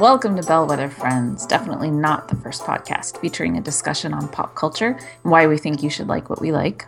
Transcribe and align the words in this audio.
Welcome 0.00 0.34
to 0.36 0.42
Bellwether 0.42 0.88
Friends. 0.88 1.44
Definitely 1.44 1.90
not 1.90 2.28
the 2.28 2.36
first 2.36 2.62
podcast 2.62 3.20
featuring 3.20 3.58
a 3.58 3.60
discussion 3.60 4.14
on 4.14 4.28
pop 4.28 4.54
culture 4.54 4.98
and 5.22 5.30
why 5.30 5.46
we 5.46 5.58
think 5.58 5.82
you 5.82 5.90
should 5.90 6.08
like 6.08 6.30
what 6.30 6.40
we 6.40 6.52
like. 6.52 6.86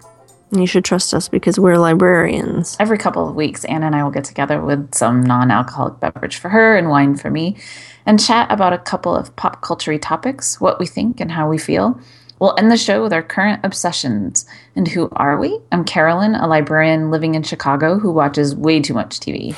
You 0.51 0.67
should 0.67 0.87
trust 0.87 1.13
us 1.13 1.29
because 1.29 1.61
we're 1.61 1.77
librarians. 1.77 2.75
Every 2.81 2.97
couple 2.97 3.29
of 3.29 3.35
weeks, 3.35 3.67
Anna 3.67 3.85
and 3.85 3.95
I 3.95 4.03
will 4.03 4.13
get 4.13 4.25
together 4.25 4.63
with 4.63 4.95
some 4.95 5.23
non 5.23 5.51
alcoholic 5.51 6.01
beverage 6.01 6.39
for 6.39 6.49
her 6.49 6.75
and 6.75 6.89
wine 6.89 7.15
for 7.15 7.31
me 7.31 7.59
and 8.07 8.19
chat 8.19 8.51
about 8.51 8.73
a 8.73 8.79
couple 8.79 9.15
of 9.15 9.37
pop 9.37 9.61
culture 9.61 9.99
topics, 9.99 10.59
what 10.59 10.81
we 10.81 10.87
think 10.87 11.21
and 11.21 11.31
how 11.31 11.51
we 11.51 11.59
feel. 11.59 12.01
We'll 12.41 12.57
end 12.57 12.73
the 12.73 12.79
show 12.79 13.03
with 13.03 13.13
our 13.13 13.23
current 13.23 13.61
obsessions. 13.63 14.47
And 14.75 14.89
who 14.89 15.11
are 15.13 15.37
we? 15.37 15.61
I'm 15.71 15.85
Carolyn, 15.85 16.35
a 16.35 16.47
librarian 16.47 17.11
living 17.11 17.35
in 17.35 17.43
Chicago 17.43 17.99
who 17.99 18.11
watches 18.11 18.57
way 18.57 18.81
too 18.81 18.95
much 18.95 19.21
TV. 19.21 19.55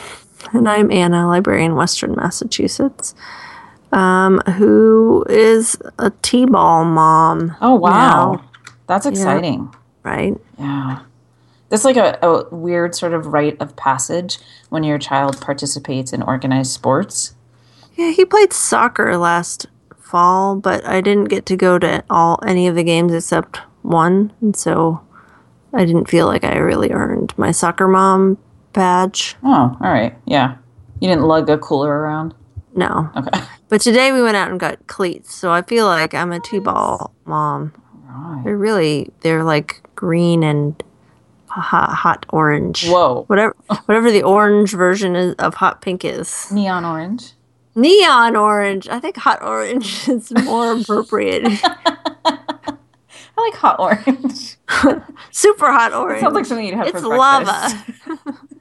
And 0.53 0.69
I'm 0.69 0.91
Anna, 0.91 1.27
librarian 1.27 1.73
in 1.73 1.77
Western 1.77 2.15
Massachusetts, 2.15 3.15
um, 3.93 4.39
who 4.57 5.25
is 5.29 5.77
a 5.99 6.11
T-ball 6.23 6.85
mom. 6.85 7.57
Oh, 7.61 7.75
wow. 7.75 7.91
now, 8.35 8.51
That's 8.87 9.07
exciting. 9.07 9.75
right? 10.03 10.35
Yeah. 10.59 11.01
That's 11.71 11.85
like 11.85 11.97
a, 11.97 12.19
a 12.23 12.55
weird 12.55 12.95
sort 12.95 13.15
of 13.15 13.27
rite 13.27 13.61
of 13.61 13.75
passage 13.75 14.39
when 14.69 14.85
your 14.85 14.99
child 14.99 15.41
participates 15.41 16.13
in 16.13 16.23
organized 16.23 16.73
sports. 16.73 17.35
Yeah, 17.97 18.11
he 18.11 18.25
played 18.25 18.53
soccer 18.53 19.17
last 19.17 19.67
fall, 19.99 20.57
but 20.57 20.85
I 20.87 21.01
didn't 21.01 21.25
get 21.31 21.47
to 21.47 21.57
go 21.57 21.79
to 21.79 22.05
all 22.11 22.39
any 22.47 22.69
of 22.69 22.75
the 22.75 22.85
games 22.85 23.13
except 23.13 23.59
one, 23.83 24.33
and 24.41 24.55
so 24.55 25.01
I 25.73 25.85
didn't 25.85 26.09
feel 26.09 26.27
like 26.27 26.45
I 26.45 26.57
really 26.59 26.91
earned 26.93 27.35
my 27.37 27.51
soccer 27.51 27.89
mom 27.89 28.39
badge. 28.75 29.37
Oh, 29.43 29.77
all 29.81 29.91
right. 29.91 30.15
Yeah. 30.27 30.57
You 31.01 31.09
didn't 31.09 31.25
lug 31.25 31.49
a 31.49 31.57
cooler 31.59 31.91
around? 31.91 32.35
No. 32.75 33.11
Okay. 33.17 33.41
But 33.71 33.81
today 33.81 34.13
we 34.13 34.23
went 34.23 34.37
out 34.37 34.51
and 34.51 34.61
got 34.61 34.87
cleats, 34.87 35.35
so 35.35 35.51
I 35.51 35.63
feel 35.63 35.87
like 35.87 36.15
I'm 36.15 36.31
a 36.31 36.39
T-ball 36.39 37.13
mom. 37.25 37.73
Right. 38.05 38.43
They're 38.45 38.57
really 38.57 39.11
they're 39.23 39.43
like 39.43 39.83
green 39.97 40.45
and 40.45 40.81
hot, 41.49 41.93
hot 41.93 42.25
orange. 42.29 42.87
Whoa. 42.87 43.25
Whatever 43.27 43.57
whatever 43.87 44.13
the 44.13 44.23
orange 44.23 44.71
version 44.73 45.17
is 45.17 45.35
of 45.37 45.55
hot 45.55 45.81
pink 45.83 46.05
is. 46.05 46.53
Neon 46.53 46.85
orange. 46.85 47.33
Neon 47.75 48.37
orange. 48.37 48.87
I 48.89 49.01
think 49.01 49.17
hot 49.17 49.43
orange 49.43 50.09
is 50.09 50.31
more 50.45 50.77
appropriate. 50.79 51.43
I 51.65 52.79
like 53.39 53.55
hot 53.55 53.81
orange. 53.81 54.57
Super 55.33 55.73
hot 55.73 55.93
orange. 55.93 56.21
Sounds 56.21 56.35
like 56.35 56.47
something 56.47 56.67
you'd 56.67 56.77
have 56.77 56.87
it's 56.89 57.01
for 57.01 57.09
lava. 57.17 57.45
breakfast. 57.45 58.53
it 58.53 58.54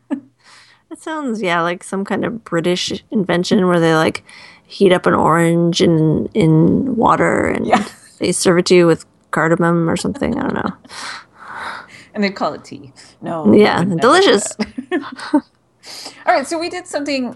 sounds 1.04 1.42
yeah 1.42 1.62
like 1.62 1.84
some 1.84 2.04
kind 2.06 2.26
of 2.26 2.44
British 2.44 3.04
invention 3.12 3.68
where 3.68 3.80
they 3.80 3.94
like 3.96 4.24
heat 4.66 4.92
up 4.92 5.06
an 5.06 5.14
orange 5.14 5.82
in 5.82 6.28
in 6.34 6.96
water 6.96 7.48
and 7.50 7.68
Yeah. 7.68 7.86
they 8.20 8.32
serve 8.32 8.60
it 8.60 8.66
to 8.68 8.76
you 8.76 8.88
with 8.88 9.06
cardamom 9.32 9.90
or 9.90 9.98
something. 9.98 10.38
I 10.38 10.42
don't 10.42 10.54
know. 10.54 10.74
And 12.14 12.24
they'd 12.24 12.36
call 12.36 12.54
it 12.54 12.64
tea. 12.64 12.94
No. 13.22 13.52
Yeah, 13.54 13.78
I 13.78 13.80
would 13.80 13.88
never 13.90 13.96
do 13.96 14.02
delicious. 14.02 14.56
All 15.34 15.42
right. 16.28 16.48
So 16.48 16.60
we 16.60 16.70
did 16.70 16.88
something 16.88 17.36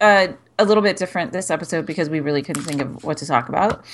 uh, 0.00 0.28
a 0.58 0.64
little 0.64 0.82
bit 0.82 0.96
different 0.96 1.32
this 1.32 1.50
episode 1.50 1.86
because 1.86 2.10
we 2.10 2.20
really 2.20 2.42
couldn't 2.42 2.64
think 2.64 2.80
of 2.80 3.04
what 3.04 3.16
to 3.18 3.26
talk 3.26 3.48
about. 3.48 3.84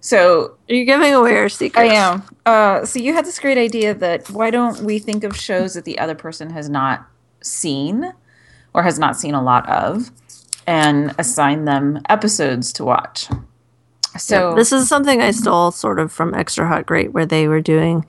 So 0.00 0.56
Are 0.68 0.74
you 0.74 0.84
giving 0.84 1.14
away 1.14 1.36
our 1.36 1.48
secret? 1.48 1.80
I 1.80 1.94
am. 1.94 2.22
Uh, 2.44 2.84
so 2.84 2.98
you 2.98 3.14
had 3.14 3.24
this 3.24 3.38
great 3.38 3.58
idea 3.58 3.94
that 3.94 4.28
why 4.30 4.50
don't 4.50 4.80
we 4.82 4.98
think 4.98 5.24
of 5.24 5.36
shows 5.36 5.74
that 5.74 5.84
the 5.84 5.98
other 5.98 6.14
person 6.14 6.50
has 6.50 6.68
not 6.68 7.06
seen 7.40 8.12
or 8.74 8.82
has 8.82 8.98
not 8.98 9.16
seen 9.16 9.34
a 9.34 9.42
lot 9.42 9.68
of 9.68 10.10
and 10.66 11.14
assign 11.18 11.64
them 11.64 12.00
episodes 12.08 12.72
to 12.74 12.84
watch. 12.84 13.28
So 14.18 14.54
This 14.54 14.72
is 14.72 14.88
something 14.88 15.20
I 15.20 15.30
stole 15.30 15.70
sort 15.70 15.98
of 15.98 16.12
from 16.12 16.34
Extra 16.34 16.66
Hot 16.66 16.86
Great, 16.86 17.12
where 17.12 17.26
they 17.26 17.48
were 17.48 17.60
doing 17.60 18.04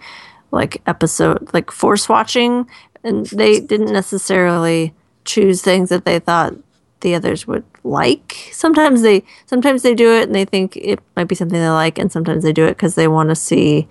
like 0.51 0.81
episode, 0.87 1.53
like 1.53 1.71
force 1.71 2.09
watching, 2.09 2.67
and 3.03 3.25
they 3.27 3.59
didn't 3.59 3.93
necessarily 3.93 4.93
choose 5.25 5.61
things 5.61 5.89
that 5.89 6.05
they 6.05 6.19
thought 6.19 6.53
the 7.01 7.15
others 7.15 7.47
would 7.47 7.63
like. 7.83 8.49
Sometimes 8.51 9.03
they, 9.03 9.23
sometimes 9.45 9.83
they 9.83 9.95
do 9.95 10.13
it 10.13 10.23
and 10.23 10.35
they 10.35 10.45
think 10.45 10.75
it 10.75 10.99
might 11.15 11.27
be 11.27 11.35
something 11.35 11.59
they 11.59 11.69
like, 11.69 11.97
and 11.97 12.11
sometimes 12.11 12.43
they 12.43 12.51
do 12.53 12.65
it 12.65 12.71
because 12.71 12.95
they 12.95 13.07
want 13.07 13.29
to 13.29 13.35
see 13.35 13.87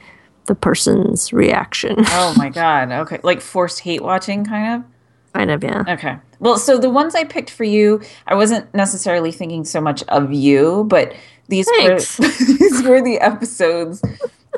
the 0.47 0.55
person's 0.55 1.33
reaction. 1.33 1.97
oh 1.99 2.35
my 2.37 2.49
god. 2.49 2.91
Okay. 2.91 3.21
Like 3.23 3.41
forced 3.41 3.81
hate 3.81 4.03
watching 4.03 4.45
kind 4.45 4.75
of? 4.83 4.91
Kind 5.33 5.51
of, 5.51 5.63
yeah. 5.63 5.85
Okay. 5.89 6.17
Well, 6.41 6.59
so 6.59 6.79
the 6.79 6.91
ones 6.91 7.15
I 7.15 7.25
picked 7.25 7.51
for 7.51 7.65
you, 7.65 8.01
I 8.27 8.35
wasn't 8.35 8.73
necessarily 8.75 9.33
thinking 9.33 9.65
so 9.65 9.81
much 9.81 10.03
of 10.05 10.33
you, 10.33 10.85
but 10.89 11.15
these 11.49 11.69
Thanks. 11.69 12.19
were 12.19 12.29
these 12.59 12.83
were 12.83 13.03
the 13.03 13.19
episodes 13.21 14.03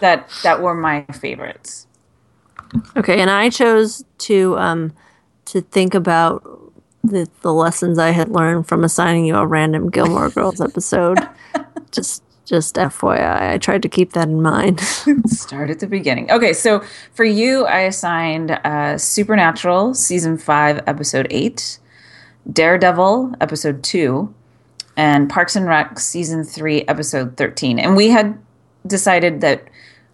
that 0.01 0.29
that 0.43 0.61
were 0.61 0.75
my 0.75 1.05
favorites. 1.13 1.87
Okay, 2.97 3.21
and 3.21 3.31
I 3.31 3.51
chose 3.51 4.05
to 4.19 4.57
um 4.59 4.93
to 5.47 5.61
think 5.61 5.95
about 5.95 6.43
the 7.03 7.29
the 7.43 7.53
lessons 7.53 7.99
I 7.99 8.11
had 8.11 8.29
learned 8.29 8.69
from 8.69 8.85
assigning 8.85 9.25
you 9.25 9.37
a 9.37 9.47
random 9.47 9.91
Gilmore 9.91 10.31
Girls 10.31 10.61
episode. 10.61 11.19
just 11.91 12.23
just 12.51 12.75
FYI, 12.75 13.53
I 13.53 13.59
tried 13.59 13.81
to 13.83 13.89
keep 13.89 14.13
that 14.15 14.27
in 14.27 14.43
mind. 14.43 14.81
Start 15.27 15.71
at 15.71 15.79
the 15.79 15.87
beginning. 15.87 16.29
Okay, 16.33 16.53
so 16.53 16.83
for 17.15 17.25
you, 17.25 17.65
I 17.65 17.83
assigned 17.83 18.51
uh, 18.51 18.99
Supernatural 18.99 19.95
season 19.95 20.37
five, 20.37 20.83
episode 20.89 21.29
eight, 21.31 21.79
Daredevil 22.53 23.37
episode 23.41 23.85
two, 23.85 24.35
and 24.97 25.31
Parks 25.31 25.55
and 25.55 25.67
Rec 25.67 26.01
season 26.01 26.43
three, 26.43 26.83
episode 26.89 27.37
thirteen. 27.37 27.79
And 27.79 27.95
we 27.97 28.09
had 28.09 28.37
decided 28.85 29.43
that 29.43 29.63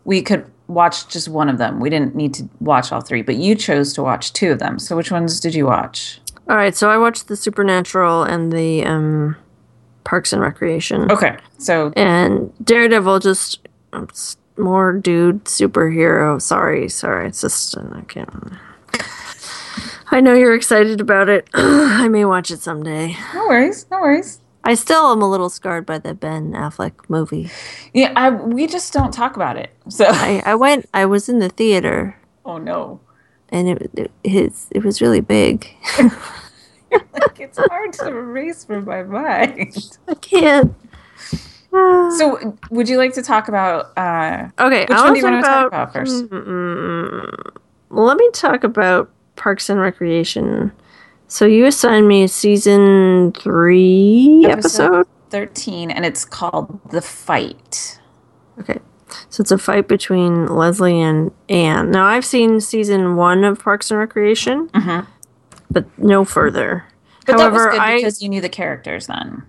we 0.04 0.20
could 0.20 0.44
watch 0.66 1.08
just 1.08 1.28
one 1.28 1.48
of 1.48 1.56
them. 1.56 1.80
We 1.80 1.88
didn't 1.88 2.14
need 2.14 2.34
to 2.34 2.46
watch 2.60 2.92
all 2.92 3.00
three, 3.00 3.22
but 3.22 3.36
you 3.36 3.54
chose 3.54 3.94
to 3.94 4.02
watch 4.02 4.34
two 4.34 4.52
of 4.52 4.58
them. 4.58 4.78
So 4.78 4.94
which 4.94 5.10
ones 5.10 5.40
did 5.40 5.54
you 5.54 5.64
watch? 5.64 6.20
All 6.50 6.56
right, 6.56 6.76
so 6.76 6.90
I 6.90 6.98
watched 6.98 7.28
the 7.28 7.36
Supernatural 7.36 8.24
and 8.24 8.52
the 8.52 8.84
um 8.84 9.36
Parks 10.06 10.32
and 10.32 10.40
Recreation. 10.40 11.10
Okay, 11.10 11.36
so 11.58 11.92
And 11.96 12.52
Daredevil 12.64 13.18
just 13.18 13.58
more 14.56 14.92
dude 14.92 15.44
superhero. 15.44 16.40
Sorry, 16.40 16.88
sorry. 16.88 17.26
It's 17.26 17.40
just 17.40 17.76
uh, 17.76 17.82
I 17.92 18.00
can't. 18.02 18.30
I 20.12 20.20
know 20.20 20.34
you're 20.34 20.54
excited 20.54 21.00
about 21.00 21.28
it. 21.28 21.50
I 21.54 22.06
may 22.08 22.24
watch 22.24 22.52
it 22.52 22.60
someday. 22.60 23.16
no 23.34 23.48
worries, 23.48 23.86
no 23.90 24.00
worries. 24.00 24.40
I 24.62 24.74
still 24.74 25.10
am 25.10 25.20
a 25.22 25.28
little 25.28 25.50
scarred 25.50 25.84
by 25.84 25.98
the 25.98 26.14
Ben 26.14 26.52
Affleck 26.52 26.92
movie. 27.08 27.50
Yeah, 27.92 28.12
I, 28.14 28.30
we 28.30 28.68
just 28.68 28.92
don't 28.92 29.12
talk 29.12 29.34
about 29.34 29.56
it. 29.56 29.70
So 29.88 30.06
I, 30.08 30.40
I 30.46 30.54
went. 30.54 30.88
I 30.94 31.04
was 31.06 31.28
in 31.28 31.40
the 31.40 31.48
theater, 31.48 32.16
oh 32.44 32.58
no, 32.58 33.00
and 33.48 33.68
it 33.68 33.90
it, 33.94 34.10
his, 34.22 34.68
it 34.70 34.84
was 34.84 35.02
really 35.02 35.20
big. 35.20 35.68
like, 37.12 37.40
it's 37.40 37.58
hard 37.58 37.92
to 37.94 38.08
erase 38.08 38.64
from 38.64 38.84
my 38.84 39.02
mind. 39.02 39.98
I 40.08 40.14
can't. 40.14 40.74
So, 41.70 42.56
would 42.70 42.88
you 42.88 42.96
like 42.96 43.12
to 43.14 43.22
talk 43.22 43.48
about? 43.48 43.96
Uh, 43.98 44.48
okay, 44.58 44.82
which 44.82 44.90
I 44.90 45.02
one 45.02 45.12
do 45.12 45.18
you 45.18 45.24
want 45.24 45.44
to 45.44 45.50
talk 45.50 45.66
about 45.66 45.92
first? 45.92 46.24
Mm, 46.30 47.56
let 47.90 48.16
me 48.16 48.30
talk 48.32 48.64
about 48.64 49.10
Parks 49.36 49.68
and 49.68 49.78
Recreation. 49.78 50.72
So 51.28 51.44
you 51.44 51.66
assigned 51.66 52.08
me 52.08 52.22
a 52.22 52.28
season 52.28 53.32
three 53.32 54.46
episode. 54.48 55.06
thirteen, 55.28 55.90
and 55.90 56.06
it's 56.06 56.24
called 56.24 56.80
"The 56.90 57.02
Fight." 57.02 58.00
Okay, 58.60 58.78
so 59.28 59.42
it's 59.42 59.50
a 59.50 59.58
fight 59.58 59.86
between 59.86 60.46
Leslie 60.46 61.00
and 61.00 61.30
Anne. 61.50 61.90
Now 61.90 62.06
I've 62.06 62.24
seen 62.24 62.60
season 62.60 63.16
one 63.16 63.44
of 63.44 63.62
Parks 63.62 63.90
and 63.90 63.98
Recreation, 64.00 64.70
but 65.70 65.86
no 65.98 66.24
further. 66.24 66.84
But 67.26 67.38
However, 67.40 67.58
that 67.58 67.64
was 67.64 67.72
good 67.72 67.80
I 67.80 67.96
because 67.96 68.22
you 68.22 68.28
knew 68.28 68.40
the 68.40 68.48
characters 68.48 69.06
then, 69.06 69.42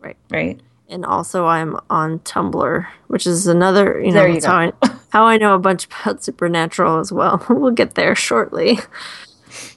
right. 0.00 0.16
right? 0.30 0.60
and 0.88 1.04
also 1.04 1.46
I'm 1.46 1.76
on 1.90 2.20
Tumblr, 2.20 2.86
which 3.08 3.26
is 3.26 3.46
another 3.46 4.00
you 4.00 4.12
know 4.12 4.24
you 4.24 4.40
how 4.44 4.56
I 4.56 4.72
how 5.10 5.24
I 5.24 5.36
know 5.36 5.54
a 5.54 5.58
bunch 5.58 5.86
about 5.86 6.22
Supernatural 6.22 6.98
as 7.00 7.12
well. 7.12 7.44
we'll 7.50 7.72
get 7.72 7.94
there 7.94 8.14
shortly. 8.14 8.78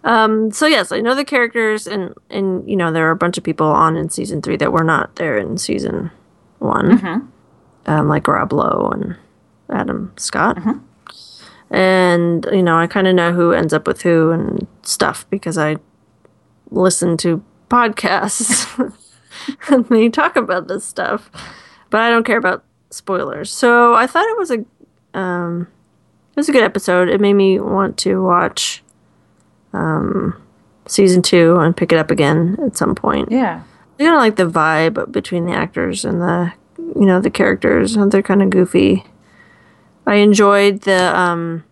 Um, 0.03 0.51
so 0.51 0.65
yes, 0.67 0.91
I 0.91 0.99
know 0.99 1.15
the 1.15 1.25
characters, 1.25 1.87
and 1.87 2.13
and 2.29 2.69
you 2.69 2.75
know 2.75 2.91
there 2.91 3.07
are 3.07 3.11
a 3.11 3.15
bunch 3.15 3.37
of 3.37 3.43
people 3.43 3.67
on 3.67 3.95
in 3.95 4.09
season 4.09 4.41
three 4.41 4.57
that 4.57 4.71
were 4.71 4.83
not 4.83 5.15
there 5.15 5.37
in 5.37 5.57
season 5.57 6.11
one, 6.59 6.99
Mm-hmm. 6.99 7.91
um, 7.91 8.07
like 8.07 8.27
Rob 8.27 8.51
Lowe 8.53 8.89
and 8.93 9.15
Adam 9.69 10.11
Scott. 10.17 10.57
Mm-hmm. 10.57 10.79
And 11.71 12.47
you 12.51 12.63
know, 12.63 12.77
I 12.77 12.87
kind 12.87 13.07
of 13.07 13.15
know 13.15 13.33
who 13.33 13.51
ends 13.51 13.73
up 13.73 13.87
with 13.87 14.01
who 14.01 14.31
and 14.31 14.67
stuff 14.81 15.29
because 15.29 15.57
I 15.57 15.77
listen 16.71 17.17
to 17.17 17.43
podcasts 17.69 18.93
and 19.69 19.85
they 19.87 20.09
talk 20.09 20.35
about 20.35 20.67
this 20.67 20.85
stuff, 20.85 21.29
but 21.89 22.01
I 22.01 22.09
don't 22.09 22.25
care 22.25 22.37
about 22.37 22.63
spoilers. 22.89 23.51
So 23.51 23.93
I 23.93 24.07
thought 24.07 24.25
it 24.25 24.37
was 24.37 24.51
a 24.51 24.65
um, 25.17 25.67
it 26.31 26.35
was 26.35 26.49
a 26.49 26.51
good 26.53 26.63
episode. 26.63 27.09
It 27.09 27.21
made 27.21 27.33
me 27.33 27.59
want 27.59 27.97
to 27.99 28.23
watch 28.23 28.83
um, 29.73 30.41
season 30.87 31.21
two 31.21 31.57
and 31.57 31.75
pick 31.75 31.91
it 31.91 31.97
up 31.97 32.11
again 32.11 32.57
at 32.65 32.77
some 32.77 32.95
point. 32.95 33.31
Yeah. 33.31 33.63
I 33.99 34.03
kind 34.03 34.15
of 34.15 34.19
like 34.19 34.35
the 34.37 34.49
vibe 34.49 35.11
between 35.11 35.45
the 35.45 35.51
actors 35.51 36.05
and 36.05 36.21
the, 36.21 36.53
you 36.77 37.05
know, 37.05 37.19
the 37.19 37.29
characters. 37.29 37.95
They're 37.95 38.21
kind 38.21 38.41
of 38.41 38.49
goofy. 38.49 39.03
I 40.09 40.15
enjoyed 40.15 40.81
the 40.81 41.15
um, 41.15 41.63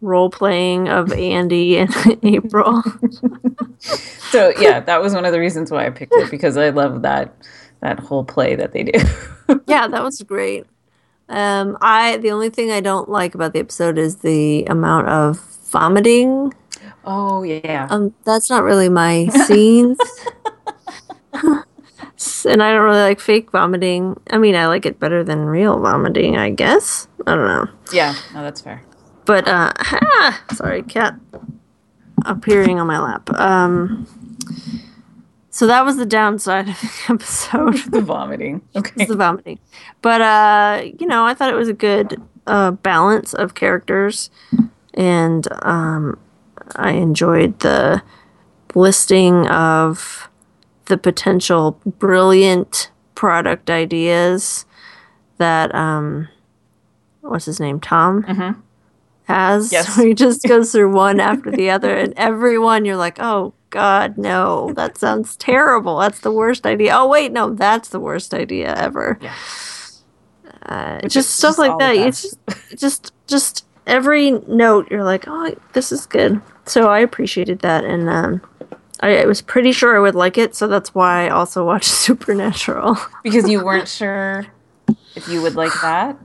role 0.00 0.30
playing 0.30 0.88
of 0.88 1.12
Andy 1.12 1.76
and 1.76 1.94
April. 2.22 2.82
So 4.30 4.54
yeah, 4.58 4.80
that 4.80 5.02
was 5.02 5.14
one 5.14 5.26
of 5.26 5.32
the 5.32 5.38
reasons 5.38 5.70
why 5.70 5.84
I 5.86 5.90
picked 5.90 6.14
it 6.14 6.30
because 6.30 6.56
I 6.56 6.70
love 6.70 7.02
that 7.02 7.36
that 7.80 8.00
whole 8.00 8.24
play 8.24 8.56
that 8.56 8.72
they 8.72 8.84
do. 8.84 8.92
yeah, 9.66 9.86
that 9.86 10.02
was 10.02 10.22
great. 10.22 10.64
Um, 11.28 11.76
I 11.82 12.16
the 12.16 12.30
only 12.30 12.48
thing 12.48 12.70
I 12.70 12.80
don't 12.80 13.10
like 13.10 13.34
about 13.34 13.52
the 13.52 13.58
episode 13.58 13.98
is 13.98 14.16
the 14.16 14.64
amount 14.64 15.08
of 15.08 15.38
vomiting. 15.70 16.54
oh 17.04 17.42
yeah. 17.42 17.86
Um, 17.90 18.14
that's 18.24 18.48
not 18.48 18.62
really 18.62 18.88
my 18.88 19.26
scenes. 19.46 19.98
and 22.46 22.62
I 22.62 22.72
don't 22.72 22.82
really 22.82 23.02
like 23.02 23.20
fake 23.20 23.50
vomiting. 23.50 24.18
I 24.30 24.38
mean, 24.38 24.54
I 24.54 24.66
like 24.66 24.86
it 24.86 24.98
better 24.98 25.24
than 25.24 25.40
real 25.46 25.80
vomiting, 25.80 26.36
I 26.36 26.50
guess. 26.50 27.08
I 27.26 27.34
don't 27.34 27.46
know. 27.46 27.68
yeah, 27.92 28.14
no, 28.32 28.42
that's 28.42 28.60
fair. 28.60 28.82
But 29.24 29.48
uh 29.48 29.72
ah, 29.76 30.44
sorry, 30.52 30.82
cat 30.82 31.14
appearing 32.24 32.78
on 32.80 32.86
my 32.86 32.98
lap. 32.98 33.30
Um 33.32 34.06
so 35.54 35.68
that 35.68 35.84
was 35.84 35.96
the 35.96 36.04
downside 36.04 36.68
of 36.70 36.80
the 36.80 37.12
episode. 37.14 37.76
The 37.92 38.00
vomiting. 38.00 38.62
Okay. 38.74 39.04
the 39.04 39.14
vomiting. 39.14 39.60
But 40.02 40.20
uh, 40.20 40.82
you 40.98 41.06
know, 41.06 41.24
I 41.24 41.34
thought 41.34 41.48
it 41.48 41.56
was 41.56 41.68
a 41.68 41.72
good 41.74 42.20
uh, 42.48 42.72
balance 42.72 43.34
of 43.34 43.54
characters, 43.54 44.30
and 44.94 45.46
um, 45.62 46.18
I 46.74 46.90
enjoyed 46.92 47.60
the 47.60 48.02
listing 48.74 49.46
of 49.46 50.28
the 50.86 50.98
potential 50.98 51.80
brilliant 51.98 52.90
product 53.14 53.70
ideas 53.70 54.66
that 55.38 55.74
um, 55.74 56.28
what's 57.20 57.46
his 57.46 57.60
name, 57.60 57.80
Tom. 57.80 58.22
Has 59.24 59.72
Yes. 59.72 59.96
he 60.00 60.14
just 60.14 60.42
goes 60.48 60.72
through 60.72 60.92
one 60.92 61.20
after 61.20 61.50
the 61.50 61.70
other, 61.70 61.96
and 61.96 62.12
every 62.16 62.58
one 62.58 62.84
you're 62.84 62.96
like, 62.96 63.18
oh 63.20 63.54
God, 63.70 64.18
no, 64.18 64.72
that 64.74 64.98
sounds 64.98 65.36
terrible. 65.36 65.98
That's 65.98 66.20
the 66.20 66.30
worst 66.30 66.66
idea. 66.66 66.94
Oh 66.94 67.08
wait, 67.08 67.32
no, 67.32 67.50
that's 67.50 67.88
the 67.88 68.00
worst 68.00 68.34
idea 68.34 68.74
ever. 68.74 69.18
Yeah. 69.20 69.34
Uh, 70.62 71.00
just 71.08 71.36
stuff 71.36 71.50
just 71.50 71.58
like 71.58 71.78
that. 71.78 71.94
It's 71.96 72.22
just, 72.22 72.38
just, 72.76 73.12
just 73.26 73.66
every 73.86 74.30
note 74.30 74.90
you're 74.90 75.04
like, 75.04 75.24
oh, 75.26 75.54
this 75.74 75.92
is 75.92 76.06
good. 76.06 76.40
So 76.66 76.88
I 76.88 77.00
appreciated 77.00 77.58
that, 77.60 77.84
and 77.84 78.08
um, 78.08 78.40
I, 79.04 79.22
I 79.22 79.26
was 79.26 79.42
pretty 79.42 79.72
sure 79.72 79.94
I 79.94 80.00
would 80.00 80.14
like 80.14 80.38
it. 80.38 80.54
So 80.54 80.66
that's 80.66 80.94
why 80.94 81.26
I 81.26 81.28
also 81.28 81.64
watched 81.64 81.90
Supernatural. 82.06 82.96
Because 83.22 83.48
you 83.48 83.62
weren't 83.62 83.88
sure 83.88 84.46
if 85.14 85.28
you 85.28 85.42
would 85.42 85.54
like 85.54 85.72
that, 85.82 86.16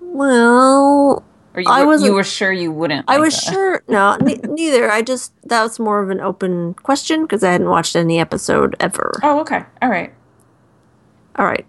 well, 0.00 1.22
or 1.54 1.60
you 1.60 1.68
I 1.68 1.84
were, 1.84 1.96
you 1.96 2.14
were 2.14 2.24
sure 2.24 2.50
you 2.52 2.72
wouldn't. 2.72 3.04
I 3.08 3.18
was 3.18 3.34
that? 3.34 3.52
sure. 3.52 3.82
No, 3.88 4.16
ne- 4.16 4.40
neither. 4.42 4.90
I 4.90 5.02
just 5.02 5.32
that 5.48 5.62
was 5.62 5.78
more 5.78 6.02
of 6.02 6.10
an 6.10 6.20
open 6.20 6.74
question 6.74 7.22
because 7.22 7.44
I 7.44 7.52
hadn't 7.52 7.68
watched 7.68 7.94
any 7.94 8.18
episode 8.18 8.74
ever. 8.80 9.20
Oh, 9.22 9.40
okay. 9.40 9.62
All 9.82 9.90
right. 9.90 10.12
All 11.36 11.46
right. 11.46 11.66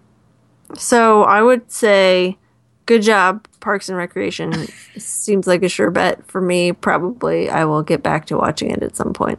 So 0.76 1.24
I 1.24 1.42
would 1.42 1.70
say, 1.70 2.38
good 2.86 3.02
job, 3.02 3.46
Parks 3.60 3.88
and 3.88 3.96
Recreation. 3.98 4.52
Seems 4.96 5.46
like 5.46 5.62
a 5.62 5.68
sure 5.68 5.90
bet 5.90 6.26
for 6.26 6.40
me. 6.40 6.72
Probably 6.72 7.48
I 7.48 7.64
will 7.64 7.82
get 7.82 8.02
back 8.02 8.26
to 8.26 8.36
watching 8.36 8.70
it 8.70 8.82
at 8.82 8.96
some 8.96 9.12
point. 9.12 9.38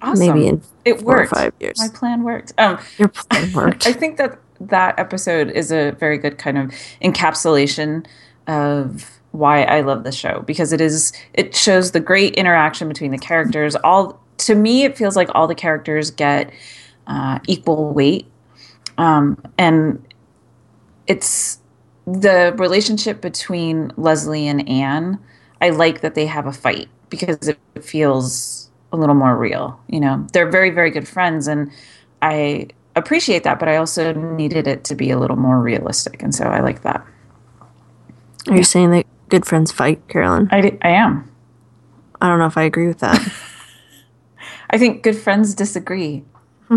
Awesome. 0.00 0.26
Maybe 0.26 0.46
in 0.46 0.62
it 0.84 1.00
four 1.00 1.14
or 1.14 1.18
worked. 1.20 1.34
five 1.34 1.52
years. 1.60 1.78
My 1.78 1.88
plan 1.88 2.22
worked. 2.22 2.52
Um, 2.58 2.78
Your 2.98 3.08
plan 3.08 3.52
worked. 3.54 3.86
I 3.86 3.92
think 3.92 4.16
that 4.16 4.38
that 4.60 4.98
episode 4.98 5.50
is 5.50 5.70
a 5.70 5.92
very 5.92 6.18
good 6.18 6.38
kind 6.38 6.56
of 6.58 6.70
encapsulation 7.02 8.06
of 8.46 9.10
why 9.32 9.64
I 9.64 9.80
love 9.80 10.04
the 10.04 10.12
show 10.12 10.42
because 10.46 10.72
it 10.72 10.80
is 10.80 11.12
it 11.32 11.56
shows 11.56 11.90
the 11.90 12.00
great 12.00 12.34
interaction 12.34 12.88
between 12.88 13.10
the 13.10 13.18
characters. 13.18 13.74
All 13.76 14.20
to 14.38 14.54
me, 14.54 14.84
it 14.84 14.96
feels 14.96 15.16
like 15.16 15.28
all 15.34 15.46
the 15.46 15.54
characters 15.54 16.10
get 16.10 16.52
uh, 17.06 17.38
equal 17.46 17.92
weight, 17.92 18.26
um, 18.96 19.40
and 19.58 20.04
it's 21.06 21.58
the 22.06 22.54
relationship 22.58 23.20
between 23.20 23.92
Leslie 23.96 24.46
and 24.46 24.68
Anne. 24.68 25.18
I 25.60 25.70
like 25.70 26.00
that 26.02 26.14
they 26.14 26.26
have 26.26 26.46
a 26.46 26.52
fight 26.52 26.88
because 27.08 27.48
it 27.48 27.58
feels 27.80 28.70
a 28.92 28.96
little 28.96 29.14
more 29.14 29.36
real. 29.36 29.80
You 29.88 30.00
know, 30.00 30.26
they're 30.32 30.50
very, 30.50 30.70
very 30.70 30.90
good 30.90 31.08
friends, 31.08 31.48
and 31.48 31.70
I 32.22 32.68
appreciate 32.96 33.44
that, 33.44 33.58
but 33.58 33.68
I 33.68 33.76
also 33.76 34.12
needed 34.12 34.66
it 34.66 34.84
to 34.84 34.94
be 34.94 35.10
a 35.10 35.18
little 35.18 35.36
more 35.36 35.60
realistic, 35.60 36.22
and 36.22 36.34
so 36.34 36.44
I 36.44 36.60
like 36.60 36.82
that. 36.82 37.04
Are 38.48 38.56
you 38.56 38.64
saying 38.64 38.90
that 38.90 39.06
good 39.28 39.46
friends 39.46 39.72
fight, 39.72 40.06
Carolyn? 40.08 40.48
I, 40.50 40.60
d- 40.60 40.78
I 40.82 40.90
am. 40.90 41.30
I 42.20 42.28
don't 42.28 42.38
know 42.38 42.46
if 42.46 42.58
I 42.58 42.64
agree 42.64 42.86
with 42.86 42.98
that. 42.98 43.20
I 44.70 44.78
think 44.78 45.02
good 45.02 45.16
friends 45.16 45.54
disagree. 45.54 46.24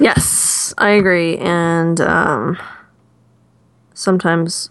yes, 0.00 0.74
I 0.78 0.90
agree, 0.90 1.36
and 1.38 2.00
um, 2.00 2.58
sometimes. 4.00 4.70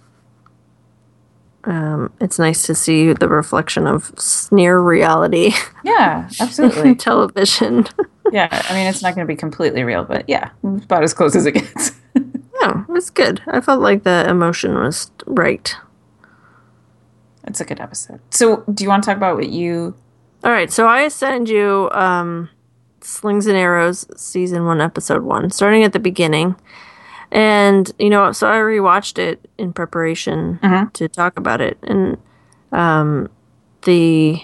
Um, 1.65 2.13
it's 2.21 2.39
nice 2.39 2.65
to 2.67 2.73
see 2.73 3.11
the 3.11 3.27
reflection 3.27 3.85
of 3.85 4.13
near 4.49 4.79
reality 4.79 5.51
Yeah, 5.83 6.29
absolutely. 6.39 6.95
television. 6.95 7.85
yeah, 8.31 8.47
I 8.69 8.73
mean, 8.73 8.87
it's 8.87 9.01
not 9.03 9.13
going 9.13 9.27
to 9.27 9.31
be 9.31 9.35
completely 9.35 9.83
real, 9.83 10.05
but 10.05 10.23
yeah, 10.29 10.51
about 10.63 11.03
as 11.03 11.13
close 11.13 11.35
as 11.35 11.45
it 11.45 11.53
gets. 11.53 11.91
Yeah, 12.61 12.81
it 12.81 12.89
was 12.89 13.09
good. 13.09 13.41
I 13.47 13.61
felt 13.61 13.79
like 13.81 14.03
the 14.03 14.27
emotion 14.29 14.73
was 14.75 15.11
right. 15.25 15.73
it's 17.47 17.61
a 17.61 17.63
good 17.65 17.79
episode. 17.79 18.19
So, 18.31 18.65
do 18.73 18.83
you 18.83 18.89
want 18.89 19.01
to 19.03 19.09
talk 19.09 19.15
about 19.15 19.37
what 19.37 19.47
you? 19.47 19.95
All 20.43 20.51
right, 20.51 20.69
so 20.69 20.85
I 20.85 21.07
send 21.07 21.47
you 21.47 21.89
um, 21.93 22.49
Slings 22.99 23.47
and 23.47 23.55
Arrows 23.55 24.05
season 24.19 24.65
one, 24.65 24.81
episode 24.81 25.23
one, 25.23 25.49
starting 25.51 25.85
at 25.85 25.93
the 25.93 25.99
beginning. 25.99 26.57
And, 27.31 27.91
you 27.99 28.09
know, 28.09 28.31
so 28.31 28.47
I 28.49 28.55
rewatched 28.55 29.19
it 29.19 29.47
in 29.57 29.71
preparation 29.73 30.59
to 30.93 31.07
talk 31.07 31.37
about 31.37 31.61
it. 31.61 31.77
And 31.83 32.17
um, 32.71 33.29
the, 33.83 34.41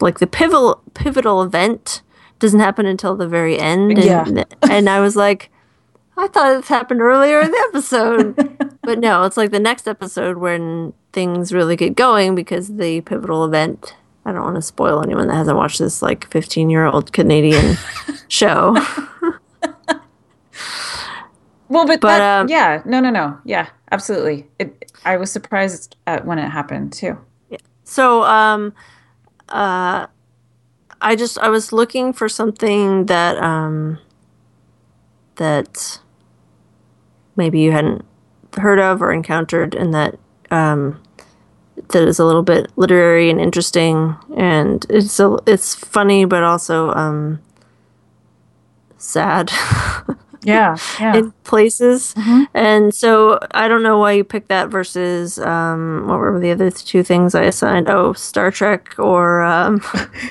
like, 0.00 0.18
the 0.18 0.26
pivotal, 0.26 0.80
pivotal 0.94 1.42
event 1.42 2.02
doesn't 2.38 2.60
happen 2.60 2.86
until 2.86 3.14
the 3.16 3.28
very 3.28 3.58
end. 3.58 3.92
And, 3.92 4.04
Yeah. 4.04 4.44
and 4.70 4.88
I 4.88 5.00
was 5.00 5.16
like, 5.16 5.50
I 6.16 6.28
thought 6.28 6.56
this 6.56 6.68
happened 6.68 7.02
earlier 7.02 7.40
in 7.40 7.50
the 7.50 7.64
episode. 7.68 8.78
but 8.82 8.98
no, 8.98 9.24
it's 9.24 9.36
like 9.36 9.50
the 9.50 9.60
next 9.60 9.86
episode 9.86 10.38
when 10.38 10.94
things 11.12 11.52
really 11.52 11.76
get 11.76 11.94
going 11.94 12.34
because 12.34 12.76
the 12.76 13.02
pivotal 13.02 13.44
event. 13.44 13.94
I 14.24 14.32
don't 14.32 14.42
want 14.42 14.56
to 14.56 14.62
spoil 14.62 15.02
anyone 15.04 15.28
that 15.28 15.34
hasn't 15.36 15.56
watched 15.56 15.78
this 15.78 16.02
like 16.02 16.26
15 16.32 16.68
year 16.68 16.84
old 16.86 17.12
Canadian 17.12 17.76
show. 18.28 18.76
Well, 21.68 21.86
but, 21.86 22.00
But, 22.00 22.18
that- 22.18 22.40
um, 22.42 22.48
yeah, 22.48 22.82
no, 22.84 23.00
no, 23.00 23.10
no, 23.10 23.38
yeah, 23.44 23.68
absolutely. 23.90 24.46
It. 24.58 24.92
I 25.04 25.16
was 25.16 25.30
surprised 25.30 25.96
at 26.06 26.24
when 26.24 26.38
it 26.38 26.48
happened 26.48 26.92
too. 26.92 27.18
So, 27.84 28.24
um, 28.24 28.72
uh, 29.48 30.06
I 31.00 31.14
just 31.16 31.38
I 31.38 31.48
was 31.48 31.72
looking 31.72 32.12
for 32.12 32.28
something 32.28 33.06
that 33.06 33.36
um, 33.38 33.98
that 35.36 36.00
maybe 37.36 37.60
you 37.60 37.70
hadn't 37.70 38.04
heard 38.58 38.80
of 38.80 39.00
or 39.02 39.12
encountered, 39.12 39.74
and 39.76 39.94
that 39.94 40.18
um, 40.50 41.00
that 41.90 42.08
is 42.08 42.18
a 42.18 42.24
little 42.24 42.42
bit 42.42 42.72
literary 42.76 43.30
and 43.30 43.40
interesting, 43.40 44.16
and 44.36 44.84
it's 44.88 45.20
a, 45.20 45.36
it's 45.46 45.74
funny, 45.76 46.24
but 46.24 46.42
also 46.42 46.90
um, 46.90 47.40
sad. 48.98 49.50
Yeah, 50.46 50.76
yeah. 51.00 51.16
in 51.16 51.32
places. 51.44 52.14
And 52.54 52.94
so 52.94 53.38
I 53.52 53.68
don't 53.68 53.82
know 53.82 53.98
why 53.98 54.12
you 54.12 54.24
picked 54.24 54.48
that 54.48 54.68
versus 54.68 55.38
um, 55.38 56.06
what 56.06 56.18
were 56.18 56.38
the 56.40 56.50
other 56.50 56.70
two 56.70 57.02
things 57.02 57.34
I 57.34 57.42
assigned? 57.42 57.88
Oh, 57.88 58.12
Star 58.14 58.50
Trek 58.50 58.94
or 58.98 59.42
um, 59.42 59.80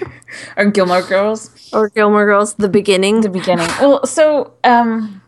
Or 0.58 0.66
Gilmore 0.72 1.02
Girls. 1.02 1.70
or 1.74 1.90
Gilmore 1.90 2.26
Girls. 2.26 2.56
The 2.56 2.70
beginning. 2.70 3.22
the 3.22 3.30
beginning. 3.30 3.68
Well, 3.80 4.06
so 4.06 4.54
um, 4.64 5.22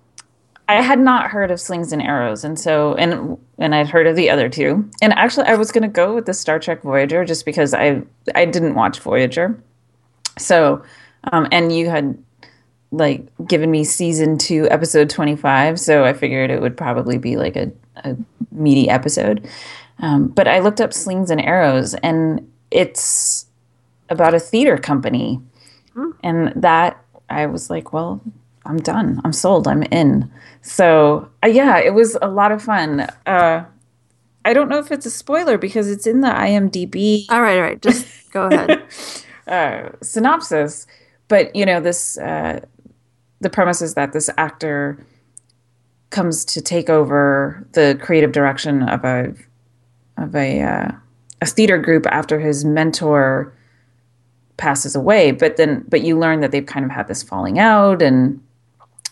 I 0.67 0.82
had 0.82 1.00
not 1.00 1.29
heard 1.32 1.50
of 1.51 1.62
slings 1.62 1.94
and 1.94 2.01
arrows, 2.01 2.44
and 2.44 2.60
so 2.60 2.94
and 2.96 3.38
and 3.58 3.74
I'd 3.74 3.88
heard 3.88 4.06
of 4.08 4.15
the 4.17 4.29
other 4.29 4.50
two. 4.50 4.89
And 5.01 5.13
actually, 5.13 5.48
I 5.48 5.56
was 5.56 5.72
going 5.72 5.84
to 5.84 5.88
go 5.88 6.13
with 6.13 6.25
the 6.25 6.34
Star 6.34 6.60
Trek 6.60 6.82
Voyager 6.82 7.24
just 7.24 7.46
because 7.46 7.74
I 7.74 8.01
I 8.36 8.46
didn't 8.46 8.75
watch 8.75 9.00
Voyager. 9.00 9.58
So, 10.38 10.84
um, 11.32 11.48
and 11.51 11.72
you 11.74 11.89
had 11.89 12.17
like 12.91 13.27
given 13.48 13.70
me 13.72 13.84
season 13.84 14.38
two, 14.38 14.67
episode 14.70 15.10
twenty 15.10 15.36
five, 15.36 15.79
so 15.79 16.06
I 16.06 16.13
figured 16.13 16.50
it 16.51 16.62
would 16.62 16.77
probably 16.77 17.17
be 17.17 17.38
like 17.38 17.56
a, 17.56 17.72
a 17.98 18.15
meaty 18.51 18.89
episode. 18.89 19.48
Um, 20.00 20.27
but 20.27 20.48
I 20.48 20.60
looked 20.60 20.79
up 20.79 20.94
slings 20.94 21.32
and 21.32 21.41
arrows, 21.41 21.94
and 21.96 22.50
it's 22.72 23.46
about 24.10 24.34
a 24.34 24.39
theater 24.39 24.77
company 24.77 25.41
and 26.24 26.53
that 26.56 27.03
I 27.29 27.46
was 27.46 27.70
like, 27.70 27.94
well, 27.94 28.22
I'm 28.65 28.77
done. 28.77 29.22
I'm 29.24 29.34
sold. 29.34 29.67
I'm 29.67 29.84
in. 29.84 30.32
So 30.62 31.29
uh, 31.44 31.48
yeah, 31.48 31.79
it 31.79 31.94
was 31.94 32.17
a 32.22 32.27
lot 32.27 32.51
of 32.51 32.62
fun. 32.62 33.08
Uh, 33.25 33.65
I 34.46 34.53
don't 34.53 34.70
know 34.70 34.79
if 34.79 34.91
it's 34.91 35.06
a 35.06 35.12
spoiler 35.12 35.58
because 35.58 35.89
it's 35.89 36.08
in 36.08 36.22
the 36.22 36.29
IMDb. 36.29 37.25
All 37.29 37.41
right, 37.41 37.58
all 37.58 37.63
right. 37.63 37.82
Just 37.82 38.32
go 38.32 38.48
ahead. 38.48 38.84
uh, 39.48 39.89
synopsis, 40.01 40.88
but 41.27 41.56
you 41.56 41.65
know 41.65 41.79
this. 41.79 42.17
The 43.41 43.50
premise 43.50 43.82
is 43.82 43.94
that 43.94 44.13
this 44.13 44.29
actor 44.38 45.06
comes 46.10 46.46
to 46.46 46.62
take 46.62 46.89
over 46.89 47.67
the 47.74 48.00
creative 48.01 48.32
direction 48.32 48.84
of 48.84 49.03
a 49.03 49.34
of 50.17 50.36
a 50.36 50.62
uh, 50.62 50.91
a 51.41 51.46
theater 51.46 51.77
group 51.77 52.06
after 52.08 52.39
his 52.39 52.65
mentor 52.65 53.53
passes 54.58 54.96
away. 54.96 55.32
But 55.32 55.58
then, 55.58 55.86
but 55.88 56.01
you 56.01 56.17
learn 56.17 56.39
that 56.41 56.51
they've 56.51 56.65
kind 56.65 56.86
of 56.86 56.91
had 56.91 57.08
this 57.08 57.22
falling 57.22 57.60
out, 57.60 58.01
and 58.01 58.41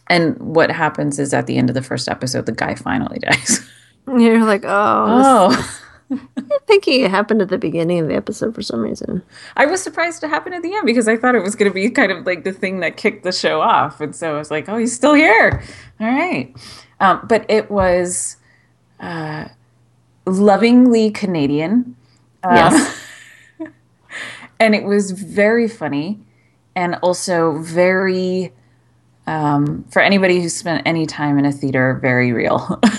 and 0.08 0.38
what 0.40 0.72
happens 0.72 1.20
is 1.20 1.34
at 1.34 1.48
the 1.48 1.58
end 1.58 1.70
of 1.70 1.74
the 1.76 1.82
first 1.82 2.10
episode, 2.10 2.46
the 2.46 2.52
guy 2.52 2.76
finally 2.76 3.20
dies. 3.22 3.68
You're 4.08 4.46
like, 4.46 4.64
oh, 4.66 5.50
Oh. 5.58 5.82
I'm 6.12 6.50
thinking 6.68 7.02
it 7.02 7.12
happened 7.12 7.42
at 7.42 7.50
the 7.50 7.58
beginning 7.58 8.00
of 8.00 8.08
the 8.08 8.16
episode 8.16 8.54
for 8.54 8.62
some 8.62 8.82
reason. 8.82 9.24
I 9.58 9.66
was 9.66 9.82
surprised 9.82 10.24
it 10.24 10.30
happened 10.30 10.56
at 10.56 10.62
the 10.62 10.74
end 10.74 10.86
because 10.86 11.08
I 11.08 11.18
thought 11.18 11.36
it 11.36 11.44
was 11.44 11.56
going 11.56 11.70
to 11.70 11.74
be 11.74 11.90
kind 11.90 12.12
of 12.12 12.26
like 12.26 12.44
the 12.44 12.54
thing 12.54 12.80
that 12.82 12.98
kicked 12.98 13.24
the 13.24 13.32
show 13.32 13.62
off. 13.62 14.02
And 14.02 14.16
so 14.16 14.36
I 14.36 14.38
was 14.38 14.52
like, 14.52 14.70
oh, 14.70 14.78
he's 14.78 14.94
still 14.94 15.16
here. 15.16 15.64
All 16.00 16.08
right. 16.08 16.56
Um, 17.00 17.22
but 17.28 17.46
it 17.50 17.72
was 17.72 18.38
uh, 19.00 19.48
lovingly 20.26 21.12
Canadian. 21.12 21.96
Yes. 22.44 23.02
And 24.60 24.74
it 24.74 24.84
was 24.84 25.12
very 25.12 25.68
funny 25.68 26.20
and 26.76 26.96
also 27.02 27.58
very, 27.60 28.54
um, 29.28 29.84
for 29.92 30.02
anybody 30.02 30.42
who 30.42 30.50
spent 30.50 30.88
any 30.88 31.06
time 31.06 31.38
in 31.38 31.46
a 31.46 31.52
theater, 31.52 32.00
very 32.02 32.32
real. 32.32 32.82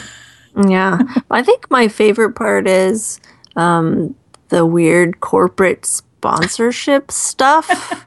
Yeah. 0.69 0.99
I 1.31 1.43
think 1.43 1.71
my 1.71 1.89
favorite 1.89 2.33
part 2.35 2.67
is 2.67 3.21
um, 3.57 4.15
the 4.49 4.65
weird 4.65 5.21
corporate 5.21 5.85
sponsorship 5.85 7.11
stuff, 7.11 8.05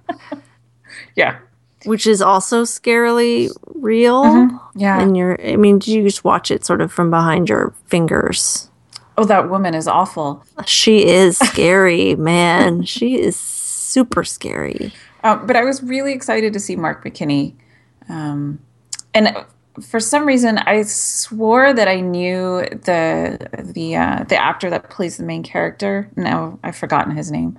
yeah. 1.15 1.39
which 1.85 2.07
is 2.07 2.21
also 2.21 2.63
scarily 2.63 3.51
real. 3.75 4.49
Yeah. 4.75 4.99
And 4.99 5.15
you're, 5.15 5.39
I 5.45 5.55
mean, 5.55 5.79
you 5.83 6.03
just 6.03 6.23
watch 6.23 6.51
it 6.51 6.65
sort 6.65 6.81
of 6.81 6.91
from 6.91 7.09
behind 7.09 7.49
your 7.49 7.73
fingers. 7.85 8.69
Oh, 9.17 9.25
that 9.25 9.49
woman 9.49 9.75
is 9.75 9.87
awful. 9.87 10.43
She 10.65 11.05
is 11.05 11.37
scary, 11.37 12.15
man. 12.17 12.83
She 12.83 13.19
is 13.19 13.37
super 13.37 14.23
scary. 14.23 14.93
Um, 15.23 15.45
but 15.45 15.57
I 15.57 15.65
was 15.65 15.83
really 15.83 16.13
excited 16.13 16.53
to 16.53 16.59
see 16.59 16.77
Mark 16.77 17.03
McKinney. 17.03 17.53
Um, 18.07 18.59
and 19.13 19.45
for 19.81 19.99
some 19.99 20.25
reason, 20.25 20.57
I 20.57 20.81
swore 20.83 21.73
that 21.73 21.87
I 21.87 21.99
knew 21.99 22.61
the 22.61 23.37
the 23.73 23.95
uh, 23.95 24.23
the 24.23 24.35
actor 24.35 24.69
that 24.69 24.89
plays 24.89 25.17
the 25.17 25.23
main 25.23 25.43
character. 25.43 26.09
No, 26.15 26.59
I've 26.63 26.75
forgotten 26.75 27.15
his 27.15 27.31
name. 27.31 27.57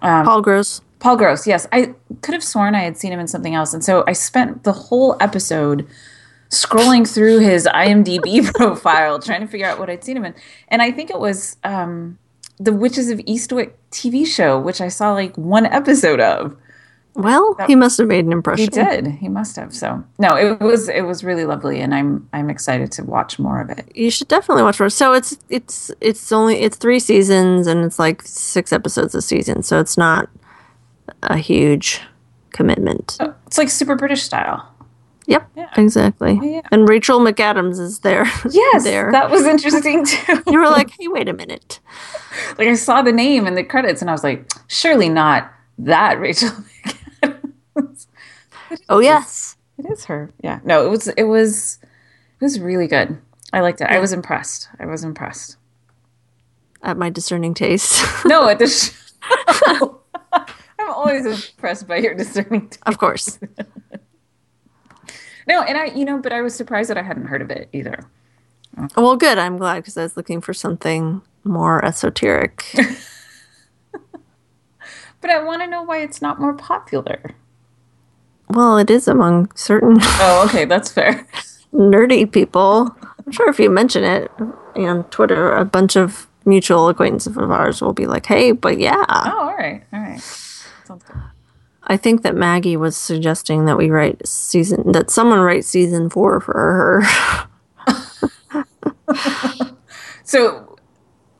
Paul 0.00 0.42
Gross. 0.42 0.80
Paul 0.98 1.16
Gross. 1.16 1.46
Yes, 1.46 1.66
I 1.72 1.94
could 2.22 2.34
have 2.34 2.44
sworn 2.44 2.74
I 2.74 2.80
had 2.80 2.96
seen 2.96 3.12
him 3.12 3.20
in 3.20 3.28
something 3.28 3.54
else, 3.54 3.72
and 3.72 3.84
so 3.84 4.04
I 4.06 4.12
spent 4.12 4.64
the 4.64 4.72
whole 4.72 5.16
episode 5.20 5.86
scrolling 6.50 7.08
through 7.12 7.40
his 7.40 7.66
IMDb 7.66 8.52
profile 8.54 9.18
trying 9.18 9.40
to 9.40 9.46
figure 9.46 9.66
out 9.66 9.78
what 9.78 9.90
I'd 9.90 10.02
seen 10.04 10.16
him 10.16 10.24
in. 10.24 10.34
And 10.68 10.80
I 10.82 10.90
think 10.90 11.10
it 11.10 11.18
was 11.18 11.56
um, 11.64 12.18
the 12.58 12.72
Witches 12.72 13.10
of 13.10 13.18
Eastwick 13.20 13.72
TV 13.90 14.26
show, 14.26 14.58
which 14.58 14.80
I 14.80 14.88
saw 14.88 15.12
like 15.12 15.36
one 15.36 15.66
episode 15.66 16.20
of. 16.20 16.56
Well, 17.14 17.56
he 17.66 17.74
must 17.74 17.98
have 17.98 18.06
made 18.06 18.24
an 18.24 18.32
impression. 18.32 18.64
He 18.64 18.68
did. 18.70 19.06
He 19.08 19.28
must 19.28 19.56
have. 19.56 19.74
So 19.74 20.04
no, 20.18 20.36
it 20.36 20.60
was 20.60 20.88
it 20.88 21.02
was 21.02 21.24
really 21.24 21.44
lovely, 21.44 21.80
and 21.80 21.92
I'm 21.94 22.28
I'm 22.32 22.48
excited 22.48 22.92
to 22.92 23.04
watch 23.04 23.38
more 23.38 23.60
of 23.60 23.70
it. 23.70 23.90
You 23.94 24.10
should 24.10 24.28
definitely 24.28 24.62
watch 24.62 24.78
more. 24.78 24.88
So 24.88 25.12
it's 25.14 25.36
it's 25.48 25.90
it's 26.00 26.30
only 26.30 26.60
it's 26.60 26.76
three 26.76 27.00
seasons 27.00 27.66
and 27.66 27.84
it's 27.84 27.98
like 27.98 28.22
six 28.22 28.72
episodes 28.72 29.14
a 29.16 29.22
season. 29.22 29.62
So 29.64 29.80
it's 29.80 29.96
not 29.98 30.28
a 31.24 31.38
huge 31.38 32.00
commitment. 32.52 33.16
Oh, 33.20 33.34
it's 33.46 33.58
like 33.58 33.68
super 33.70 33.96
British 33.96 34.22
style. 34.22 34.72
Yep, 35.26 35.50
exactly. 35.76 36.38
yeah. 36.42 36.62
And 36.72 36.88
Rachel 36.88 37.20
McAdams 37.20 37.78
is 37.78 37.98
there. 37.98 38.24
Yes, 38.50 38.84
there. 38.84 39.12
that 39.12 39.28
was 39.30 39.44
interesting 39.44 40.04
too. 40.06 40.42
you 40.46 40.58
were 40.58 40.70
like, 40.70 40.90
hey, 40.98 41.06
wait 41.08 41.28
a 41.28 41.34
minute. 41.34 41.80
like 42.56 42.66
I 42.66 42.74
saw 42.74 43.02
the 43.02 43.12
name 43.12 43.46
in 43.46 43.54
the 43.54 43.62
credits, 43.62 44.00
and 44.00 44.08
I 44.08 44.14
was 44.14 44.24
like, 44.24 44.50
surely 44.68 45.10
not 45.10 45.52
that 45.76 46.18
Rachel. 46.18 46.48
Oh 48.90 48.98
yes, 48.98 49.56
It 49.78 49.86
is 49.90 50.04
her. 50.06 50.30
Yeah. 50.42 50.60
No, 50.64 50.86
it 50.86 50.90
was 50.90 51.08
it 51.08 51.22
was 51.24 51.78
it 51.82 52.44
was 52.44 52.60
really 52.60 52.86
good. 52.86 53.18
I 53.52 53.60
liked 53.60 53.80
it. 53.80 53.88
I 53.88 53.98
was 53.98 54.12
impressed. 54.12 54.68
I 54.78 54.84
was 54.86 55.04
impressed. 55.04 55.56
at 56.82 56.96
my 56.98 57.08
discerning 57.10 57.54
taste. 57.54 58.04
No, 58.26 58.46
at 58.48 58.58
the 58.58 58.66
show. 58.68 60.00
I'm 60.78 60.90
always 60.90 61.24
impressed 61.26 61.88
by 61.88 61.96
your 61.96 62.14
discerning. 62.14 62.68
T- 62.68 62.78
of 62.86 62.98
course. 62.98 63.38
no, 65.46 65.62
and 65.62 65.78
I, 65.78 65.86
you 65.86 66.04
know, 66.04 66.18
but 66.18 66.32
I 66.32 66.40
was 66.42 66.54
surprised 66.54 66.90
that 66.90 66.98
I 66.98 67.02
hadn't 67.02 67.26
heard 67.26 67.40
of 67.42 67.50
it 67.50 67.68
either. 67.72 68.00
Well, 68.96 69.16
good. 69.16 69.38
I'm 69.38 69.56
glad 69.56 69.76
because 69.76 69.96
I 69.96 70.02
was 70.02 70.16
looking 70.16 70.40
for 70.40 70.52
something 70.54 71.22
more 71.44 71.82
esoteric. 71.84 72.64
But 75.20 75.30
I 75.30 75.42
want 75.42 75.62
to 75.62 75.66
know 75.66 75.82
why 75.82 75.98
it's 75.98 76.22
not 76.22 76.38
more 76.40 76.54
popular. 76.54 77.34
Well, 78.50 78.78
it 78.78 78.90
is 78.90 79.08
among 79.08 79.50
certain 79.54 79.96
Oh, 80.00 80.44
okay, 80.48 80.64
that's 80.64 80.90
fair. 80.90 81.26
nerdy 81.72 82.30
people. 82.30 82.94
I'm 83.24 83.32
sure 83.32 83.48
if 83.48 83.58
you 83.58 83.70
mention 83.70 84.04
it 84.04 84.30
on 84.76 85.04
Twitter, 85.04 85.54
a 85.54 85.64
bunch 85.64 85.96
of 85.96 86.26
mutual 86.44 86.88
acquaintances 86.88 87.36
of 87.36 87.50
ours 87.50 87.82
will 87.82 87.92
be 87.92 88.06
like, 88.06 88.26
"Hey, 88.26 88.52
but 88.52 88.78
yeah." 88.78 89.04
Oh, 89.08 89.38
all 89.38 89.54
right, 89.54 89.82
all 89.92 90.00
right. 90.00 90.20
Sounds 90.20 91.04
good. 91.04 91.16
I 91.84 91.96
think 91.96 92.22
that 92.22 92.34
Maggie 92.34 92.76
was 92.76 92.96
suggesting 92.96 93.64
that 93.66 93.76
we 93.76 93.90
write 93.90 94.26
season 94.26 94.92
that 94.92 95.10
someone 95.10 95.40
write 95.40 95.64
season 95.64 96.10
four 96.10 96.40
for 96.40 96.52
her. 96.54 97.44
So, 100.28 100.76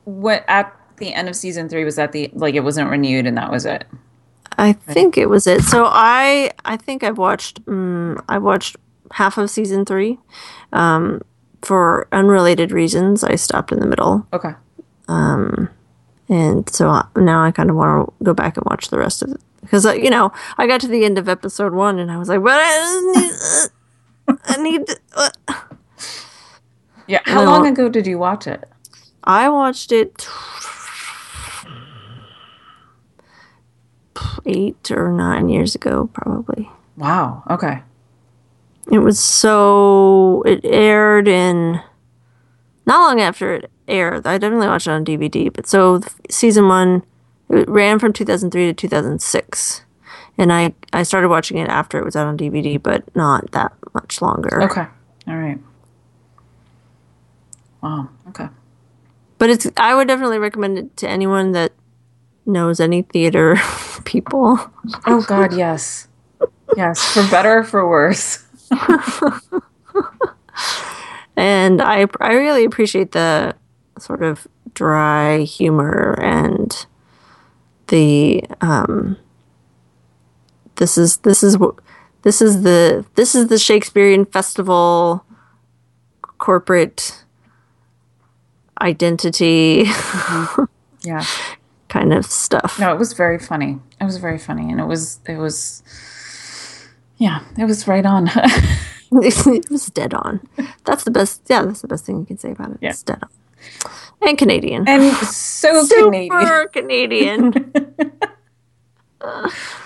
what 0.05 0.47
at 0.49 0.75
the 0.97 1.13
end 1.13 1.29
of 1.29 1.37
season 1.37 1.69
three 1.69 1.85
was 1.85 1.97
that 1.97 2.13
the 2.13 2.31
like 2.33 2.55
it 2.55 2.61
wasn't 2.61 2.89
renewed 2.89 3.27
and 3.27 3.37
that 3.37 3.51
was 3.51 3.67
it. 3.67 3.85
I 4.59 4.73
think 4.73 5.17
it 5.17 5.29
was 5.31 5.47
it. 5.47 5.63
So 5.63 5.85
I 5.87 6.51
I 6.65 6.77
think 6.77 7.03
I've 7.05 7.17
watched 7.19 7.61
um, 7.69 8.21
I 8.29 8.39
watched 8.39 8.77
half 9.13 9.39
of 9.39 9.49
season 9.51 9.85
three. 9.85 10.19
Um, 10.73 11.23
for 11.63 12.07
unrelated 12.13 12.71
reasons, 12.73 13.25
I 13.25 13.35
stopped 13.37 13.73
in 13.73 13.81
the 13.81 13.87
middle, 13.87 14.27
Okay. 14.33 14.55
and 15.09 16.69
so 16.71 16.89
I- 16.89 17.07
now 17.17 17.43
I 17.45 17.51
kind 17.51 17.71
of 17.71 17.77
want 17.77 18.07
to 18.19 18.25
go 18.25 18.35
back 18.35 18.57
and 18.57 18.65
watch 18.71 18.89
the 18.91 18.99
rest 18.99 19.23
of 19.23 19.31
it 19.31 19.41
because 19.63 19.85
uh, 19.87 19.93
you 19.93 20.11
know 20.11 20.31
I 20.57 20.67
got 20.67 20.81
to 20.83 20.89
the 20.89 21.05
end 21.05 21.19
of 21.19 21.29
episode 21.29 21.73
one 21.75 21.99
and 21.99 22.11
I 22.11 22.17
was 22.19 22.29
like, 22.29 22.43
"But 22.43 22.59
I 22.61 23.71
need, 24.29 24.39
I 24.45 24.57
need." 24.63 24.87
to- 24.87 25.01
uh." 25.17 25.31
Yeah. 27.07 27.21
How 27.25 27.43
long 27.45 27.67
ago 27.67 27.89
did 27.89 28.07
you 28.07 28.19
watch 28.19 28.47
it? 28.47 28.69
I 29.25 29.49
watched 29.49 29.93
it 29.93 30.29
eight 34.47 34.91
or 34.91 35.13
nine 35.13 35.49
years 35.49 35.75
ago, 35.75 36.09
probably. 36.13 36.71
Wow. 36.97 37.43
Okay. 37.51 37.83
It 38.91 38.99
was 38.99 39.19
so 39.19 40.43
it 40.47 40.65
aired 40.65 41.29
in 41.29 41.81
not 42.87 43.01
long 43.01 43.21
after 43.21 43.55
it 43.55 43.71
aired. 43.87 44.27
I 44.27 44.39
definitely 44.39 44.67
watched 44.67 44.87
it 44.87 44.93
on 44.93 45.05
DVD, 45.05 45.53
but 45.53 45.67
so 45.67 46.01
season 46.31 46.69
one 46.69 47.03
it 47.51 47.69
ran 47.69 47.99
from 47.99 48.13
2003 48.13 48.67
to 48.67 48.73
2006, 48.73 49.83
and 50.39 50.53
I 50.53 50.75
I 50.93 51.03
started 51.03 51.29
watching 51.29 51.59
it 51.59 51.69
after 51.69 51.99
it 51.99 52.05
was 52.05 52.17
out 52.17 52.27
on 52.27 52.39
DVD, 52.39 52.83
but 52.83 53.05
not 53.15 53.51
that 53.53 53.73
much 53.95 54.23
longer. 54.23 54.63
Okay. 54.63 54.87
All 55.27 55.37
right. 55.37 55.59
Wow. 57.83 58.09
Okay. 58.29 58.49
But 59.39 59.51
it's 59.51 59.67
I 59.77 59.95
would 59.95 60.09
definitely 60.09 60.39
recommend 60.39 60.79
it 60.79 60.97
to 60.99 61.09
anyone 61.09 61.53
that 61.53 61.73
knows 62.49 62.81
any 62.81 63.03
theater 63.03 63.57
people. 64.05 64.59
Oh 65.07 65.23
God, 65.27 65.53
yes. 65.55 66.09
Yes, 66.77 67.03
for 67.15 67.29
better 67.31 67.59
or 67.59 67.65
for 67.65 67.89
worse. 67.89 68.45
And 71.37 71.81
I 71.81 72.07
I 72.21 72.33
really 72.33 72.65
appreciate 72.65 73.13
the 73.13 73.55
sort 73.99 74.23
of 74.23 74.47
dry 74.75 75.39
humor 75.41 76.19
and 76.21 76.87
the 77.89 78.43
um 78.61 79.17
this 80.77 80.99
is 80.99 81.19
this 81.19 81.43
is 81.43 81.57
what 81.57 81.77
this 82.23 82.43
is 82.43 82.63
the 82.63 83.05
this 83.15 83.35
is 83.35 83.49
the 83.49 83.59
Shakespearean 83.59 84.25
festival 84.25 85.25
corporate 86.39 87.25
identity 88.81 89.85
Yeah. 91.03 91.25
kind 91.89 92.13
of 92.13 92.27
stuff. 92.27 92.79
No, 92.79 92.93
it 92.93 92.99
was 92.99 93.13
very 93.13 93.39
funny. 93.39 93.79
It 94.01 94.05
was 94.05 94.19
very 94.19 94.39
funny, 94.39 94.71
and 94.71 94.81
it 94.81 94.87
was 94.87 95.21
it 95.27 95.37
was. 95.37 95.83
Yeah, 97.17 97.41
it 97.59 97.65
was 97.65 97.89
right 97.89 98.07
on. 98.07 98.31
it 99.13 99.71
was 99.71 99.87
dead 99.87 100.13
on. 100.13 100.41
That's 100.85 101.05
the 101.05 101.11
best. 101.11 101.43
Yeah, 101.49 101.65
that's 101.65 101.81
the 101.81 101.89
best 101.89 102.05
thing 102.05 102.19
you 102.19 102.27
can 102.27 102.39
say 102.39 102.51
about 102.51 102.73
it. 102.73 102.79
Yeah. 102.81 102.91
It's 102.91 103.03
dead 103.03 103.23
on. 103.23 103.31
And 104.21 104.37
Canadian. 104.37 104.87
and 104.89 105.15
so 105.27 105.85
Super 105.87 106.67
Canadian. 106.73 107.53
Canadian. 107.53 108.19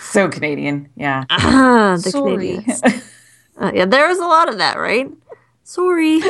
So 0.01 0.29
Canadian. 0.29 0.89
Yeah. 0.97 1.25
ah, 1.31 1.99
the 2.03 2.11
Sorry. 2.11 2.59
Canadians. 2.59 2.83
Uh, 3.61 3.71
yeah, 3.75 3.85
there 3.85 4.09
was 4.09 4.19
a 4.19 4.27
lot 4.27 4.49
of 4.49 4.59
that, 4.59 4.77
right? 4.77 5.09
Sorry. 5.63 6.21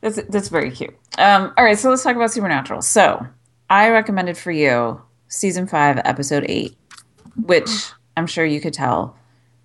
That's 0.00 0.22
that's 0.28 0.48
very 0.48 0.70
cute. 0.70 0.94
Um, 1.16 1.52
all 1.56 1.64
right, 1.64 1.78
so 1.78 1.90
let's 1.90 2.02
talk 2.02 2.14
about 2.14 2.30
Supernatural. 2.30 2.82
So 2.82 3.26
I 3.70 3.90
recommended 3.90 4.36
for 4.36 4.50
you 4.50 5.00
season 5.28 5.66
five, 5.66 6.00
episode 6.04 6.46
eight, 6.48 6.76
which 7.44 7.70
I'm 8.16 8.26
sure 8.26 8.44
you 8.44 8.60
could 8.60 8.72
tell 8.72 9.16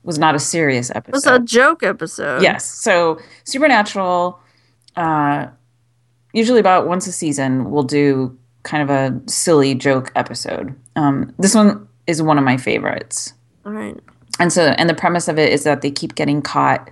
was 0.04 0.20
not 0.20 0.36
a 0.36 0.40
serious 0.40 0.92
episode. 0.92 1.10
It 1.10 1.14
was 1.14 1.26
a 1.26 1.40
joke 1.40 1.84
episode. 1.84 2.42
Yes. 2.42 2.66
So 2.66 3.20
Supernatural, 3.46 4.40
uh, 4.96 5.48
usually 6.34 6.60
about 6.60 6.88
once 6.88 7.08
a 7.08 7.12
season, 7.12 7.72
we'll 7.72 7.84
do 7.84 8.38
kind 8.64 8.84
of 8.84 8.90
a 8.90 9.22
silly 9.30 9.76
joke 9.76 10.12
episode. 10.16 10.76
Um, 10.96 11.34
this 11.40 11.56
one 11.56 11.88
is 12.08 12.22
one 12.22 12.38
of 12.38 12.44
my 12.44 12.58
favorites. 12.58 13.34
All 13.66 13.72
right. 13.72 13.98
And 14.40 14.52
so, 14.52 14.68
and 14.78 14.90
the 14.90 14.96
premise 14.96 15.28
of 15.28 15.38
it 15.40 15.54
is 15.54 15.64
that 15.64 15.82
they 15.82 15.92
keep 15.92 16.16
getting 16.16 16.42
caught 16.42 16.90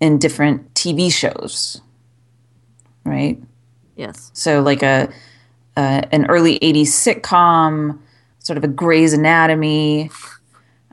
in 0.00 0.18
different 0.18 0.74
TV 0.74 1.12
shows, 1.12 1.80
right? 3.04 3.40
Yes. 3.96 4.30
So, 4.34 4.60
like 4.60 4.82
a, 4.82 5.08
uh, 5.78 6.02
an 6.12 6.26
early 6.26 6.58
'80s 6.58 6.88
sitcom, 6.88 7.98
sort 8.40 8.56
of 8.58 8.64
a 8.64 8.68
Grey's 8.68 9.12
Anatomy, 9.12 10.10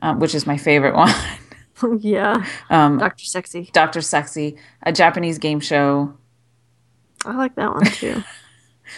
uh, 0.02 0.14
which 0.14 0.34
is 0.34 0.46
my 0.46 0.56
favorite 0.56 0.94
one. 1.04 1.12
yeah. 2.00 2.46
Um, 2.70 2.98
Dr. 2.98 3.24
Sexy. 3.24 3.68
Doctor 3.72 4.00
Sexy, 4.00 4.56
a 4.84 4.92
Japanese 4.92 5.38
game 5.38 5.60
show. 5.60 6.14
I 7.24 7.34
like 7.36 7.54
that 7.56 7.74
one 7.74 7.84
too. 7.86 8.22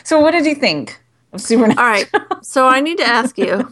So, 0.04 0.20
what 0.20 0.32
did 0.32 0.44
you 0.44 0.54
think 0.54 1.00
of 1.32 1.40
Supernatural? 1.40 1.82
All 1.82 1.90
right. 1.90 2.10
So 2.42 2.66
I 2.68 2.80
need 2.82 2.98
to 2.98 3.04
ask 3.08 3.38
you, 3.38 3.66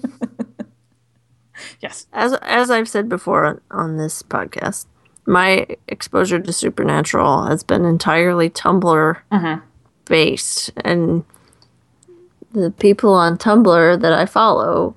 Yes. 1.81 2.07
as 2.13 2.33
as 2.43 2.71
I've 2.71 2.89
said 2.89 3.09
before 3.09 3.45
on, 3.45 3.61
on 3.71 3.97
this 3.99 4.23
podcast, 4.23 4.87
my 5.27 5.67
exposure 5.89 6.39
to 6.41 6.53
Supernatural 6.53 7.47
has 7.47 7.63
been 7.63 7.85
entirely 7.85 8.49
Tumblr 8.49 9.17
Mhm. 9.31 9.63
based, 10.07 10.71
and 10.85 11.25
the 12.63 12.71
people 12.71 13.13
on 13.15 13.37
Tumblr 13.39 14.01
that 14.01 14.13
I 14.13 14.27
follow 14.27 14.95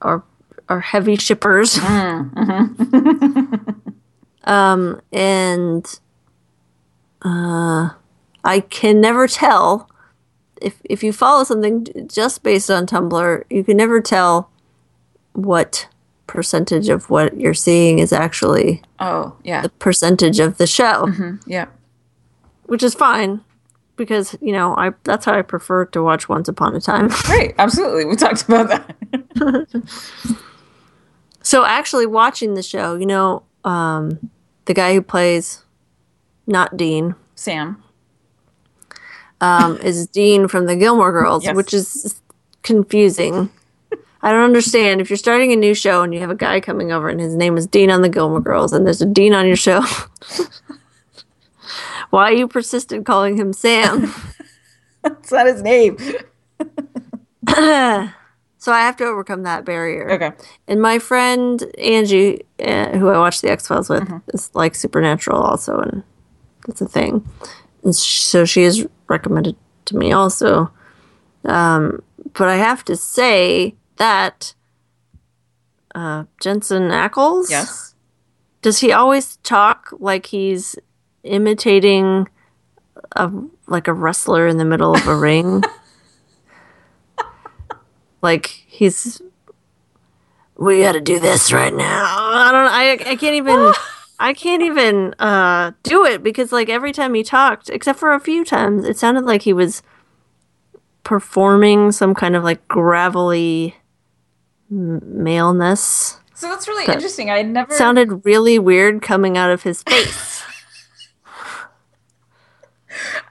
are 0.00 0.22
are 0.68 0.80
heavy 0.80 1.16
shippers. 1.16 1.78
um, 4.44 5.00
and 5.12 6.00
uh, 7.22 7.90
I 8.44 8.60
can 8.68 9.00
never 9.00 9.26
tell 9.28 9.88
if 10.60 10.80
if 10.84 11.02
you 11.02 11.12
follow 11.12 11.44
something 11.44 11.86
just 12.08 12.42
based 12.42 12.70
on 12.70 12.86
Tumblr, 12.86 13.44
you 13.50 13.64
can 13.64 13.76
never 13.76 14.00
tell 14.00 14.50
what 15.32 15.88
percentage 16.26 16.88
of 16.88 17.10
what 17.10 17.38
you're 17.38 17.52
seeing 17.54 17.98
is 17.98 18.12
actually 18.12 18.82
Oh, 19.00 19.34
yeah. 19.44 19.62
the 19.62 19.68
percentage 19.68 20.38
of 20.40 20.56
the 20.56 20.66
show, 20.66 21.12
Yeah. 21.46 21.66
which 22.64 22.82
is 22.82 22.94
fine 22.94 23.40
because 23.96 24.36
you 24.40 24.52
know 24.52 24.74
I 24.76 24.92
that's 25.04 25.24
how 25.24 25.34
I 25.34 25.42
prefer 25.42 25.84
to 25.86 26.02
watch 26.02 26.28
Once 26.28 26.48
Upon 26.48 26.74
a 26.74 26.80
Time. 26.80 27.08
Right. 27.28 27.54
Absolutely. 27.58 28.04
We 28.04 28.16
talked 28.16 28.42
about 28.48 28.68
that. 28.68 29.82
so 31.42 31.64
actually 31.64 32.06
watching 32.06 32.54
the 32.54 32.62
show, 32.62 32.96
you 32.96 33.06
know, 33.06 33.42
um, 33.64 34.30
the 34.66 34.74
guy 34.74 34.94
who 34.94 35.02
plays 35.02 35.64
not 36.46 36.76
Dean 36.76 37.14
Sam. 37.34 37.82
um, 39.40 39.76
is 39.78 40.06
Dean 40.08 40.48
from 40.48 40.66
the 40.66 40.76
Gilmore 40.76 41.12
Girls, 41.12 41.44
Yes. 41.44 41.56
which 41.56 41.74
is 41.74 42.20
confusing. 42.62 43.50
I 44.24 44.30
don't 44.30 44.44
understand 44.44 45.00
if 45.00 45.10
you're 45.10 45.16
starting 45.16 45.52
a 45.52 45.56
new 45.56 45.74
show 45.74 46.02
and 46.02 46.14
you 46.14 46.20
have 46.20 46.30
a 46.30 46.36
guy 46.36 46.60
coming 46.60 46.92
over 46.92 47.08
and 47.08 47.18
his 47.20 47.34
name 47.34 47.56
is 47.56 47.66
Dean 47.66 47.90
on 47.90 48.02
the 48.02 48.08
Gilmore 48.08 48.40
Girls 48.40 48.72
and 48.72 48.86
there's 48.86 49.02
a 49.02 49.06
Dean 49.06 49.34
on 49.34 49.48
your 49.48 49.56
show. 49.56 49.82
Why 52.12 52.24
are 52.24 52.32
you 52.34 52.46
persisted 52.46 53.06
calling 53.06 53.38
him 53.38 53.54
Sam? 53.54 54.12
That's 55.02 55.32
not 55.32 55.46
his 55.46 55.62
name. 55.62 55.96
so 57.48 57.56
I 57.56 58.10
have 58.80 58.96
to 58.98 59.04
overcome 59.04 59.44
that 59.44 59.64
barrier. 59.64 60.10
Okay. 60.10 60.32
And 60.68 60.82
my 60.82 60.98
friend 60.98 61.64
Angie, 61.78 62.42
uh, 62.62 62.90
who 62.98 63.08
I 63.08 63.16
watch 63.18 63.40
the 63.40 63.50
X 63.50 63.66
Files 63.66 63.88
with, 63.88 64.06
is 64.34 64.50
like 64.54 64.74
Supernatural 64.74 65.40
also, 65.40 65.78
and 65.78 66.02
that's 66.66 66.82
a 66.82 66.86
thing. 66.86 67.26
And 67.82 67.96
so 67.96 68.44
she 68.44 68.62
has 68.64 68.86
recommended 69.08 69.56
to 69.86 69.96
me 69.96 70.12
also. 70.12 70.70
Um, 71.46 72.02
but 72.34 72.48
I 72.48 72.56
have 72.56 72.84
to 72.84 72.94
say 72.96 73.74
that 73.96 74.54
uh, 75.94 76.24
Jensen 76.40 76.90
Ackles, 76.90 77.48
Yes. 77.48 77.94
does 78.60 78.80
he 78.80 78.92
always 78.92 79.38
talk 79.38 79.88
like 79.98 80.26
he's 80.26 80.76
imitating 81.24 82.28
a 83.12 83.30
like 83.66 83.88
a 83.88 83.92
wrestler 83.92 84.46
in 84.46 84.56
the 84.58 84.64
middle 84.64 84.94
of 84.94 85.06
a 85.06 85.16
ring? 85.16 85.62
like 88.22 88.46
he's 88.46 89.20
we 90.56 90.82
got 90.82 90.92
to 90.92 91.00
do 91.00 91.18
this 91.18 91.52
right 91.52 91.74
now. 91.74 92.04
I 92.04 92.52
don't 92.52 93.08
I 93.08 93.12
I 93.12 93.16
can't 93.16 93.36
even 93.36 93.72
I 94.18 94.32
can't 94.34 94.62
even 94.62 95.14
uh 95.18 95.72
do 95.82 96.04
it 96.04 96.22
because 96.22 96.52
like 96.52 96.68
every 96.68 96.92
time 96.92 97.14
he 97.14 97.22
talked 97.22 97.68
except 97.70 97.98
for 97.98 98.14
a 98.14 98.20
few 98.20 98.44
times 98.44 98.84
it 98.84 98.96
sounded 98.96 99.24
like 99.24 99.42
he 99.42 99.52
was 99.52 99.82
performing 101.04 101.92
some 101.92 102.14
kind 102.14 102.36
of 102.36 102.44
like 102.44 102.66
gravelly 102.68 103.76
maleness. 104.70 106.18
So 106.34 106.48
that's 106.48 106.66
really 106.66 106.92
interesting. 106.92 107.30
I 107.30 107.42
never. 107.42 107.74
Sounded 107.74 108.24
really 108.24 108.58
weird 108.58 109.02
coming 109.02 109.36
out 109.36 109.50
of 109.50 109.62
his 109.62 109.82
face. 109.82 110.31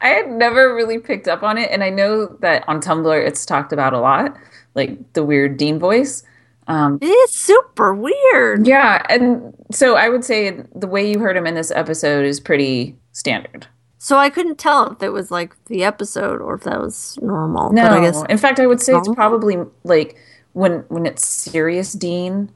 I 0.02 0.08
had 0.10 0.30
never 0.32 0.74
really 0.74 0.98
picked 0.98 1.28
up 1.28 1.44
on 1.44 1.58
it, 1.58 1.70
and 1.72 1.84
I 1.84 1.90
know 1.90 2.28
that 2.42 2.64
on 2.68 2.82
Tumblr 2.82 3.28
it's 3.28 3.46
talked 3.46 3.72
about 3.72 3.94
a 3.94 4.00
lot, 4.00 4.36
like 4.76 5.14
the 5.14 5.24
weird 5.24 5.58
Dean 5.58 5.80
voice. 5.80 6.24
Um, 6.68 7.00
it 7.02 7.08
is 7.08 7.32
super 7.32 7.94
weird. 7.94 8.66
yeah, 8.68 9.06
and 9.10 9.54
so 9.72 9.96
I 9.96 10.10
would 10.10 10.24
say 10.24 10.64
the 10.76 10.88
way 10.88 11.10
you 11.12 11.20
heard 11.20 11.36
him 11.36 11.46
in 11.48 11.56
this 11.56 11.72
episode 11.72 12.26
is 12.26 12.40
pretty 12.40 12.96
standard. 13.12 13.68
So 13.98 14.18
I 14.18 14.30
couldn't 14.32 14.58
tell 14.58 14.92
if 14.92 15.04
it 15.04 15.10
was 15.10 15.30
like 15.30 15.54
the 15.66 15.84
episode 15.84 16.42
or 16.42 16.56
if 16.56 16.64
that 16.64 16.80
was 16.80 17.20
normal. 17.22 17.72
No, 17.72 17.84
But 17.84 17.92
I 17.92 18.02
guess 18.02 18.24
in 18.30 18.38
fact, 18.40 18.60
I 18.60 18.66
would 18.66 18.82
say 18.82 18.94
it's 18.96 19.10
probably 19.10 19.58
like 19.84 20.16
when 20.54 20.84
when 20.88 21.06
it's 21.06 21.28
serious 21.28 21.94
Dean 21.94 22.52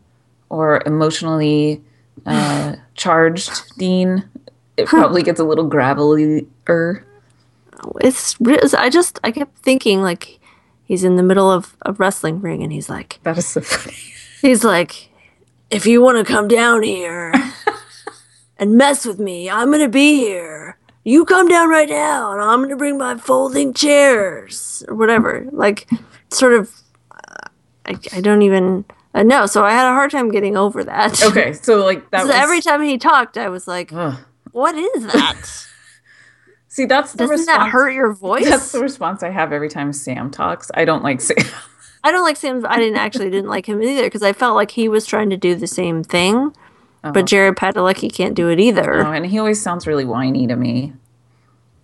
or 0.49 0.81
emotionally 0.87 1.83
uh, 2.25 2.75
charged 2.95 3.77
Dean, 3.77 4.23
it 4.77 4.87
probably 4.87 5.21
gets 5.21 5.39
a 5.39 5.43
little 5.43 5.65
gravelly. 5.65 6.47
It's 8.01 8.35
I 8.73 8.89
just 8.89 9.19
I 9.23 9.31
kept 9.31 9.57
thinking 9.59 10.01
like 10.01 10.39
he's 10.83 11.03
in 11.03 11.15
the 11.15 11.23
middle 11.23 11.51
of 11.51 11.75
a 11.85 11.93
wrestling 11.93 12.41
ring 12.41 12.63
and 12.63 12.71
he's 12.71 12.89
like 12.89 13.19
That 13.23 13.37
is 13.37 13.47
so 13.47 13.61
funny. 13.61 13.97
he's 14.41 14.63
like 14.63 15.09
if 15.71 15.85
you 15.85 16.01
want 16.01 16.17
to 16.25 16.31
come 16.31 16.47
down 16.47 16.83
here 16.83 17.33
and 18.57 18.77
mess 18.77 19.05
with 19.05 19.19
me, 19.19 19.49
I'm 19.49 19.67
going 19.69 19.79
to 19.81 19.89
be 19.89 20.15
here. 20.17 20.77
You 21.03 21.25
come 21.25 21.47
down 21.47 21.69
right 21.69 21.89
now 21.89 22.31
and 22.31 22.41
I'm 22.41 22.59
going 22.59 22.69
to 22.69 22.75
bring 22.75 22.97
my 22.97 23.15
folding 23.17 23.73
chairs 23.73 24.83
or 24.87 24.95
whatever. 24.95 25.47
Like 25.51 25.89
sort 26.31 26.53
of 26.53 26.71
uh, 27.11 27.47
I 27.85 27.97
I 28.13 28.21
don't 28.21 28.41
even 28.43 28.85
uh, 29.13 29.23
know. 29.23 29.45
So 29.45 29.63
I 29.65 29.71
had 29.71 29.85
a 29.87 29.93
hard 29.93 30.11
time 30.11 30.31
getting 30.31 30.57
over 30.57 30.83
that. 30.83 31.21
Okay, 31.23 31.53
so 31.53 31.83
like 31.83 32.09
that 32.11 32.21
So 32.21 32.27
was 32.27 32.35
every 32.35 32.61
time 32.61 32.81
he 32.81 32.97
talked, 32.97 33.37
I 33.37 33.49
was 33.49 33.67
like, 33.67 33.91
Ugh. 33.93 34.17
"What 34.51 34.75
is 34.75 35.05
that? 35.07 35.67
See, 36.75 36.83
that's 36.83 37.13
the 37.13 37.19
Doesn't 37.19 37.37
response. 37.37 37.57
that 37.57 37.69
hurt 37.69 37.91
your 37.91 38.11
voice?" 38.11 38.43
That's 38.49 38.73
the 38.73 38.81
response 38.81 39.23
I 39.23 39.29
have 39.29 39.53
every 39.53 39.69
time 39.69 39.93
Sam 39.93 40.29
talks. 40.29 40.69
I 40.73 40.83
don't 40.83 41.03
like 41.03 41.21
Sam. 41.21 41.37
I 42.03 42.11
don't 42.11 42.23
like 42.23 42.35
Sam. 42.35 42.65
I 42.67 42.77
didn't 42.77 42.97
actually 42.97 43.29
didn't 43.29 43.49
like 43.49 43.65
him 43.65 43.81
either 43.81 44.03
because 44.03 44.21
I 44.23 44.33
felt 44.33 44.55
like 44.55 44.71
he 44.71 44.89
was 44.89 45.05
trying 45.05 45.29
to 45.29 45.37
do 45.37 45.55
the 45.55 45.67
same 45.67 46.03
thing, 46.03 46.53
but 47.01 47.15
uh-huh. 47.15 47.21
Jared 47.23 47.55
Padalecki 47.55 48.13
can't 48.13 48.35
do 48.35 48.49
it 48.49 48.59
either. 48.59 49.05
Oh, 49.05 49.13
and 49.13 49.25
he 49.25 49.39
always 49.39 49.61
sounds 49.61 49.87
really 49.87 50.03
whiny 50.03 50.47
to 50.47 50.57
me. 50.57 50.91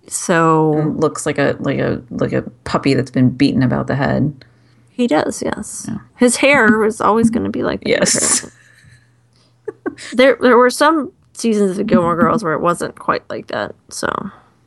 So 0.07 0.71
Looks 0.97 1.25
like 1.25 1.37
a 1.37 1.55
like 1.59 1.79
a 1.79 2.03
like 2.09 2.33
a 2.33 2.41
puppy 2.65 2.93
that's 2.93 3.11
been 3.11 3.29
beaten 3.29 3.63
about 3.63 3.87
the 3.87 3.95
head. 3.95 4.43
he 4.89 5.07
does. 5.07 5.41
Yes, 5.41 5.89
his 6.17 6.35
hair 6.35 6.79
was 6.79 6.99
always 6.99 7.29
going 7.29 7.45
to 7.45 7.49
be 7.49 7.63
like 7.63 7.79
that. 7.81 7.89
Yes. 7.89 8.51
There, 10.13 10.37
there 10.41 10.57
were 10.57 10.69
some 10.69 11.11
seasons 11.33 11.71
of 11.71 11.77
the 11.77 11.83
Gilmore 11.83 12.15
Girls 12.15 12.43
where 12.43 12.53
it 12.53 12.61
wasn't 12.61 12.97
quite 12.97 13.27
like 13.29 13.47
that. 13.47 13.75
So 13.89 14.07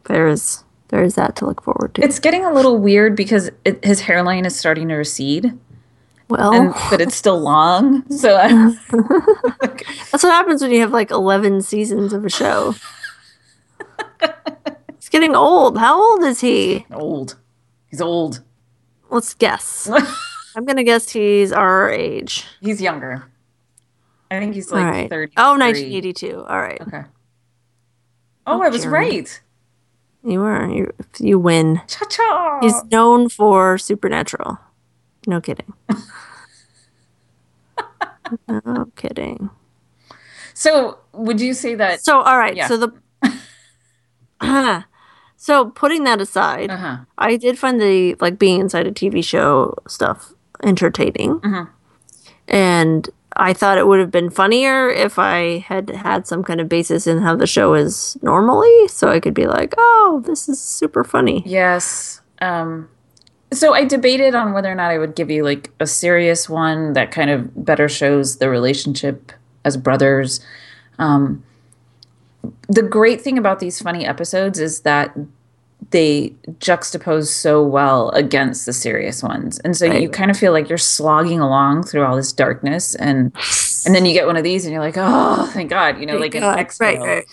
there 0.05 0.29
is 0.29 0.65
there 0.89 1.03
is 1.03 1.15
that 1.15 1.37
to 1.37 1.47
look 1.47 1.63
forward 1.63 1.95
to. 1.95 2.05
It's 2.05 2.19
getting 2.19 2.45
a 2.45 2.53
little 2.53 2.79
weird 2.79 3.17
because 3.17 3.51
it, 3.65 3.85
his 3.85 4.01
hairline 4.01 4.45
is 4.45 4.57
starting 4.57 4.89
to 4.89 4.95
recede. 4.95 5.59
Well, 6.29 6.53
and, 6.53 6.75
but 6.91 7.01
it's 7.01 7.15
still 7.15 7.39
long. 7.39 8.09
So 8.11 8.29
that's 8.91 10.23
what 10.23 10.33
happens 10.33 10.63
when 10.63 10.71
you 10.71 10.81
have 10.81 10.93
like 10.93 11.11
11 11.11 11.63
seasons 11.63 12.13
of 12.13 12.25
a 12.25 12.31
show. 12.31 12.75
He's 14.99 15.09
getting 15.11 15.35
old. 15.35 15.79
How 15.79 16.01
old 16.01 16.25
is 16.25 16.41
he? 16.41 16.87
old. 16.93 17.37
He's 17.89 18.01
old. 18.01 18.43
Let's 19.11 19.35
guess. 19.35 19.89
I'm 20.57 20.65
going 20.65 20.77
to 20.77 20.85
guess 20.85 21.11
he's 21.11 21.53
our 21.53 21.91
age. 21.91 22.45
He's 22.61 22.81
younger. 22.81 23.25
I 24.31 24.39
think 24.41 24.55
he's 24.55 24.73
like 24.73 24.85
right. 24.85 25.11
30. 25.11 25.35
Oh, 25.37 25.59
1982. 25.59 26.45
All 26.45 26.61
right. 26.61 26.81
Okay. 26.81 27.03
Oh, 28.47 28.63
I 28.63 28.69
was 28.69 28.83
Jeremy. 28.83 29.09
right. 29.11 29.41
You 30.25 30.43
are. 30.43 30.69
You, 30.71 30.91
you 31.19 31.39
win. 31.39 31.83
Cha 31.87 32.07
cha. 32.07 32.59
He's 32.63 32.83
known 32.85 33.29
for 33.29 33.77
Supernatural. 33.79 34.59
No 35.27 35.41
kidding. 35.41 35.73
no 38.49 38.91
kidding. 38.97 39.51
So, 40.55 40.99
would 41.13 41.41
you 41.41 41.53
say 41.55 41.75
that? 41.75 42.03
So, 42.05 42.21
all 42.21 42.39
right. 42.39 42.57
Yeah. 42.57 42.69
So 42.69 42.77
the. 42.79 42.93
so 45.37 45.67
putting 45.71 46.05
that 46.05 46.21
aside, 46.21 46.71
Uh 46.71 46.77
huh. 46.77 46.97
I 47.19 47.37
did 47.37 47.59
find 47.59 47.81
the 47.81 48.15
like 48.21 48.39
being 48.39 48.61
inside 48.61 48.87
a 48.87 48.93
TV 48.93 49.23
show 49.25 49.75
stuff 49.89 50.33
entertaining, 50.63 51.41
Mhm. 51.41 51.69
and 52.49 53.11
I 53.37 53.53
thought 53.53 53.79
it 53.79 53.87
would 53.87 54.01
have 54.01 54.11
been 54.11 54.31
funnier 54.31 54.89
if 54.89 55.19
I 55.19 55.59
had 55.59 55.91
had 55.91 56.27
some 56.27 56.45
kind 56.45 56.61
of 56.61 56.69
basis 56.69 57.07
in 57.07 57.19
how 57.19 57.35
the 57.35 57.47
show 57.47 57.75
is 57.75 58.17
normally, 58.23 58.89
so 58.89 59.09
I 59.09 59.21
could 59.21 59.35
be 59.35 59.47
like, 59.47 59.75
"Oh, 59.77 60.23
this 60.25 60.49
is 60.49 60.61
super 60.61 61.05
funny." 61.05 61.43
Yes. 61.45 62.21
Um, 62.41 62.89
so 63.53 63.75
I 63.75 63.85
debated 63.85 64.35
on 64.35 64.53
whether 64.53 64.71
or 64.71 64.75
not 64.75 64.91
I 64.91 64.99
would 64.99 65.15
give 65.15 65.31
you 65.31 65.45
like 65.45 65.71
a 65.81 65.87
serious 65.87 66.49
one 66.49 66.93
that 66.93 67.11
kind 67.11 67.31
of 67.31 67.65
better 67.65 67.89
shows 67.89 68.39
the 68.39 68.49
relationship 68.49 69.33
as 69.65 69.77
brothers. 69.77 70.41
Um, 70.99 71.43
the 72.69 72.83
great 72.83 73.21
thing 73.21 73.39
about 73.39 73.61
these 73.61 73.81
funny 73.81 74.07
episodes 74.07 74.59
is 74.59 74.81
that 74.81 75.17
they 75.95 76.35
juxtapose 76.59 77.29
so 77.29 77.63
well 77.63 78.11
against 78.11 78.67
the 78.67 78.73
serious 78.73 79.23
ones, 79.23 79.61
and 79.61 79.77
so 79.77 79.87
you 79.87 80.11
kind 80.11 80.29
of 80.31 80.37
feel 80.37 80.53
like 80.53 80.69
you're 80.69 80.77
slogging 80.77 81.39
along 81.41 81.85
through 81.85 82.05
all 82.05 82.17
this 82.17 82.33
darkness, 82.33 82.95
and 82.97 83.33
and 83.87 83.95
then 83.95 84.05
you 84.05 84.13
get 84.13 84.27
one 84.27 84.37
of 84.37 84.43
these, 84.43 84.65
and 84.67 84.73
you're 84.73 84.83
like, 84.83 84.97
oh, 84.99 85.49
thank 85.55 85.71
God, 85.71 86.01
you 86.01 86.07
know, 86.07 86.19
like 86.19 86.35
an 86.35 86.41
God, 86.43 86.59
exhale. 86.59 86.99
right, 86.99 87.07
right. 87.07 87.25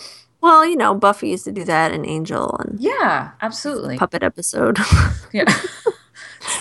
Well, 0.41 0.63
you 0.65 0.76
know, 0.76 0.93
Buffy 0.93 1.30
used 1.30 1.45
to 1.45 1.52
do 1.52 1.63
that, 1.65 1.91
and 1.91 2.06
Angel, 2.06 2.56
and 2.60 2.80
Yeah, 2.80 3.32
absolutely. 3.41 3.97
puppet 3.97 4.21
episode. 4.24 4.78
Yeah. 5.34 5.45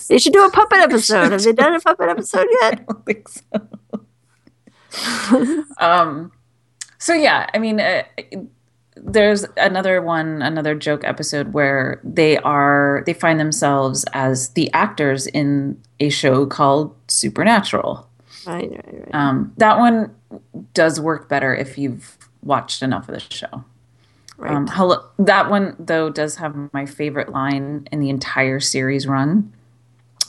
they 0.08 0.18
should 0.18 0.32
do 0.32 0.44
a 0.44 0.50
puppet 0.50 0.78
episode. 0.78 1.32
Have 1.32 1.42
they 1.42 1.52
done 1.52 1.74
a 1.74 1.80
puppet 1.80 2.08
episode 2.08 2.46
yet? 2.60 2.80
I 2.80 2.84
don't 2.92 3.04
think 3.06 3.28
so. 3.28 3.42
um, 5.78 6.32
so 6.98 7.14
yeah, 7.14 7.48
I 7.54 7.58
mean, 7.58 7.80
uh, 7.80 8.02
there's 9.02 9.44
another 9.56 10.02
one, 10.02 10.42
another 10.42 10.74
joke 10.74 11.02
episode 11.04 11.52
where 11.52 12.00
they 12.04 12.36
are 12.38 13.02
they 13.06 13.14
find 13.14 13.40
themselves 13.40 14.04
as 14.12 14.50
the 14.50 14.70
actors 14.72 15.26
in 15.26 15.80
a 16.00 16.08
show 16.08 16.46
called 16.46 16.94
Supernatural. 17.08 18.08
Right, 18.46 18.70
right, 18.70 18.84
right. 18.92 19.14
Um, 19.14 19.52
that 19.58 19.78
one 19.78 20.14
does 20.74 21.00
work 21.00 21.28
better 21.28 21.54
if 21.54 21.78
you've 21.78 22.16
watched 22.42 22.82
enough 22.82 23.08
of 23.08 23.14
the 23.14 23.20
show. 23.20 23.64
right. 24.38 24.52
Um, 24.52 24.66
hello, 24.66 25.04
that 25.18 25.50
one 25.50 25.76
though 25.78 26.10
does 26.10 26.36
have 26.36 26.56
my 26.72 26.86
favorite 26.86 27.30
line 27.30 27.86
in 27.92 28.00
the 28.00 28.10
entire 28.10 28.60
series 28.60 29.06
run, 29.06 29.52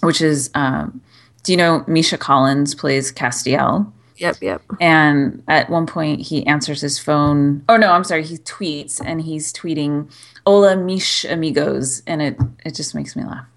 which 0.01 0.21
is, 0.21 0.49
um, 0.55 1.01
do 1.43 1.51
you 1.51 1.57
know 1.57 1.83
Misha 1.87 2.17
Collins 2.17 2.75
plays 2.75 3.11
Castiel? 3.11 3.91
Yep, 4.21 4.37
yep. 4.41 4.61
And 4.79 5.43
at 5.47 5.69
one 5.69 5.87
point, 5.87 6.21
he 6.21 6.45
answers 6.45 6.81
his 6.81 6.99
phone. 6.99 7.63
Oh 7.67 7.75
no, 7.75 7.91
I'm 7.91 8.03
sorry. 8.03 8.23
He 8.23 8.37
tweets, 8.37 9.01
and 9.03 9.21
he's 9.21 9.51
tweeting 9.51 10.11
"Hola, 10.45 10.77
mis 10.77 11.25
amigos," 11.25 12.03
and 12.05 12.21
it 12.21 12.37
it 12.63 12.75
just 12.75 12.93
makes 12.95 13.15
me 13.15 13.23
laugh 13.23 13.47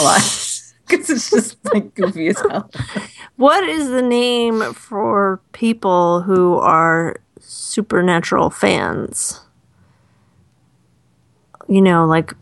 a 0.00 0.02
lot 0.02 0.20
because 0.88 1.10
it's 1.10 1.30
just 1.30 1.58
like 1.72 1.94
goofy 1.94 2.28
as 2.28 2.40
hell. 2.50 2.70
What 3.36 3.62
is 3.64 3.88
the 3.88 4.02
name 4.02 4.72
for 4.72 5.40
people 5.52 6.22
who 6.22 6.58
are 6.58 7.16
supernatural 7.38 8.50
fans? 8.50 9.42
You 11.68 11.82
know, 11.82 12.06
like 12.06 12.32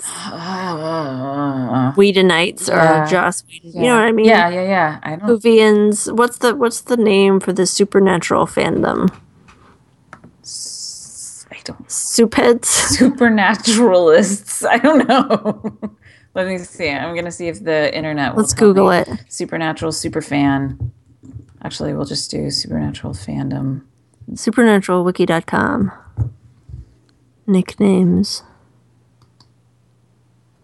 Whedonites 1.96 2.68
Yeah. 2.68 3.04
or 3.04 3.06
Joss 3.06 3.44
Whedon. 3.46 3.70
You 3.82 3.88
know 3.88 3.96
what 3.96 4.04
I 4.04 4.12
mean? 4.12 4.26
Yeah, 4.26 4.48
yeah, 4.48 4.62
yeah. 4.62 4.98
I 5.02 5.16
don't. 5.16 5.28
Whovians. 5.28 6.12
What's 6.14 6.38
the 6.38 6.54
what's 6.54 6.80
the 6.82 6.96
name 6.96 7.40
for 7.40 7.52
the 7.52 7.66
supernatural 7.66 8.46
fandom? 8.46 9.08
I 11.52 11.58
don't. 11.64 11.86
Supeds. 11.88 12.64
Supernaturalists. 12.98 14.64
I 14.64 14.78
don't 14.78 15.06
know. 15.08 15.78
Let 16.34 16.46
me 16.46 16.58
see. 16.58 16.88
I'm 16.88 17.14
gonna 17.14 17.30
see 17.32 17.48
if 17.48 17.62
the 17.62 17.94
internet. 17.94 18.34
Will 18.34 18.42
Let's 18.42 18.54
Google 18.54 18.88
me. 18.90 18.98
it. 18.98 19.08
Supernatural 19.28 19.92
super 19.92 20.22
fan. 20.22 20.92
Actually, 21.62 21.92
we'll 21.92 22.06
just 22.06 22.30
do 22.30 22.50
supernatural 22.50 23.12
fandom. 23.14 23.82
Supernaturalwiki.com. 24.32 25.92
Nicknames. 27.46 28.42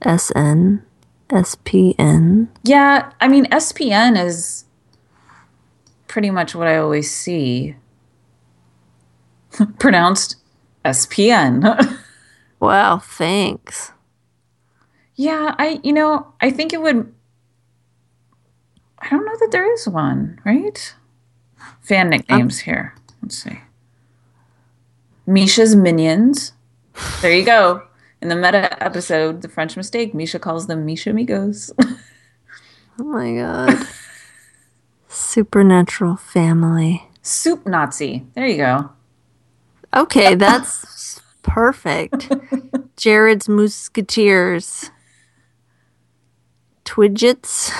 SN. 0.04 0.82
SPN. 1.28 2.48
Yeah, 2.62 3.11
I 3.20 3.28
mean 3.28 3.46
SPN 3.46 4.22
is 4.22 4.64
pretty 6.06 6.30
much 6.30 6.54
what 6.54 6.68
I 6.68 6.76
always 6.76 7.11
see. 7.12 7.76
Pronounced 9.78 10.37
SPN. 10.85 11.98
Wow, 12.59 12.96
thanks. 12.98 13.92
yeah, 15.14 15.54
I 15.59 15.78
you 15.85 15.92
know, 15.92 16.32
I 16.40 16.50
think 16.50 16.72
it 16.72 16.80
would 16.80 17.12
I 18.98 19.09
don't 19.11 19.26
know 19.26 19.37
that 19.40 19.50
there 19.52 19.70
is 19.74 19.87
one, 19.87 20.40
right? 20.46 20.94
Fan 21.82 22.09
nicknames 22.09 22.61
here. 22.61 22.94
Let's 23.22 23.37
see. 23.42 23.61
Misha's 25.26 25.76
Minions. 25.76 26.54
There 27.20 27.30
you 27.32 27.44
go. 27.44 27.86
In 28.22 28.29
the 28.29 28.37
meta 28.37 28.83
episode, 28.83 29.42
The 29.42 29.48
French 29.48 29.76
Mistake, 29.76 30.14
Misha 30.14 30.38
calls 30.38 30.66
them 30.66 30.87
Misha 30.87 31.11
Amigos. 31.11 31.72
Oh 32.98 33.05
my 33.05 33.35
god. 33.35 33.87
Supernatural 35.09 36.16
family. 36.16 37.09
Soup 37.22 37.64
Nazi. 37.66 38.26
There 38.35 38.46
you 38.46 38.57
go. 38.57 38.90
Okay, 39.94 40.35
that's 40.35 41.20
perfect. 41.42 42.33
Jared's 42.96 43.48
Musketeers. 43.48 44.90
Twidgets. 46.85 47.70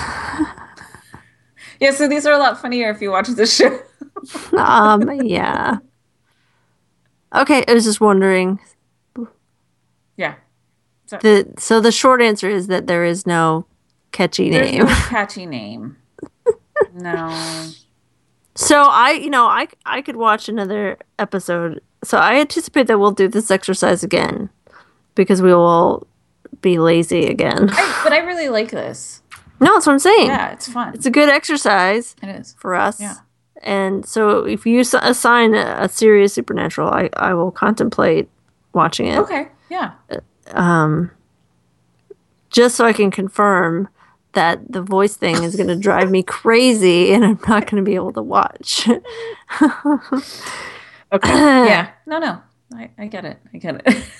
Yeah, 1.79 1.91
so 1.91 2.07
these 2.07 2.25
are 2.25 2.33
a 2.33 2.37
lot 2.39 2.59
funnier 2.61 2.89
if 2.89 3.01
you 3.01 3.11
watch 3.11 3.27
the 3.27 3.45
show. 3.45 3.79
Um, 4.53 5.09
yeah. 5.23 5.77
Okay, 7.35 7.63
I 7.67 7.73
was 7.75 7.83
just 7.83 8.01
wondering. 8.01 8.59
Yeah. 10.17 10.35
The 11.09 11.53
so 11.57 11.79
the 11.79 11.91
short 11.91 12.21
answer 12.21 12.49
is 12.49 12.67
that 12.67 12.87
there 12.87 13.05
is 13.05 13.25
no 13.25 13.65
catchy 14.11 14.49
name. 14.49 14.83
no 14.85 14.93
catchy 15.07 15.45
name. 15.45 15.95
No. 16.93 17.29
So 18.55 18.81
I, 18.89 19.11
you 19.11 19.29
know, 19.29 19.45
I 19.45 19.67
I 19.85 20.01
could 20.01 20.15
watch 20.17 20.49
another 20.49 20.97
episode. 21.17 21.81
So 22.03 22.17
I 22.17 22.35
anticipate 22.35 22.87
that 22.87 22.99
we'll 22.99 23.11
do 23.11 23.27
this 23.27 23.49
exercise 23.51 24.03
again 24.03 24.49
because 25.15 25.41
we 25.41 25.53
will 25.53 26.07
be 26.61 26.77
lazy 26.77 27.25
again. 27.27 27.69
I, 27.71 28.01
but 28.03 28.13
I 28.13 28.19
really 28.19 28.49
like 28.49 28.71
this. 28.71 29.21
No, 29.59 29.73
that's 29.73 29.87
what 29.87 29.93
I'm 29.93 29.99
saying. 29.99 30.27
Yeah, 30.27 30.51
it's 30.51 30.67
fun. 30.67 30.93
It's 30.93 31.05
a 31.05 31.11
good 31.11 31.29
exercise 31.29 32.15
It 32.21 32.29
is. 32.29 32.55
for 32.59 32.75
us. 32.75 32.99
Yeah. 32.99 33.15
And 33.63 34.05
so 34.05 34.45
if 34.45 34.65
you 34.65 34.81
assign 34.81 35.55
a, 35.55 35.77
a 35.79 35.89
serious 35.89 36.33
supernatural, 36.33 36.89
I 36.89 37.09
I 37.15 37.33
will 37.33 37.51
contemplate 37.51 38.27
watching 38.73 39.07
it 39.07 39.17
Okay. 39.19 39.47
Yeah. 39.69 39.93
Um, 40.51 41.11
just 42.49 42.75
so 42.75 42.85
I 42.85 42.93
can 42.93 43.11
confirm 43.11 43.89
that 44.33 44.71
the 44.71 44.81
voice 44.81 45.15
thing 45.15 45.43
is 45.43 45.55
going 45.55 45.67
to 45.67 45.75
drive 45.75 46.11
me 46.11 46.23
crazy 46.23 47.11
and 47.13 47.25
I'm 47.25 47.39
not 47.47 47.69
going 47.69 47.83
to 47.83 47.83
be 47.83 47.95
able 47.95 48.13
to 48.13 48.21
watch. 48.21 48.87
Okay. 51.11 51.29
yeah. 51.33 51.89
No, 52.05 52.19
no. 52.19 52.41
I, 52.73 52.89
I 52.97 53.07
get 53.07 53.25
it. 53.25 53.39
I 53.53 53.57
get 53.57 53.81
it. 53.85 54.03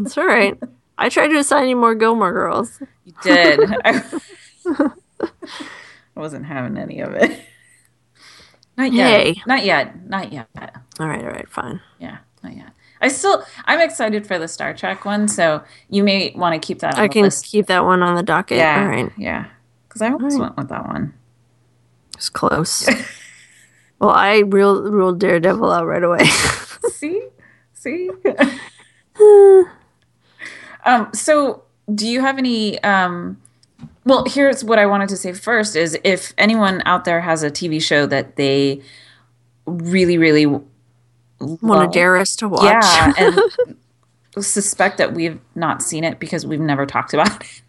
It's 0.00 0.16
all 0.16 0.24
right. 0.26 0.58
I 0.96 1.08
tried 1.08 1.28
to 1.28 1.36
assign 1.38 1.68
you 1.68 1.76
more 1.76 1.94
Gilmore 1.94 2.32
Girls. 2.32 2.80
you 3.04 3.12
did. 3.22 3.60
I, 3.84 4.02
I 4.64 4.90
wasn't 6.14 6.46
having 6.46 6.78
any 6.78 7.00
of 7.00 7.12
it. 7.14 7.38
Not 8.78 8.92
yet. 8.92 9.20
Hey. 9.20 9.42
Not 9.46 9.64
yet. 9.64 10.08
Not 10.08 10.32
yet. 10.32 10.48
All 10.98 11.06
right, 11.08 11.22
all 11.22 11.30
right, 11.30 11.48
fine. 11.50 11.80
Yeah. 11.98 12.18
Not 12.42 12.56
yet. 12.56 12.70
I 13.00 13.08
still, 13.08 13.44
I'm 13.66 13.80
excited 13.80 14.26
for 14.26 14.38
the 14.38 14.48
Star 14.48 14.72
Trek 14.74 15.04
one, 15.04 15.28
so 15.28 15.62
you 15.90 16.02
may 16.02 16.32
want 16.34 16.60
to 16.60 16.66
keep 16.66 16.78
that 16.80 16.94
on 16.96 17.00
I 17.04 17.08
can 17.08 17.22
list. 17.22 17.44
keep 17.46 17.66
that 17.66 17.84
one 17.84 18.02
on 18.02 18.16
the 18.16 18.22
docket. 18.22 18.58
Yeah. 18.58 18.80
All 18.82 18.88
right. 18.88 19.12
Yeah. 19.18 19.46
because 19.88 20.02
I 20.02 20.10
almost 20.10 20.36
Right. 20.38 20.44
went 20.46 20.56
with 20.56 20.68
that 20.68 20.86
one. 20.86 21.12
It's 22.16 22.28
close. 22.30 22.88
well, 23.98 24.10
I 24.10 24.38
real, 24.38 24.82
ruled 24.90 25.20
Daredevil 25.20 25.70
out 25.70 25.86
right 25.86 26.02
away. 26.02 26.24
See, 26.90 27.22
see. 27.74 28.10
um. 30.84 31.10
So, 31.12 31.62
do 31.94 32.06
you 32.08 32.20
have 32.20 32.38
any? 32.38 32.82
Um. 32.82 33.38
Well, 34.04 34.24
here's 34.26 34.62
what 34.64 34.78
I 34.78 34.86
wanted 34.86 35.08
to 35.10 35.16
say 35.16 35.32
first: 35.32 35.76
is 35.76 35.98
if 36.04 36.32
anyone 36.38 36.82
out 36.86 37.04
there 37.04 37.20
has 37.20 37.42
a 37.42 37.50
TV 37.50 37.82
show 37.82 38.06
that 38.06 38.36
they 38.36 38.80
really, 39.66 40.16
really 40.16 40.46
Want 41.40 41.92
to 41.92 41.98
dare 41.98 42.16
us 42.16 42.36
to 42.36 42.48
watch? 42.48 42.62
yeah, 42.62 43.12
and 43.18 43.38
suspect 44.44 44.98
that 44.98 45.14
we've 45.14 45.40
not 45.54 45.82
seen 45.82 46.04
it 46.04 46.18
because 46.18 46.46
we've 46.46 46.60
never 46.60 46.86
talked 46.86 47.14
about 47.14 47.42
it. 47.42 47.62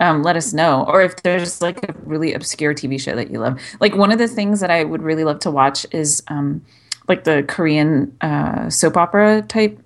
Um, 0.00 0.22
let 0.22 0.36
us 0.36 0.52
know. 0.52 0.84
Or 0.84 1.02
if 1.02 1.16
there's 1.22 1.62
like 1.62 1.88
a 1.88 1.94
really 2.02 2.34
obscure 2.34 2.74
TV 2.74 3.00
show 3.00 3.14
that 3.14 3.30
you 3.30 3.38
love. 3.38 3.60
Like 3.80 3.94
one 3.94 4.10
of 4.10 4.18
the 4.18 4.28
things 4.28 4.60
that 4.60 4.70
I 4.70 4.84
would 4.84 5.02
really 5.02 5.24
love 5.24 5.38
to 5.40 5.50
watch 5.50 5.86
is 5.92 6.22
um, 6.28 6.64
like 7.08 7.24
the 7.24 7.44
Korean 7.46 8.16
uh, 8.20 8.68
soap 8.70 8.96
opera 8.96 9.42
type. 9.42 9.78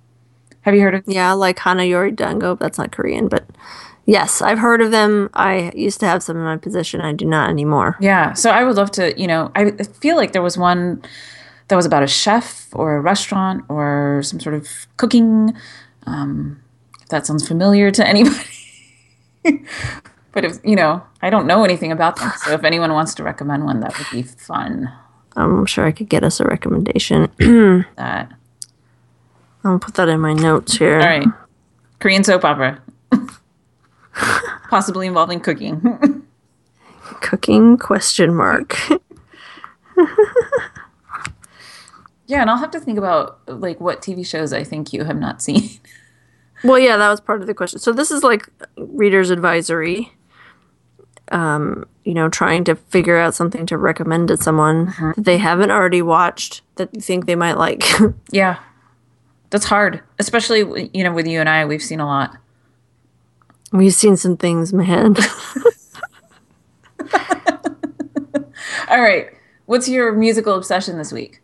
Have 0.63 0.75
you 0.75 0.81
heard 0.81 0.95
of? 0.95 1.05
Yeah, 1.07 1.33
like 1.33 1.59
Hana 1.59 1.85
Yori 1.85 2.11
Dango. 2.13 2.57
That's 2.57 2.79
not 2.79 2.93
Korean, 2.93 3.29
but 3.29 3.45
yes, 4.07 4.43
I've 4.43 4.59
heard 4.59 4.81
of 4.81 4.91
them. 4.91 5.31
I 5.35 5.71
used 5.75 6.01
to 6.01 6.07
have 6.07 6.23
some 6.23 6.37
in 6.37 6.43
my 6.43 6.57
position. 6.57 7.01
I 7.01 7.13
do 7.13 7.25
not 7.25 7.51
anymore. 7.51 7.97
Yeah. 8.01 8.33
So 8.33 8.51
I 8.51 8.65
would 8.65 8.77
love 8.77 8.91
to, 8.93 9.19
you 9.21 9.27
know, 9.27 9.53
I 9.55 9.71
feel 9.71 10.17
like 10.17 10.33
there 10.33 10.43
was 10.43 10.59
one 10.59 11.03
that 11.69 11.77
was 11.77 11.87
about 11.87 12.03
a 12.03 12.07
chef 12.07 12.69
or 12.73 12.97
a 12.97 13.01
restaurant 13.01 13.65
or 13.69 14.23
some 14.25 14.41
sort 14.41 14.55
of 14.55 14.69
cooking. 14.97 15.55
Um, 16.07 16.63
if 17.01 17.09
that 17.09 17.27
sounds 17.27 17.47
familiar 17.47 17.91
to 17.91 18.07
anybody. 18.15 19.65
but 20.33 20.45
if, 20.45 20.59
you 20.65 20.77
know, 20.77 21.03
I 21.23 21.31
don't 21.31 21.47
know 21.47 21.65
anything 21.65 21.93
about 21.93 22.17
them. 22.17 22.31
So 22.39 22.53
if 22.53 22.65
anyone 22.65 22.93
wants 22.93 23.15
to 23.15 23.23
recommend 23.23 23.65
one, 23.65 23.81
that 23.81 23.97
would 23.99 24.07
be 24.11 24.23
fun. 24.23 24.93
I'm 25.37 25.67
sure 25.67 25.87
I 25.87 25.93
could 25.93 26.09
get 26.09 26.25
us 26.25 26.41
a 26.41 26.45
recommendation. 26.45 27.31
That. 27.97 28.33
I'll 29.65 29.79
put 29.79 29.95
that 29.95 30.09
in 30.09 30.21
my 30.21 30.33
notes 30.33 30.77
here. 30.79 31.01
All 31.01 31.07
right. 31.07 31.27
Korean 31.99 32.25
soap 32.25 32.45
opera. 32.45 32.81
Possibly 34.69 35.07
involving 35.07 35.41
cooking. 35.41 36.25
Cooking 37.21 37.79
question 37.79 38.35
mark. 38.35 38.77
yeah. 42.29 42.41
And 42.41 42.49
I'll 42.49 42.59
have 42.59 42.71
to 42.71 42.81
think 42.81 42.97
about 42.99 43.41
like 43.49 43.81
what 43.81 44.01
TV 44.01 44.25
shows 44.25 44.53
I 44.53 44.63
think 44.63 44.93
you 44.93 45.03
have 45.03 45.19
not 45.19 45.43
seen. 45.47 45.69
well, 46.63 46.79
yeah, 46.79 46.97
that 46.97 47.11
was 47.11 47.21
part 47.21 47.41
of 47.41 47.49
the 47.49 47.55
question. 47.55 47.81
So 47.81 47.93
this 47.93 48.13
is 48.13 48.23
like 48.23 48.49
reader's 48.77 49.31
advisory. 49.31 50.13
Um, 51.31 51.85
you 52.05 52.15
know, 52.15 52.31
trying 52.31 52.65
to 52.65 52.75
figure 52.75 53.19
out 53.19 53.35
something 53.35 53.67
to 53.67 53.77
recommend 53.77 54.29
to 54.29 54.37
someone 54.39 54.87
that 54.87 55.25
they 55.25 55.37
haven't 55.37 55.71
already 55.71 56.01
watched 56.01 56.63
that 56.77 56.89
you 56.95 57.03
think 57.03 57.27
they 57.27 57.35
might 57.35 57.59
like. 57.59 57.83
Yeah. 58.31 58.61
That's 59.51 59.65
hard, 59.65 60.03
especially 60.19 60.91
you 60.93 61.03
know 61.03 61.13
with 61.13 61.27
you 61.27 61.41
and 61.41 61.49
I. 61.49 61.65
We've 61.65 61.83
seen 61.83 62.01
a 62.01 62.07
lot. 62.07 62.37
We've 63.73 63.95
seen 63.95 64.17
some 64.19 64.37
things, 64.37 64.75
man. 64.75 65.17
All 68.89 69.01
right, 69.01 69.31
what's 69.67 69.89
your 69.89 70.13
musical 70.13 70.55
obsession 70.55 70.99
this 70.99 71.13
week? 71.13 71.41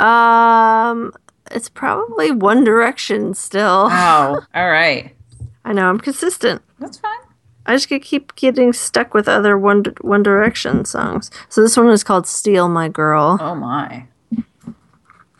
Um, 0.00 1.12
it's 1.50 1.68
probably 1.68 2.30
One 2.30 2.64
Direction 2.64 3.34
still. 3.34 3.88
Oh, 3.90 4.40
All 4.54 4.68
right, 4.70 5.14
I 5.64 5.72
know 5.72 5.88
I'm 5.88 5.98
consistent. 6.00 6.62
that's 6.78 6.98
fine. 6.98 7.18
I 7.66 7.74
just 7.76 7.88
keep 7.88 8.34
getting 8.36 8.72
stuck 8.74 9.14
with 9.14 9.26
other 9.28 9.56
One 9.56 9.84
One 10.02 10.22
Direction 10.22 10.84
songs. 10.84 11.30
So 11.48 11.62
this 11.62 11.76
one 11.76 11.88
is 11.88 12.04
called 12.04 12.26
"Steal 12.26 12.68
My 12.68 12.88
Girl." 12.88 13.38
Oh 13.40 13.54
my. 13.54 14.06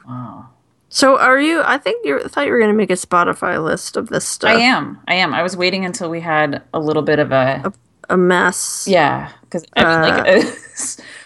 Wow. 0.06 0.48
So 0.88 1.18
are 1.18 1.40
you? 1.40 1.62
I 1.64 1.76
think 1.78 2.04
you 2.06 2.20
thought 2.28 2.46
you 2.46 2.52
were 2.52 2.58
going 2.58 2.70
to 2.70 2.76
make 2.76 2.90
a 2.90 2.94
Spotify 2.94 3.62
list 3.62 3.96
of 3.96 4.08
this 4.08 4.26
stuff. 4.26 4.56
I 4.56 4.60
am. 4.60 5.00
I 5.08 5.14
am. 5.14 5.34
I 5.34 5.42
was 5.42 5.56
waiting 5.56 5.84
until 5.84 6.08
we 6.08 6.20
had 6.20 6.62
a 6.72 6.78
little 6.78 7.02
bit 7.02 7.18
of 7.18 7.32
a 7.32 7.72
a 8.08 8.16
mess. 8.16 8.86
yeah, 8.88 9.32
because 9.42 9.64
I 9.76 9.84
mean, 9.84 10.16
like 10.16 10.26
a 10.44 10.56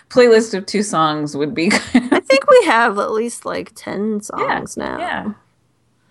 playlist 0.08 0.54
of 0.54 0.66
two 0.66 0.82
songs 0.82 1.36
would 1.36 1.54
be. 1.54 1.70
I 1.72 2.20
think 2.20 2.48
we 2.48 2.66
have 2.66 2.98
at 2.98 3.12
least 3.12 3.44
like 3.44 3.72
ten 3.74 4.20
songs 4.20 4.76
now. 4.76 4.98
yeah. 4.98 5.32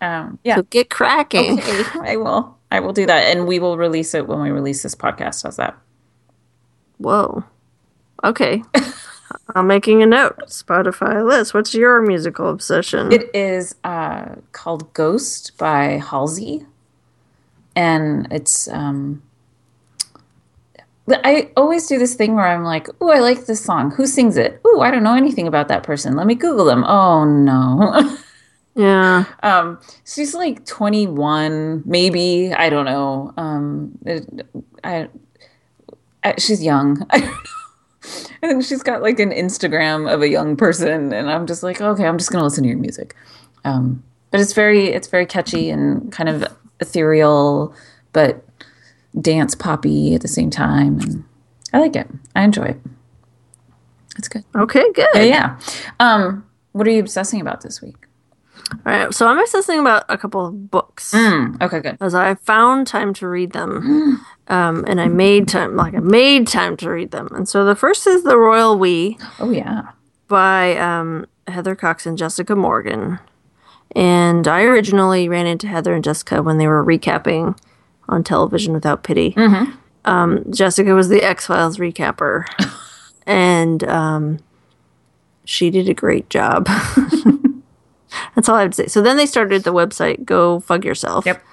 Um. 0.01 0.39
Yeah. 0.43 0.57
So 0.57 0.63
get 0.63 0.89
cracking. 0.89 1.59
Okay, 1.59 1.83
I 2.01 2.15
will. 2.17 2.57
I 2.71 2.79
will 2.79 2.93
do 2.93 3.05
that, 3.05 3.35
and 3.35 3.47
we 3.47 3.59
will 3.59 3.77
release 3.77 4.13
it 4.13 4.27
when 4.27 4.41
we 4.41 4.51
release 4.51 4.83
this 4.83 4.95
podcast. 4.95 5.43
How's 5.43 5.55
that? 5.57 5.77
Whoa. 6.97 7.43
Okay. 8.23 8.63
I'm 9.55 9.67
making 9.67 10.03
a 10.03 10.05
note. 10.05 10.37
Spotify 10.47 11.25
list. 11.27 11.53
What's 11.53 11.73
your 11.73 12.01
musical 12.01 12.49
obsession? 12.49 13.11
It 13.11 13.29
is 13.33 13.75
uh, 13.83 14.35
called 14.51 14.93
Ghost 14.93 15.57
by 15.57 16.01
Halsey. 16.03 16.65
And 17.75 18.27
it's. 18.31 18.67
Um, 18.67 19.21
I 21.09 21.51
always 21.55 21.87
do 21.87 21.97
this 21.97 22.15
thing 22.15 22.35
where 22.35 22.47
I'm 22.47 22.63
like, 22.63 22.87
oh, 22.99 23.09
I 23.11 23.19
like 23.19 23.45
this 23.45 23.63
song. 23.63 23.91
Who 23.91 24.05
sings 24.05 24.35
it? 24.35 24.59
Oh, 24.65 24.81
I 24.81 24.91
don't 24.91 25.03
know 25.03 25.15
anything 25.15 25.47
about 25.47 25.69
that 25.69 25.83
person. 25.83 26.15
Let 26.15 26.27
me 26.27 26.35
Google 26.35 26.65
them. 26.65 26.83
Oh, 26.83 27.23
no. 27.23 28.17
yeah. 28.75 29.25
um, 29.41 29.79
she's 30.05 30.33
like 30.33 30.65
21, 30.65 31.83
maybe. 31.85 32.53
I 32.53 32.69
don't 32.69 32.85
know. 32.85 33.33
Um, 33.37 33.97
it, 34.05 34.47
I, 34.83 35.07
I, 36.23 36.35
she's 36.37 36.61
young. 36.63 37.05
I. 37.09 37.33
I 38.41 38.47
think 38.47 38.63
she's 38.63 38.83
got 38.83 39.01
like 39.01 39.19
an 39.19 39.31
Instagram 39.31 40.11
of 40.11 40.21
a 40.21 40.29
young 40.29 40.55
person, 40.55 41.11
and 41.11 41.29
I'm 41.29 41.45
just 41.47 41.63
like, 41.63 41.81
okay, 41.81 42.05
I'm 42.05 42.17
just 42.17 42.31
gonna 42.31 42.43
listen 42.43 42.63
to 42.63 42.69
your 42.69 42.77
music. 42.77 43.15
Um, 43.65 44.03
but 44.31 44.39
it's 44.39 44.53
very, 44.53 44.89
it's 44.89 45.07
very 45.07 45.25
catchy 45.25 45.69
and 45.69 46.09
kind 46.11 46.29
of 46.29 46.45
ethereal, 46.79 47.73
but 48.13 48.46
dance 49.21 49.55
poppy 49.55 50.13
at 50.15 50.21
the 50.21 50.27
same 50.27 50.49
time, 50.49 50.99
and 50.99 51.23
I 51.73 51.79
like 51.79 51.95
it. 51.95 52.07
I 52.35 52.43
enjoy 52.43 52.63
it. 52.65 52.79
It's 54.17 54.27
good. 54.27 54.43
Okay, 54.55 54.83
good. 54.93 55.07
Yeah, 55.13 55.21
yeah. 55.23 55.59
Um, 55.99 56.45
what 56.71 56.87
are 56.87 56.91
you 56.91 56.99
obsessing 56.99 57.39
about 57.41 57.61
this 57.61 57.81
week? 57.81 57.95
All 58.71 58.79
right. 58.85 59.13
So 59.13 59.27
I'm 59.27 59.39
obsessing 59.39 59.79
about 59.79 60.03
a 60.09 60.17
couple 60.17 60.45
of 60.45 60.69
books. 60.71 61.13
Mm, 61.13 61.61
okay, 61.61 61.79
good. 61.79 61.97
As 62.01 62.13
I 62.15 62.35
found 62.35 62.87
time 62.87 63.13
to 63.15 63.27
read 63.27 63.51
them. 63.53 64.25
Um, 64.49 64.85
and 64.87 65.01
I 65.01 65.09
made 65.09 65.49
time, 65.49 65.75
like 65.75 65.93
I 65.93 65.99
made 65.99 66.47
time 66.47 66.77
to 66.77 66.89
read 66.89 67.11
them. 67.11 67.27
And 67.35 67.49
so 67.49 67.65
the 67.65 67.75
first 67.75 68.07
is 68.07 68.23
The 68.23 68.37
Royal 68.37 68.77
We 68.79 69.17
Oh 69.41 69.51
yeah. 69.51 69.89
by 70.29 70.77
um, 70.77 71.25
Heather 71.49 71.75
Cocks 71.75 72.05
and 72.05 72.17
Jessica 72.17 72.55
Morgan. 72.55 73.19
And 73.93 74.47
I 74.47 74.61
originally 74.61 75.27
ran 75.27 75.47
into 75.47 75.67
Heather 75.67 75.93
and 75.93 76.01
Jessica 76.01 76.41
when 76.41 76.59
they 76.59 76.65
were 76.67 76.81
recapping 76.81 77.59
on 78.09 78.23
television 78.23 78.73
without 78.73 79.03
pity. 79.03 79.33
Um, 80.05 80.45
Jessica 80.51 80.93
was 80.93 81.09
the 81.09 81.23
X 81.23 81.47
Files 81.47 81.77
recapper, 81.77 82.45
and 83.25 83.83
um, 83.83 84.39
she 85.43 85.69
did 85.69 85.89
a 85.89 85.93
great 85.93 86.29
job. 86.29 86.67
That's 88.35 88.47
all 88.47 88.55
I 88.55 88.61
have 88.61 88.71
to 88.71 88.75
say. 88.75 88.87
So 88.87 89.01
then 89.01 89.17
they 89.17 89.25
started 89.25 89.63
the 89.63 89.73
website 89.73 90.23
Go 90.23 90.59
Fug 90.61 90.85
Yourself. 90.85 91.25
Yep. 91.25 91.43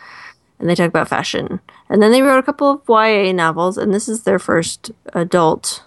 And 0.61 0.69
they 0.69 0.77
talk 0.77 0.89
about 0.89 1.09
fashion. 1.09 1.61
And 1.89 2.01
then 2.01 2.13
they 2.13 2.23
wrote 2.23 2.39
a 2.39 2.43
couple 2.43 2.71
of 2.71 2.83
YA 2.89 3.33
novels, 3.33 3.77
and 3.77 3.93
this 3.93 4.09
is 4.09 4.23
their 4.23 4.39
first 4.39 4.93
adult 5.13 5.83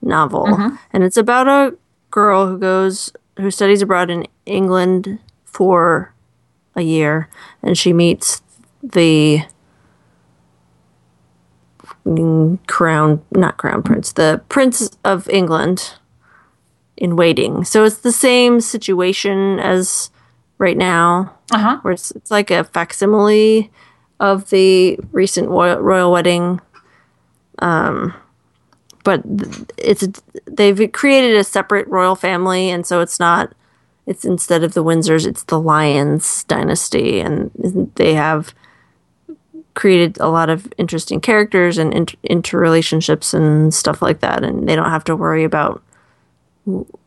novel. 0.00 0.46
And 0.92 1.04
it's 1.04 1.18
about 1.18 1.48
a 1.48 1.76
girl 2.10 2.46
who 2.46 2.58
goes, 2.58 3.12
who 3.36 3.50
studies 3.50 3.82
abroad 3.82 4.10
in 4.10 4.26
England 4.46 5.18
for 5.44 6.14
a 6.74 6.82
year, 6.82 7.28
and 7.62 7.76
she 7.76 7.92
meets 7.92 8.42
the 8.82 9.42
crown, 12.66 13.22
not 13.32 13.56
crown 13.56 13.82
prince, 13.82 14.12
the 14.12 14.40
prince 14.48 14.90
of 15.04 15.28
England 15.28 15.94
in 16.96 17.16
waiting. 17.16 17.64
So 17.64 17.84
it's 17.84 17.98
the 17.98 18.12
same 18.12 18.60
situation 18.60 19.58
as 19.60 20.10
right 20.58 20.76
now 20.76 21.34
Uh 21.52 21.58
huh. 21.58 21.78
where 21.82 21.92
it's, 21.92 22.10
it's 22.12 22.30
like 22.30 22.50
a 22.50 22.64
facsimile 22.64 23.70
of 24.20 24.48
the 24.50 24.98
recent 25.12 25.48
royal, 25.48 25.78
royal 25.80 26.10
wedding. 26.12 26.60
Um, 27.58 28.14
but 29.04 29.22
it's 29.78 30.06
they've 30.46 30.90
created 30.92 31.36
a 31.36 31.44
separate 31.44 31.86
royal 31.88 32.16
family, 32.16 32.70
and 32.70 32.86
so 32.86 33.00
it's 33.00 33.20
not. 33.20 33.52
It's 34.06 34.24
instead 34.24 34.62
of 34.62 34.74
the 34.74 34.84
Windsors, 34.84 35.26
it's 35.26 35.42
the 35.44 35.58
Lyons 35.60 36.44
dynasty, 36.44 37.20
and 37.20 37.50
they 37.96 38.14
have 38.14 38.54
created 39.76 40.18
a 40.18 40.28
lot 40.28 40.50
of 40.50 40.66
interesting 40.78 41.20
characters 41.20 41.78
and 41.78 41.94
inter- 41.94 42.18
interrelationships 42.28 43.32
and 43.32 43.72
stuff 43.72 44.02
like 44.02 44.18
that, 44.20 44.42
and 44.42 44.68
they 44.68 44.74
don't 44.74 44.90
have 44.90 45.04
to 45.04 45.14
worry 45.14 45.44
about 45.44 45.80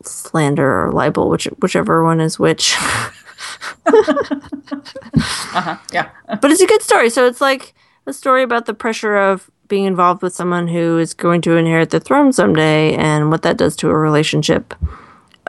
slander 0.03 0.85
or 0.85 0.91
libel, 0.93 1.29
which 1.29 1.45
whichever 1.61 2.03
one 2.03 2.21
is 2.21 2.39
which. 2.39 2.75
Yeah. 5.91 6.09
but 6.41 6.51
it's 6.51 6.61
a 6.61 6.67
good 6.67 6.81
story. 6.81 7.09
So 7.09 7.25
it's 7.25 7.41
like 7.41 7.73
a 8.05 8.13
story 8.13 8.43
about 8.43 8.65
the 8.65 8.73
pressure 8.73 9.17
of 9.17 9.49
being 9.67 9.85
involved 9.85 10.21
with 10.21 10.33
someone 10.33 10.67
who 10.67 10.97
is 10.97 11.13
going 11.13 11.41
to 11.41 11.55
inherit 11.57 11.89
the 11.91 11.99
throne 11.99 12.33
someday 12.33 12.95
and 12.95 13.29
what 13.31 13.41
that 13.43 13.57
does 13.57 13.75
to 13.77 13.89
a 13.89 13.95
relationship 13.97 14.73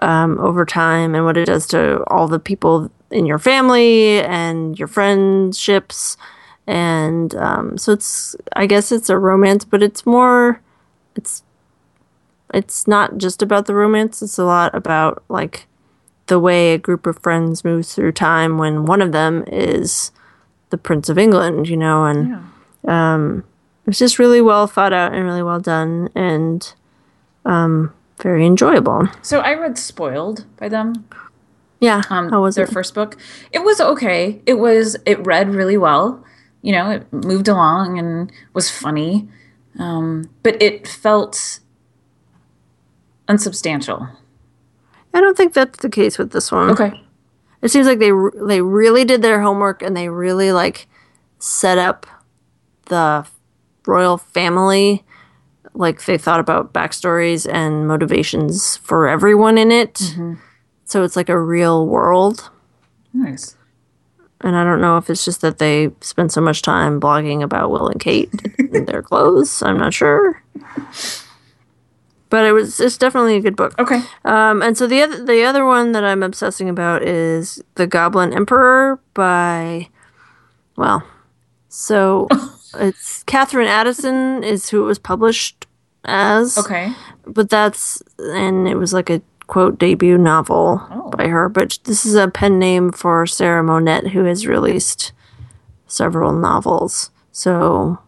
um, 0.03 0.39
over 0.39 0.65
time 0.65 1.15
and 1.15 1.25
what 1.25 1.37
it 1.37 1.47
does 1.47 1.67
to 1.69 2.03
all 2.09 2.29
the 2.29 2.39
people 2.39 2.91
in 3.11 3.27
your 3.27 3.39
family 3.39 4.21
and 4.21 4.79
your 4.79 4.89
friendships. 4.89 6.17
And 6.67 7.35
um, 7.35 7.79
so 7.79 7.93
it's, 7.93 8.37
I 8.55 8.67
guess 8.67 8.93
it's 8.93 9.11
a 9.11 9.19
romance, 9.19 9.65
but 9.65 9.83
it's 9.83 10.07
more, 10.07 10.61
it's, 11.17 11.43
it's 12.55 12.87
not 12.87 13.19
just 13.19 13.43
about 13.43 13.67
the 13.67 13.75
romance. 13.75 14.23
It's 14.23 14.39
a 14.39 14.45
lot 14.45 14.75
about 14.75 15.23
like 15.29 15.67
the 16.27 16.39
way 16.39 16.75
a 16.75 16.79
group 16.79 17.07
of 17.07 17.19
friends 17.19 17.65
moves 17.65 17.95
through 17.95 18.13
time 18.13 18.57
when 18.59 18.85
one 18.87 19.03
of 19.03 19.13
them 19.13 19.43
is 19.49 20.13
the 20.71 20.79
Prince 20.79 21.09
of 21.09 21.19
England, 21.19 21.69
you 21.69 21.77
know, 21.77 22.05
and 22.05 22.29
Yeah. 22.87 23.15
um, 23.15 23.45
it 23.85 23.87
was 23.91 23.99
just 23.99 24.19
really 24.21 24.41
well 24.41 24.69
thought 24.69 24.93
out 24.93 25.13
and 25.13 25.25
really 25.25 25.43
well 25.43 25.59
done 25.59 26.09
and 26.15 26.73
um, 27.45 27.93
very 28.23 28.47
enjoyable. 28.47 29.09
So 29.23 29.41
I 29.41 29.55
read 29.55 29.77
Spoiled 29.79 30.45
by 30.57 30.69
them. 30.69 31.05
Yeah, 31.81 32.03
Um, 32.11 32.29
how 32.31 32.43
was 32.43 32.55
their 32.57 32.67
it? 32.67 32.71
first 32.73 32.95
book? 32.95 33.17
It 33.53 33.65
was 33.65 33.81
okay. 33.81 34.41
It 34.47 34.55
was 34.55 34.97
it 35.07 35.25
read 35.27 35.55
really 35.55 35.79
well. 35.79 36.23
You 36.63 36.73
know, 36.73 36.91
it 36.91 37.13
moved 37.13 37.49
along 37.49 37.99
and 37.99 38.31
was 38.53 38.71
funny, 38.71 39.29
um, 39.79 40.29
but 40.43 40.61
it 40.61 40.87
felt 40.87 41.61
unsubstantial. 43.29 44.09
I 45.15 45.21
don't 45.21 45.37
think 45.37 45.55
that's 45.55 45.79
the 45.79 45.89
case 45.89 46.19
with 46.19 46.33
this 46.33 46.53
one. 46.53 46.71
Okay. 46.71 46.93
It 47.63 47.71
seems 47.71 47.87
like 47.87 47.99
they 47.99 48.13
they 48.43 48.61
really 48.63 49.05
did 49.05 49.23
their 49.23 49.41
homework 49.41 49.83
and 49.83 49.97
they 49.97 50.09
really 50.09 50.53
like 50.53 50.87
set 51.39 51.79
up 51.79 52.07
the 52.87 53.27
royal 53.87 54.19
family. 54.19 55.05
Like 55.75 56.05
they 56.05 56.19
thought 56.19 56.41
about 56.41 56.73
backstories 56.73 57.51
and 57.51 57.87
motivations 57.87 58.77
for 58.79 59.09
everyone 59.09 59.57
in 59.59 59.71
it. 59.71 60.17
So 60.85 61.05
it's 61.05 61.17
like 61.17 61.29
a 61.29 61.39
real 61.39 61.87
world. 61.87 62.51
Nice. 63.13 63.57
And 64.43 64.57
I 64.57 64.65
don't 64.65 64.81
know 64.81 64.97
if 64.97 65.11
it's 65.11 65.25
just 65.25 65.43
that 65.43 65.59
they 65.59 65.91
spend 66.01 66.33
so 66.33 66.41
much 66.41 66.63
time 66.63 67.01
blogging 67.01 67.43
about 67.43 67.71
Will 67.71 67.89
and 67.89 68.01
Kate 68.01 68.31
and 68.59 68.87
their 68.87 69.03
clothes. 69.03 69.63
I'm 69.63 69.77
not 69.77 69.93
sure. 69.93 70.43
But 72.31 72.47
it 72.47 72.53
was 72.53 72.81
it's 72.81 72.97
definitely 72.97 73.37
a 73.37 73.41
good 73.41 73.57
book. 73.57 73.75
Okay. 73.79 74.01
Um, 74.25 74.63
and 74.63 74.79
so 74.79 74.87
the 74.87 75.03
other 75.03 75.25
the 75.25 75.43
other 75.43 75.67
one 75.67 75.93
that 75.93 76.05
I'm 76.05 76.23
obsessing 76.23 76.69
about 76.69 77.03
is 77.03 77.63
The 77.75 77.87
Goblin 77.87 78.33
Emperor 78.33 79.01
by 79.15 79.89
well, 80.77 81.03
so 81.69 82.29
it's 82.77 83.25
Katherine 83.25 83.67
Addison 83.67 84.45
is 84.45 84.71
who 84.71 84.83
it 84.83 84.87
was 84.87 84.99
published 85.01 85.67
as. 86.05 86.57
Okay. 86.57 86.93
But 87.27 87.51
that's 87.51 88.01
and 88.19 88.69
it 88.69 88.77
was 88.77 88.93
like 88.93 89.11
a 89.11 89.21
quote 89.51 89.79
debut 89.79 90.17
novel 90.17 90.81
Oh. 90.91 91.11
by 91.11 91.27
her. 91.27 91.49
But 91.49 91.79
this 91.85 92.07
is 92.07 92.15
a 92.15 92.29
pen 92.29 92.59
name 92.59 92.93
for 92.93 93.27
Sarah 93.27 93.63
Monette, 93.65 94.09
who 94.09 94.25
has 94.25 94.47
released 94.47 95.13
several 95.87 96.33
novels. 96.33 97.11
So 97.33 97.99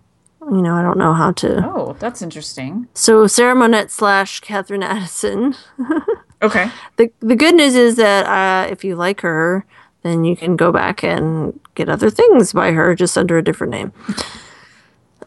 you 0.50 0.60
know, 0.62 0.74
I 0.74 0.82
don't 0.82 0.98
know 0.98 1.12
how 1.14 1.30
to. 1.32 1.64
Oh, 1.64 1.96
that's 1.98 2.20
interesting. 2.22 2.88
So 2.94 3.26
Sarah 3.26 3.54
Monette 3.54 3.90
slash 3.90 4.40
Katherine 4.40 4.82
Addison. 4.82 5.54
Okay. 6.42 6.68
the 6.96 7.08
The 7.20 7.36
good 7.36 7.54
news 7.54 7.76
is 7.76 7.94
that 7.96 8.26
uh, 8.26 8.66
if 8.68 8.82
you 8.82 8.96
like 8.96 9.20
her, 9.20 9.64
then 10.02 10.24
you 10.24 10.34
can 10.34 10.56
go 10.56 10.72
back 10.72 11.04
and 11.04 11.60
get 11.76 11.88
other 11.88 12.10
things 12.10 12.52
by 12.52 12.72
her 12.72 12.96
just 12.96 13.16
under 13.16 13.38
a 13.38 13.44
different 13.44 13.70
name. 13.70 13.92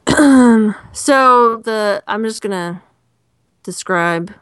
so 0.92 1.58
the 1.64 2.04
I'm 2.08 2.24
just 2.26 2.42
gonna 2.42 2.84
describe 3.64 4.34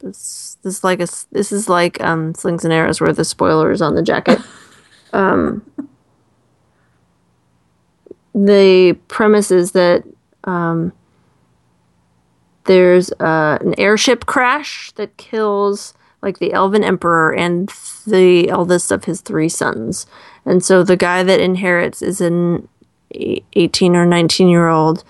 this. 0.00 0.56
This 0.62 0.84
like 0.84 1.00
a 1.00 1.08
this 1.32 1.52
is 1.52 1.68
like 1.68 2.00
um, 2.00 2.34
slings 2.34 2.64
and 2.64 2.72
arrows 2.72 3.00
where 3.00 3.12
the 3.12 3.24
spoiler 3.24 3.70
is 3.70 3.82
on 3.82 3.94
the 3.94 4.02
jacket. 4.02 4.40
um, 5.12 5.64
the 8.34 8.96
premise 9.08 9.50
is 9.50 9.72
that 9.72 10.04
um, 10.44 10.92
there's 12.64 13.10
uh, 13.12 13.58
an 13.60 13.74
airship 13.78 14.26
crash 14.26 14.92
that 14.92 15.16
kills 15.16 15.94
like 16.22 16.38
the 16.38 16.52
elven 16.52 16.84
emperor 16.84 17.34
and 17.34 17.72
the 18.06 18.48
eldest 18.48 18.90
of 18.90 19.04
his 19.04 19.20
three 19.20 19.48
sons 19.48 20.06
and 20.44 20.64
so 20.64 20.82
the 20.82 20.96
guy 20.96 21.22
that 21.22 21.40
inherits 21.40 22.00
is 22.00 22.20
an 22.20 22.68
e- 23.12 23.42
18 23.52 23.94
or 23.94 24.06
19 24.06 24.48
year 24.48 24.68
old 24.68 25.04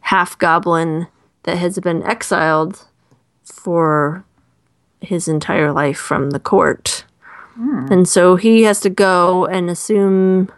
half 0.00 0.38
goblin 0.38 1.08
that 1.42 1.58
has 1.58 1.78
been 1.80 2.02
exiled 2.04 2.86
for 3.44 4.24
his 5.04 5.28
entire 5.28 5.72
life 5.72 5.98
from 5.98 6.30
the 6.30 6.40
court. 6.40 7.04
And 7.56 8.08
so 8.08 8.34
he 8.34 8.62
has 8.64 8.80
to 8.80 8.90
go 8.90 9.46
and 9.46 9.70
assume 9.70 10.50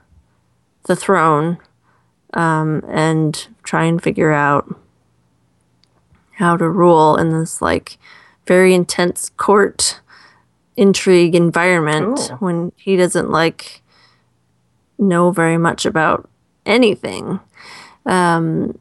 the 0.85 0.97
throne 0.97 1.59
um, 2.33 2.83
and 2.89 3.49
try 3.65 3.85
and 3.85 4.03
figure 4.03 4.33
out 4.33 4.75
how 6.39 6.57
to 6.57 6.67
rule 6.69 7.17
in 7.17 7.39
this 7.39 7.61
like 7.61 7.99
very 8.47 8.73
intense 8.75 9.31
court 9.37 10.01
intrigue 10.77 11.35
environment 11.35 12.17
Cool. 12.29 12.37
when 12.39 12.73
he 12.77 12.97
doesn't 12.97 13.31
like 13.31 13.83
know 14.99 15.31
very 15.31 15.59
much 15.59 15.85
about 15.85 16.29
anything. 16.65 17.41
Um 18.07 18.79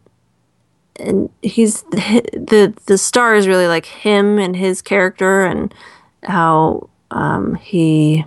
and 1.00 1.30
he's 1.42 1.84
the 1.84 2.74
the 2.86 2.98
star 2.98 3.36
is 3.36 3.48
really 3.48 3.68
like 3.68 3.86
him 3.86 4.40
and 4.40 4.56
his 4.56 4.82
character 4.82 5.46
and 5.46 5.74
how 6.24 6.90
um 7.12 7.56
he 7.56 8.26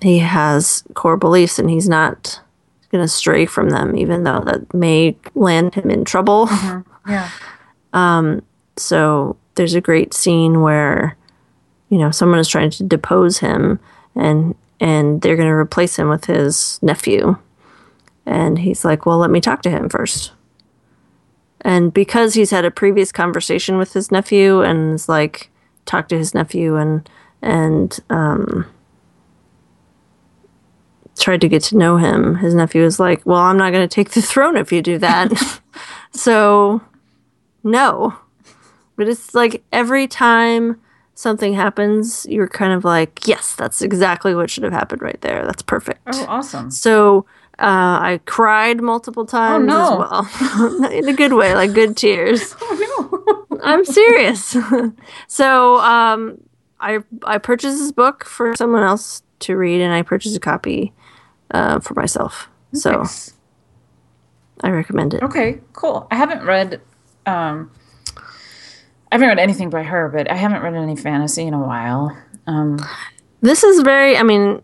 he 0.00 0.18
has 0.18 0.84
core 0.94 1.16
beliefs 1.16 1.58
and 1.58 1.70
he's 1.70 1.88
not 1.88 2.40
going 2.90 3.02
to 3.02 3.08
stray 3.08 3.46
from 3.46 3.70
them 3.70 3.96
even 3.96 4.24
though 4.24 4.40
that 4.40 4.72
may 4.74 5.16
land 5.34 5.74
him 5.74 5.90
in 5.90 6.04
trouble. 6.04 6.48
Yeah. 7.08 7.30
Um, 7.94 8.40
so 8.78 9.36
there's 9.56 9.74
a 9.74 9.80
great 9.82 10.14
scene 10.14 10.62
where 10.62 11.14
you 11.90 11.98
know 11.98 12.10
someone 12.10 12.38
is 12.38 12.48
trying 12.48 12.70
to 12.70 12.84
depose 12.84 13.40
him 13.40 13.80
and 14.14 14.54
and 14.80 15.20
they're 15.20 15.36
going 15.36 15.46
to 15.50 15.54
replace 15.54 15.96
him 15.96 16.08
with 16.08 16.24
his 16.24 16.78
nephew. 16.80 17.36
And 18.24 18.60
he's 18.60 18.82
like 18.82 19.04
well 19.04 19.18
let 19.18 19.28
me 19.28 19.42
talk 19.42 19.60
to 19.62 19.70
him 19.70 19.90
first 19.90 20.32
and 21.62 21.92
because 21.92 22.34
he's 22.34 22.50
had 22.50 22.64
a 22.64 22.70
previous 22.70 23.12
conversation 23.12 23.78
with 23.78 23.92
his 23.92 24.10
nephew 24.10 24.60
and 24.60 24.94
is 24.94 25.08
like 25.08 25.50
talked 25.86 26.10
to 26.10 26.18
his 26.18 26.34
nephew 26.34 26.76
and 26.76 27.08
and 27.40 28.00
um 28.10 28.66
tried 31.18 31.40
to 31.40 31.48
get 31.48 31.62
to 31.62 31.76
know 31.76 31.96
him 31.96 32.36
his 32.36 32.54
nephew 32.54 32.82
is 32.82 32.98
like 32.98 33.24
well 33.24 33.40
i'm 33.40 33.56
not 33.56 33.72
going 33.72 33.86
to 33.86 33.94
take 33.94 34.10
the 34.10 34.22
throne 34.22 34.56
if 34.56 34.72
you 34.72 34.82
do 34.82 34.98
that 34.98 35.30
so 36.12 36.80
no 37.62 38.16
but 38.96 39.08
it's 39.08 39.34
like 39.34 39.62
every 39.72 40.06
time 40.06 40.80
something 41.14 41.54
happens, 41.54 42.26
you're 42.28 42.48
kind 42.48 42.72
of 42.72 42.84
like, 42.84 43.26
yes, 43.26 43.54
that's 43.54 43.82
exactly 43.82 44.34
what 44.34 44.50
should 44.50 44.64
have 44.64 44.72
happened 44.72 45.02
right 45.02 45.20
there. 45.20 45.44
That's 45.44 45.62
perfect. 45.62 46.00
Oh, 46.06 46.26
awesome. 46.28 46.70
So 46.70 47.26
uh, 47.58 48.00
I 48.02 48.20
cried 48.24 48.80
multiple 48.80 49.26
times 49.26 49.66
no. 49.66 50.02
as 50.02 50.40
well, 50.40 50.84
in 50.92 51.08
a 51.08 51.12
good 51.12 51.32
way, 51.34 51.54
like 51.54 51.72
good 51.72 51.96
tears. 51.96 52.54
Oh 52.64 53.46
no. 53.50 53.58
I'm 53.62 53.84
serious. 53.84 54.56
so 55.28 55.78
um, 55.78 56.38
I 56.80 56.98
I 57.24 57.38
purchased 57.38 57.78
this 57.78 57.92
book 57.92 58.24
for 58.24 58.56
someone 58.56 58.82
else 58.82 59.22
to 59.40 59.56
read, 59.56 59.80
and 59.80 59.92
I 59.92 60.02
purchased 60.02 60.36
a 60.36 60.40
copy 60.40 60.92
uh, 61.52 61.78
for 61.80 61.94
myself. 61.94 62.48
So 62.72 63.04
I 64.62 64.70
recommend 64.70 65.14
it. 65.14 65.22
Okay, 65.22 65.60
cool. 65.74 66.06
I 66.10 66.16
haven't 66.16 66.44
read 66.44 66.80
um 67.26 67.70
I 68.16 69.16
haven't 69.16 69.28
read 69.28 69.38
anything 69.38 69.70
by 69.70 69.82
her, 69.82 70.08
but 70.08 70.30
I 70.30 70.34
haven't 70.34 70.62
read 70.62 70.74
any 70.74 70.96
fantasy 70.96 71.46
in 71.46 71.54
a 71.54 71.60
while. 71.60 72.16
Um 72.46 72.78
This 73.40 73.62
is 73.62 73.80
very. 73.82 74.16
I 74.16 74.22
mean, 74.22 74.62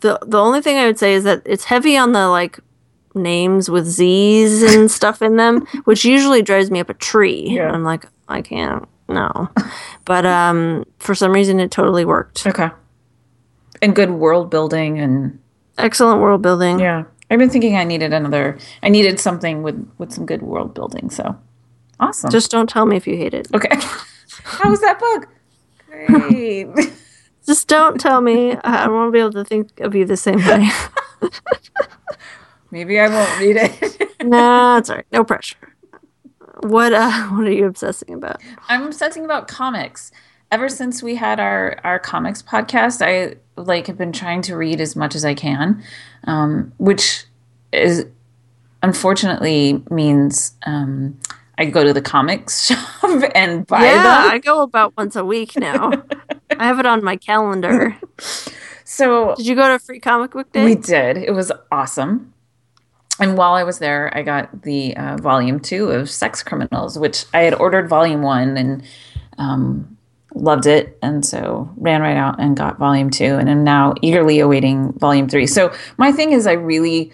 the 0.00 0.18
the 0.26 0.38
only 0.38 0.60
thing 0.60 0.76
I 0.78 0.86
would 0.86 0.98
say 0.98 1.14
is 1.14 1.24
that 1.24 1.42
it's 1.44 1.64
heavy 1.64 1.96
on 1.96 2.12
the 2.12 2.28
like 2.28 2.58
names 3.14 3.68
with 3.70 3.86
Z's 3.86 4.62
and 4.62 4.90
stuff 4.98 5.22
in 5.22 5.36
them, 5.36 5.66
which 5.84 6.04
usually 6.04 6.42
drives 6.42 6.70
me 6.70 6.80
up 6.80 6.88
a 6.90 6.94
tree. 6.94 7.48
Yeah. 7.50 7.70
I'm 7.70 7.82
like, 7.84 8.04
I 8.28 8.42
can't. 8.42 8.86
No, 9.08 9.48
but 10.04 10.26
um, 10.26 10.84
for 10.98 11.14
some 11.14 11.32
reason 11.32 11.60
it 11.60 11.70
totally 11.70 12.04
worked. 12.04 12.46
okay. 12.46 12.68
And 13.80 13.94
good 13.96 14.10
world 14.10 14.50
building 14.50 14.98
and 14.98 15.38
Excellent 15.78 16.20
world 16.20 16.42
building. 16.42 16.78
yeah. 16.80 17.04
I've 17.30 17.38
been 17.38 17.50
thinking 17.50 17.76
I 17.76 17.84
needed 17.84 18.12
another 18.12 18.58
I 18.82 18.88
needed 18.88 19.18
something 19.20 19.62
with 19.62 19.90
with 19.98 20.12
some 20.12 20.26
good 20.26 20.42
world 20.42 20.74
building, 20.74 21.08
so 21.10 21.36
awesome. 22.00 22.30
Just 22.30 22.50
don't 22.50 22.68
tell 22.68 22.84
me 22.86 22.96
if 22.96 23.06
you 23.06 23.16
hate 23.16 23.32
it. 23.34 23.48
okay. 23.54 23.68
How 24.44 24.70
was 24.70 24.80
that 24.80 24.98
book? 24.98 25.28
Great. 25.88 26.68
Just 27.48 27.66
don't 27.66 27.98
tell 27.98 28.20
me. 28.20 28.56
I 28.56 28.88
won't 28.88 29.10
be 29.10 29.20
able 29.20 29.32
to 29.32 29.42
think 29.42 29.80
of 29.80 29.94
you 29.94 30.04
the 30.04 30.18
same 30.18 30.36
way. 30.36 30.68
Maybe 32.70 33.00
I 33.00 33.08
won't 33.08 33.40
read 33.40 33.56
it. 33.56 34.10
no, 34.22 34.76
it's 34.76 34.90
all 34.90 34.96
right. 34.96 35.06
No 35.12 35.24
pressure. 35.24 35.56
What 36.60 36.92
uh 36.92 37.10
what 37.28 37.46
are 37.46 37.50
you 37.50 37.64
obsessing 37.64 38.12
about? 38.12 38.42
I'm 38.68 38.82
obsessing 38.82 39.24
about 39.24 39.48
comics. 39.48 40.12
Ever 40.50 40.68
since 40.68 41.02
we 41.02 41.14
had 41.14 41.40
our 41.40 41.80
our 41.84 41.98
comics 41.98 42.42
podcast, 42.42 43.00
I 43.00 43.36
like 43.56 43.86
have 43.86 43.96
been 43.96 44.12
trying 44.12 44.42
to 44.42 44.54
read 44.54 44.78
as 44.78 44.94
much 44.94 45.14
as 45.14 45.24
I 45.24 45.32
can, 45.32 45.82
um, 46.24 46.74
which 46.76 47.24
is 47.72 48.04
unfortunately 48.82 49.82
means 49.88 50.52
um, 50.66 51.18
I 51.56 51.64
go 51.64 51.82
to 51.82 51.94
the 51.94 52.02
comics 52.02 52.66
shop 52.66 53.32
and 53.34 53.66
buy 53.66 53.84
yeah, 53.84 54.02
them. 54.02 54.32
I 54.32 54.38
go 54.38 54.60
about 54.60 54.98
once 54.98 55.16
a 55.16 55.24
week 55.24 55.56
now. 55.56 55.92
I 56.58 56.66
have 56.66 56.78
it 56.78 56.86
on 56.86 57.02
my 57.04 57.16
calendar. 57.16 57.96
So 58.90 59.34
Did 59.34 59.46
you 59.46 59.54
go 59.54 59.68
to 59.68 59.78
Free 59.78 60.00
Comic 60.00 60.30
Book 60.30 60.50
Day? 60.50 60.64
we 60.64 60.74
did. 60.74 61.18
It 61.18 61.32
was 61.32 61.52
awesome. 61.70 62.32
And 63.20 63.36
while 63.36 63.52
I 63.52 63.62
was 63.62 63.80
there, 63.80 64.10
I 64.16 64.22
got 64.22 64.62
the 64.62 64.96
uh, 64.96 65.18
volume 65.18 65.60
two 65.60 65.90
of 65.90 66.08
Sex 66.08 66.42
Criminals, 66.42 66.98
which 66.98 67.26
I 67.34 67.40
had 67.40 67.52
ordered 67.52 67.90
volume 67.90 68.22
one 68.22 68.56
and 68.56 68.82
um, 69.36 69.98
loved 70.34 70.66
it. 70.66 70.98
And 71.02 71.24
so 71.24 71.70
ran 71.76 72.00
right 72.00 72.16
out 72.16 72.40
and 72.40 72.56
got 72.56 72.78
volume 72.78 73.10
two 73.10 73.36
and 73.36 73.50
am 73.50 73.62
now 73.62 73.94
eagerly 74.00 74.38
awaiting 74.38 74.94
volume 74.94 75.28
three. 75.28 75.46
So 75.46 75.70
my 75.98 76.10
thing 76.10 76.32
is, 76.32 76.46
I 76.46 76.52
really 76.52 77.12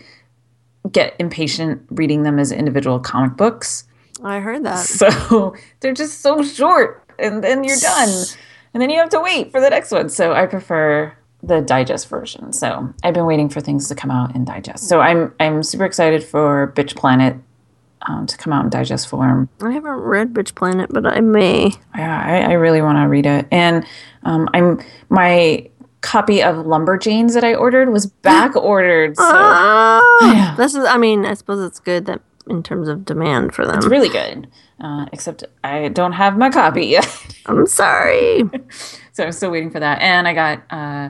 get 0.93 1.17
impatient 1.19 1.83
reading 1.91 2.23
them 2.23 2.39
as 2.39 2.53
individual 2.53 3.01
comic 3.01 3.37
books. 3.37 3.85
I 4.23 4.39
heard 4.39 4.65
that. 4.65 4.85
So 4.87 5.57
they're 5.81 5.93
just 5.93 6.21
so 6.21 6.43
short, 6.43 7.03
and 7.19 7.43
then 7.43 7.65
you're 7.65 7.77
done, 7.79 8.25
and 8.75 8.83
then 8.83 8.91
you 8.91 8.99
have 8.99 9.09
to 9.11 9.21
wait 9.21 9.51
for 9.53 9.61
the 9.61 9.71
next 9.71 9.91
one. 9.91 10.09
So 10.11 10.33
I 10.35 10.47
prefer 10.47 11.17
the 11.43 11.61
digest 11.61 12.09
version. 12.09 12.53
So 12.53 12.93
I've 13.03 13.15
been 13.15 13.27
waiting 13.27 13.49
for 13.49 13.61
things 13.61 13.89
to 13.89 13.95
come 13.95 14.11
out 14.11 14.35
in 14.35 14.45
digest. 14.45 14.89
So 14.89 15.01
I'm 15.01 15.33
I'm 15.41 15.63
super 15.63 15.85
excited 15.85 16.23
for 16.25 16.73
Bitch 16.77 16.97
Planet 16.97 17.37
um, 18.03 18.27
to 18.27 18.37
come 18.37 18.53
out 18.53 18.65
in 18.65 18.71
digest 18.71 19.09
form. 19.09 19.49
I 19.63 19.73
haven't 19.73 19.91
read 19.93 20.35
Bitch 20.35 20.55
Planet, 20.55 20.91
but 20.93 21.07
I 21.07 21.21
may. 21.21 21.71
Yeah, 21.97 22.23
I, 22.23 22.51
I 22.51 22.53
really 22.55 22.83
want 22.83 22.99
to 22.99 23.09
read 23.09 23.27
it, 23.27 23.47
and 23.51 23.87
um, 24.25 24.49
I'm 24.55 24.83
my 25.09 25.69
copy 26.01 26.43
of 26.43 26.57
Lumberjanes 26.67 27.33
that 27.33 27.45
I 27.45 27.55
ordered 27.55 27.91
was 27.91 28.07
back 28.23 28.55
ordered. 28.57 29.17
So 29.17 29.23
Ah, 29.25 30.01
Yeah. 30.23 30.55
This 30.57 30.75
is. 30.75 30.85
I 30.85 30.99
mean, 30.99 31.25
I 31.25 31.35
suppose 31.35 31.65
it's 31.67 31.79
good 31.81 32.07
that 32.07 32.21
in 32.49 32.63
terms 32.63 32.89
of 32.89 33.05
demand 33.07 33.55
for 33.55 33.67
them. 33.67 33.77
it's 33.79 33.87
really 33.87 34.11
good. 34.11 34.47
Uh, 34.81 35.07
except 35.13 35.45
I 35.63 35.89
don't 35.89 36.13
have 36.13 36.37
my 36.37 36.51
copy 36.51 36.87
yet. 36.99 37.09
I'm 37.47 37.67
sorry. 37.67 38.43
So 39.13 39.25
I'm 39.25 39.33
still 39.33 39.51
waiting 39.51 39.71
for 39.71 39.81
that. 39.81 40.01
And 40.03 40.27
I 40.27 40.35
got 40.35 40.63
uh, 40.71 41.09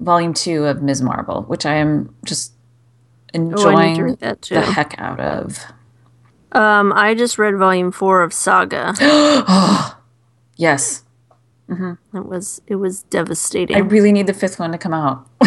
volume 0.00 0.34
two 0.34 0.66
of 0.66 0.82
Ms. 0.82 1.02
Marvel, 1.02 1.42
which 1.42 1.64
I 1.66 1.74
am 1.74 2.14
just 2.24 2.52
Oh, 3.34 3.38
enjoying 3.40 4.16
the 4.16 4.62
heck 4.72 4.94
out 4.98 5.20
of. 5.20 5.58
Um, 6.52 6.92
I 6.94 7.14
just 7.14 7.38
read 7.38 7.56
volume 7.56 7.92
four 7.92 8.22
of 8.22 8.32
Saga. 8.32 8.94
Yes, 10.56 11.04
It 11.68 11.96
was 12.26 12.60
it 12.66 12.76
was 12.76 13.02
devastating. 13.04 13.76
I 13.76 13.80
really 13.80 14.10
need 14.12 14.26
the 14.26 14.34
fifth 14.34 14.58
one 14.58 14.72
to 14.72 14.78
come 14.78 14.92
out. 14.94 15.28
I 15.42 15.46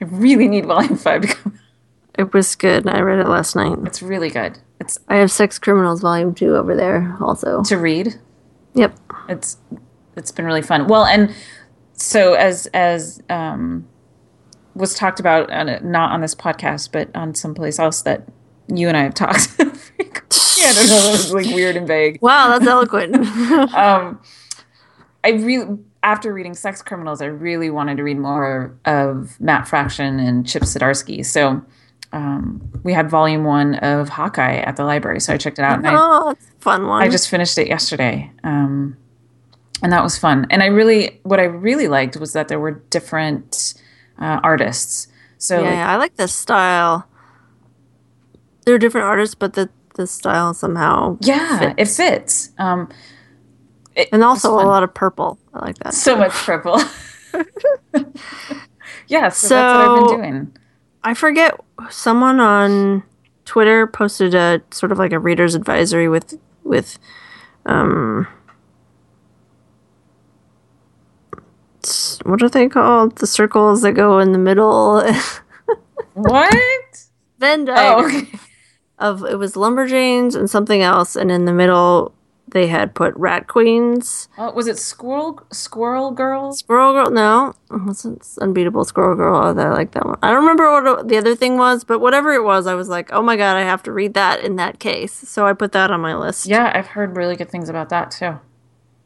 really 0.00 0.46
need 0.48 0.66
volume 0.66 0.96
five 0.96 1.22
to 1.22 1.28
come 1.28 1.52
out. 1.54 1.60
it 2.18 2.34
was 2.34 2.54
good. 2.54 2.86
I 2.86 3.00
read 3.00 3.18
it 3.18 3.28
last 3.28 3.56
night. 3.56 3.78
It's 3.86 4.02
really 4.02 4.28
good. 4.28 4.58
It's 4.80 4.98
I 5.08 5.16
have 5.16 5.30
Sex 5.30 5.58
Criminals 5.58 6.00
volume 6.00 6.34
two 6.34 6.56
over 6.56 6.76
there 6.76 7.16
also. 7.20 7.62
to 7.64 7.76
read. 7.76 8.14
Yep. 8.74 8.98
It's 9.28 9.58
it's 10.16 10.30
been 10.30 10.44
really 10.44 10.62
fun. 10.62 10.86
Well, 10.86 11.04
and 11.04 11.34
so 11.92 12.34
as 12.34 12.66
as 12.74 13.22
um, 13.30 13.86
was 14.74 14.94
talked 14.94 15.20
about 15.20 15.50
on 15.50 15.90
not 15.90 16.12
on 16.12 16.20
this 16.20 16.34
podcast, 16.34 16.90
but 16.92 17.14
on 17.16 17.34
someplace 17.34 17.78
else 17.78 18.02
that 18.02 18.26
you 18.68 18.88
and 18.88 18.96
I 18.96 19.02
have 19.02 19.14
talked. 19.14 19.54
yeah, 19.58 19.64
I 19.68 20.72
don't 20.74 20.88
know. 20.88 21.02
That 21.02 21.10
was 21.12 21.32
like 21.32 21.46
weird 21.46 21.76
and 21.76 21.86
vague. 21.86 22.18
Wow, 22.20 22.48
that's 22.50 22.66
eloquent. 22.66 23.16
um, 23.74 24.20
I 25.24 25.30
really, 25.30 25.78
after 26.02 26.32
reading 26.32 26.54
Sex 26.54 26.82
Criminals, 26.82 27.20
I 27.20 27.26
really 27.26 27.70
wanted 27.70 27.96
to 27.96 28.02
read 28.02 28.18
more 28.18 28.76
of 28.84 29.40
Matt 29.40 29.66
Fraction 29.66 30.18
and 30.20 30.46
Chip 30.46 30.62
Zdarsky. 30.62 31.24
So 31.24 31.64
um, 32.12 32.70
we 32.82 32.92
had 32.92 33.10
volume 33.10 33.44
one 33.44 33.76
of 33.76 34.08
Hawkeye 34.08 34.56
at 34.56 34.76
the 34.76 34.84
library, 34.84 35.20
so 35.20 35.32
I 35.32 35.36
checked 35.36 35.58
it 35.58 35.62
out, 35.62 35.78
and 35.78 35.86
I, 35.86 35.94
oh, 35.94 36.30
a 36.30 36.36
fun 36.60 36.86
one. 36.86 37.02
I 37.02 37.08
just 37.08 37.28
finished 37.28 37.58
it 37.58 37.68
yesterday, 37.68 38.30
um, 38.44 38.96
and 39.82 39.92
that 39.92 40.02
was 40.02 40.16
fun. 40.18 40.46
And 40.50 40.62
I 40.62 40.66
really, 40.66 41.20
what 41.22 41.40
I 41.40 41.44
really 41.44 41.88
liked 41.88 42.16
was 42.16 42.32
that 42.32 42.48
there 42.48 42.60
were 42.60 42.82
different 42.90 43.74
uh, 44.20 44.40
artists. 44.42 45.08
So 45.38 45.62
yeah, 45.62 45.72
yeah, 45.72 45.92
I 45.92 45.96
like 45.96 46.16
the 46.16 46.28
style. 46.28 47.06
There 48.64 48.74
are 48.74 48.78
different 48.78 49.06
artists, 49.06 49.34
but 49.34 49.54
the 49.54 49.68
the 49.94 50.06
style 50.06 50.54
somehow 50.54 51.18
yeah, 51.20 51.74
it 51.76 51.88
fits. 51.88 52.50
Um, 52.58 52.88
it 53.94 54.08
and 54.12 54.22
also 54.22 54.50
a 54.54 54.66
lot 54.66 54.82
of 54.82 54.94
purple. 54.94 55.38
I 55.54 55.66
like 55.66 55.78
that. 55.78 55.94
so 55.94 56.16
much 56.16 56.32
purple. 56.32 56.80
yeah, 59.08 59.28
so, 59.28 59.48
that's 59.48 59.50
what 59.50 59.54
I've 59.54 60.08
been 60.08 60.20
doing. 60.20 60.56
I 61.06 61.14
forget 61.14 61.54
someone 61.88 62.40
on 62.40 63.04
Twitter 63.44 63.86
posted 63.86 64.34
a 64.34 64.60
sort 64.72 64.90
of 64.90 64.98
like 64.98 65.12
a 65.12 65.20
reader's 65.20 65.54
advisory 65.54 66.08
with 66.08 66.36
with 66.64 66.98
um 67.64 68.26
what 72.24 72.42
are 72.42 72.48
they 72.48 72.68
called? 72.68 73.14
The 73.18 73.26
circles 73.28 73.82
that 73.82 73.92
go 73.92 74.18
in 74.18 74.32
the 74.32 74.38
middle. 74.38 75.02
What? 76.14 76.54
Venn 77.38 77.68
Oh, 77.68 78.06
okay. 78.06 78.26
of 78.98 79.22
it 79.22 79.38
was 79.38 79.54
lumberjanes 79.54 80.34
and 80.34 80.50
something 80.50 80.82
else, 80.82 81.14
and 81.14 81.30
in 81.30 81.44
the 81.44 81.52
middle 81.52 82.14
they 82.48 82.68
had 82.68 82.94
put 82.94 83.14
rat 83.16 83.48
queens. 83.48 84.28
Oh, 84.38 84.52
was 84.52 84.66
it 84.66 84.78
Squirrel 84.78 85.44
Squirrel 85.52 86.12
Girls? 86.12 86.60
Squirrel 86.60 86.92
Girl, 86.92 87.10
no, 87.10 87.54
it 87.70 87.82
wasn't 87.84 88.26
Unbeatable 88.40 88.84
Squirrel 88.84 89.16
Girl. 89.16 89.36
Oh, 89.36 89.58
I 89.58 89.68
like 89.70 89.92
that 89.92 90.06
one. 90.06 90.18
I 90.22 90.30
don't 90.30 90.40
remember 90.40 90.70
what 90.70 91.08
the 91.08 91.16
other 91.16 91.34
thing 91.34 91.58
was, 91.58 91.84
but 91.84 91.98
whatever 91.98 92.32
it 92.32 92.44
was, 92.44 92.66
I 92.66 92.74
was 92.74 92.88
like, 92.88 93.12
oh 93.12 93.22
my 93.22 93.36
god, 93.36 93.56
I 93.56 93.62
have 93.62 93.82
to 93.84 93.92
read 93.92 94.14
that 94.14 94.44
in 94.44 94.56
that 94.56 94.78
case. 94.78 95.12
So 95.12 95.46
I 95.46 95.52
put 95.52 95.72
that 95.72 95.90
on 95.90 96.00
my 96.00 96.16
list. 96.16 96.46
Yeah, 96.46 96.70
I've 96.74 96.88
heard 96.88 97.16
really 97.16 97.36
good 97.36 97.50
things 97.50 97.68
about 97.68 97.88
that 97.88 98.10
too. 98.12 98.38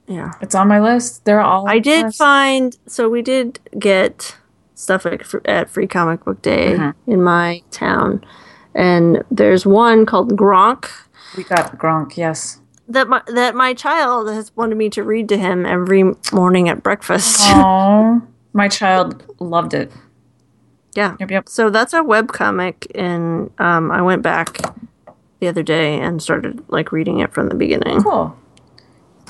yeah. 0.06 0.32
It's 0.40 0.54
on 0.54 0.68
my 0.68 0.80
list. 0.80 1.24
They're 1.24 1.40
all. 1.40 1.68
I 1.68 1.78
did 1.78 2.06
list. 2.06 2.18
find 2.18 2.76
so 2.86 3.08
we 3.08 3.22
did 3.22 3.58
get 3.78 4.36
stuff 4.74 5.06
at, 5.06 5.22
at 5.46 5.70
Free 5.70 5.86
Comic 5.86 6.24
Book 6.24 6.42
Day 6.42 6.74
mm-hmm. 6.76 7.10
in 7.10 7.22
my 7.22 7.62
town, 7.70 8.24
and 8.74 9.24
there's 9.30 9.64
one 9.64 10.04
called 10.04 10.36
Gronk 10.36 10.90
We 11.36 11.44
got 11.44 11.78
Gronk. 11.78 12.16
Yes. 12.16 12.59
That 12.90 13.08
my 13.08 13.22
that 13.28 13.54
my 13.54 13.74
child 13.74 14.28
has 14.28 14.54
wanted 14.56 14.76
me 14.76 14.90
to 14.90 15.02
read 15.02 15.28
to 15.30 15.38
him 15.38 15.64
every 15.66 16.04
morning 16.32 16.68
at 16.68 16.82
breakfast. 16.82 17.40
Oh, 17.50 18.20
my 18.52 18.68
child 18.68 19.24
loved 19.38 19.74
it. 19.74 19.92
yeah. 20.96 21.16
Yep, 21.20 21.30
yep. 21.30 21.48
So 21.48 21.70
that's 21.70 21.92
a 21.94 22.02
web 22.02 22.32
comic, 22.32 22.90
and 22.94 23.50
um, 23.58 23.90
I 23.92 24.02
went 24.02 24.22
back 24.22 24.58
the 25.38 25.48
other 25.48 25.62
day 25.62 25.98
and 26.00 26.20
started 26.20 26.62
like 26.68 26.90
reading 26.92 27.20
it 27.20 27.32
from 27.32 27.48
the 27.48 27.54
beginning. 27.54 28.02
Cool. 28.02 28.36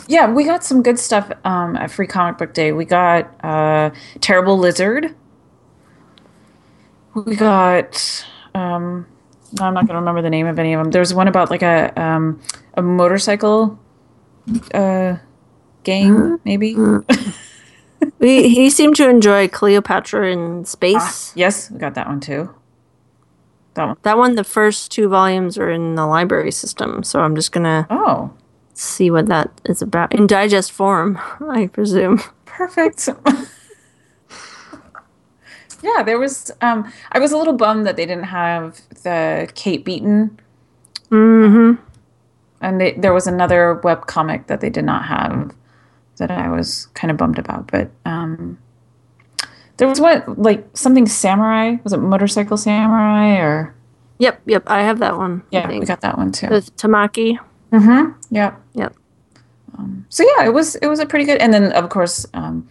Yeah, 0.09 0.33
we 0.33 0.45
got 0.45 0.65
some 0.65 0.83
good 0.83 0.99
stuff 0.99 1.31
um, 1.45 1.77
at 1.77 1.91
Free 1.91 2.07
Comic 2.07 2.39
Book 2.39 2.55
Day. 2.55 2.73
We 2.73 2.85
got 2.87 3.33
uh, 3.45 3.91
Terrible 4.21 4.59
Lizard. 4.59 5.15
We 7.15 7.37
got. 7.37 8.27
Um, 8.55 9.07
I'm 9.59 9.75
not 9.75 9.87
going 9.87 9.95
to 9.95 10.01
remember 10.01 10.23
the 10.23 10.31
name 10.31 10.47
of 10.47 10.59
any 10.59 10.75
of 10.75 10.83
them. 10.83 10.91
There's 10.93 11.13
one 11.15 11.27
about 11.29 11.51
like 11.51 11.63
a 11.63 11.93
um, 12.01 12.41
a 12.75 12.83
motorcycle 12.83 13.79
uh, 14.75 15.17
gang, 15.83 16.39
maybe. 16.45 16.77
We, 18.19 18.49
he 18.49 18.71
seemed 18.71 18.97
to 18.97 19.09
enjoy 19.09 19.49
Cleopatra 19.49 20.31
in 20.31 20.65
space. 20.65 21.33
Yes, 21.35 21.71
we 21.71 21.79
got 21.79 21.95
that 21.95 22.07
one 22.07 22.21
too. 22.21 22.55
That 23.75 23.87
one. 23.87 23.97
That 24.03 24.19
one, 24.19 24.35
the 24.37 24.45
first 24.45 24.91
two 24.93 25.09
volumes 25.09 25.59
are 25.59 25.71
in 25.71 25.95
the 25.97 26.07
library 26.07 26.53
system, 26.53 27.03
so 27.03 27.21
I'm 27.21 27.35
just 27.35 27.51
gonna 27.53 27.87
Oh, 27.91 28.33
see 28.75 29.11
what 29.11 29.27
that 29.27 29.51
is 29.65 29.83
about 29.83 30.15
in 30.15 30.27
digest 30.27 30.71
form, 30.73 31.19
I 31.49 31.67
presume. 31.69 32.21
perfect. 32.47 33.09
yeah, 35.83 36.03
there 36.03 36.19
was. 36.19 36.51
Um, 36.61 36.93
I 37.13 37.19
was 37.19 37.33
a 37.33 37.39
little 37.39 37.55
bummed 37.55 37.87
that 37.87 37.97
they 37.97 38.07
didn't 38.07 38.25
have 38.25 38.81
the 39.03 39.51
Kate 39.55 39.85
Beaton. 39.85 40.39
Mm-hmm. 41.11 41.83
And 42.61 42.81
they, 42.81 42.93
there 42.93 43.15
was 43.15 43.27
another 43.27 43.75
web 43.75 44.07
comic 44.07 44.47
that 44.49 44.61
they 44.61 44.71
did 44.71 44.85
not 44.85 45.07
have 45.07 45.55
that 46.19 46.31
I 46.31 46.49
was 46.49 46.87
kind 46.95 47.11
of 47.11 47.17
bummed 47.17 47.39
about. 47.39 47.71
But 47.71 47.91
um, 48.05 48.59
there 49.79 49.89
was 49.89 50.01
what 50.01 50.39
like 50.39 50.65
something 50.75 51.07
samurai 51.07 51.77
was 51.83 51.93
it 51.93 51.99
motorcycle 51.99 52.57
samurai 52.57 53.39
or 53.39 53.75
Yep, 54.19 54.43
yep, 54.45 54.65
I 54.67 54.83
have 54.83 54.99
that 54.99 55.17
one. 55.17 55.43
Yeah 55.51 55.67
we 55.67 55.81
got 55.81 56.03
that 56.03 56.19
one 56.19 56.31
too. 56.31 56.49
with 56.49 56.77
Tamaki. 56.77 57.39
Mm-hmm. 57.73 58.35
Yeah. 58.35 58.55
Yep. 58.75 58.95
so 60.11 60.25
yeah, 60.37 60.45
it 60.45 60.53
was 60.53 60.75
it 60.77 60.87
was 60.87 61.01
a 61.01 61.07
pretty 61.07 61.25
good. 61.25 61.39
And 61.39 61.55
then 61.55 61.73
of 61.73 61.89
course, 61.89 62.27
um, 62.35 62.69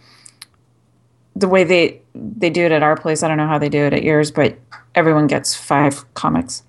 the 1.34 1.48
way 1.48 1.64
they 1.64 2.00
they 2.14 2.50
do 2.50 2.64
it 2.64 2.70
at 2.70 2.84
our 2.84 2.96
place, 2.96 3.24
I 3.24 3.28
don't 3.28 3.36
know 3.36 3.48
how 3.48 3.58
they 3.58 3.68
do 3.68 3.84
it 3.84 3.92
at 3.92 4.04
yours, 4.04 4.30
but 4.30 4.56
everyone 4.94 5.26
gets 5.26 5.54
five 5.54 6.04
comics. 6.14 6.62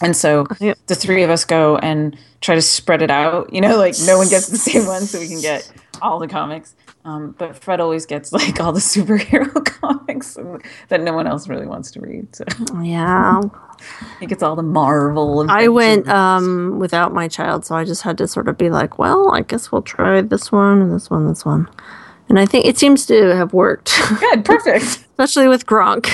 And 0.00 0.16
so 0.16 0.46
Yep. 0.60 0.78
the 0.86 0.94
three 0.96 1.22
of 1.22 1.30
us 1.30 1.44
go 1.44 1.76
and 1.76 2.16
try 2.40 2.54
to 2.56 2.62
spread 2.62 3.02
it 3.02 3.10
out. 3.10 3.52
You 3.52 3.60
know, 3.60 3.76
like 3.76 3.94
no 4.04 4.18
one 4.18 4.28
gets 4.28 4.48
the 4.48 4.56
same 4.58 4.86
one, 4.86 5.02
so 5.02 5.20
we 5.20 5.28
can 5.28 5.40
get 5.40 5.70
all 6.00 6.18
the 6.18 6.26
comics. 6.28 6.74
Um, 7.04 7.34
but 7.38 7.56
Fred 7.56 7.80
always 7.80 8.06
gets 8.06 8.32
like 8.32 8.60
all 8.60 8.72
the 8.72 8.80
superhero 8.94 9.64
comics 9.80 10.36
that 10.88 11.00
no 11.00 11.12
one 11.12 11.26
else 11.26 11.48
really 11.48 11.66
wants 11.66 11.90
to 11.92 12.00
read. 12.00 12.34
So 12.34 12.44
Yeah. 12.80 13.40
he 14.20 14.26
gets 14.26 14.42
all 14.42 14.56
the 14.56 14.62
Marvel. 14.62 15.46
I 15.48 15.68
went 15.68 16.08
um, 16.08 16.78
without 16.80 17.12
my 17.12 17.28
child, 17.28 17.64
so 17.64 17.74
I 17.76 17.84
just 17.84 18.02
had 18.02 18.18
to 18.18 18.26
sort 18.28 18.48
of 18.48 18.56
be 18.58 18.70
like, 18.70 18.98
well, 18.98 19.32
I 19.32 19.42
guess 19.42 19.70
we'll 19.70 19.82
try 19.82 20.20
this 20.20 20.50
one 20.50 20.80
and 20.82 20.92
this 20.92 21.10
one, 21.10 21.28
this 21.28 21.44
one. 21.44 21.68
And 22.28 22.38
I 22.40 22.46
think 22.46 22.66
it 22.66 22.78
seems 22.78 23.04
to 23.06 23.36
have 23.36 23.52
worked, 23.52 23.92
good, 24.20 24.44
perfect. 24.44 24.84
especially 24.84 25.48
with 25.48 25.66
Gronk. 25.66 26.08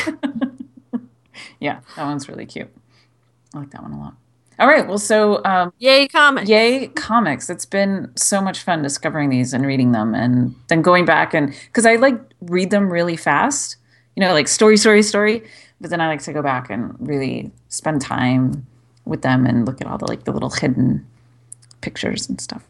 Yeah, 1.61 1.81
that 1.97 2.05
one's 2.05 2.29
really 2.29 2.47
cute. 2.47 2.69
I 3.55 3.59
like 3.59 3.71
that 3.71 3.83
one 3.83 3.93
a 3.93 3.99
lot. 3.99 4.15
All 4.61 4.67
right, 4.67 4.87
well, 4.89 4.99
so 4.99 5.43
um, 5.45 5.73
Yay, 5.79 6.09
comic. 6.09 6.49
yay 6.49 6.89
comics 6.89 7.49
it's 7.49 7.65
been 7.65 8.11
so 8.17 8.41
much 8.41 8.59
fun 8.61 8.83
discovering 8.83 9.31
these 9.31 9.53
and 9.53 9.65
reading 9.65 9.93
them 9.93 10.15
and 10.17 10.55
then 10.67 10.83
going 10.83 11.05
back 11.05 11.33
and 11.33 11.55
because 11.67 11.87
i 11.87 11.95
like 11.95 12.19
read 12.41 12.71
them 12.71 12.91
really 12.91 13.17
fast 13.17 13.77
you 14.17 14.21
know 14.21 14.33
like 14.33 14.49
story 14.49 14.77
story 14.77 15.01
story 15.03 15.45
but 15.81 15.91
then 15.91 16.01
i 16.01 16.09
like 16.09 16.21
to 16.21 16.33
go 16.33 16.43
back 16.43 16.71
and 16.71 16.93
really 16.99 17.53
spend 17.69 18.01
time 18.03 18.67
with 19.05 19.23
them 19.23 19.47
and 19.47 19.65
look 19.65 19.81
at 19.81 19.87
all 19.87 19.97
the 19.97 20.07
like 20.07 20.25
the 20.25 20.33
little 20.33 20.51
hidden 20.51 21.07
pictures 21.81 22.29
and 22.29 22.41
stuff 22.41 22.65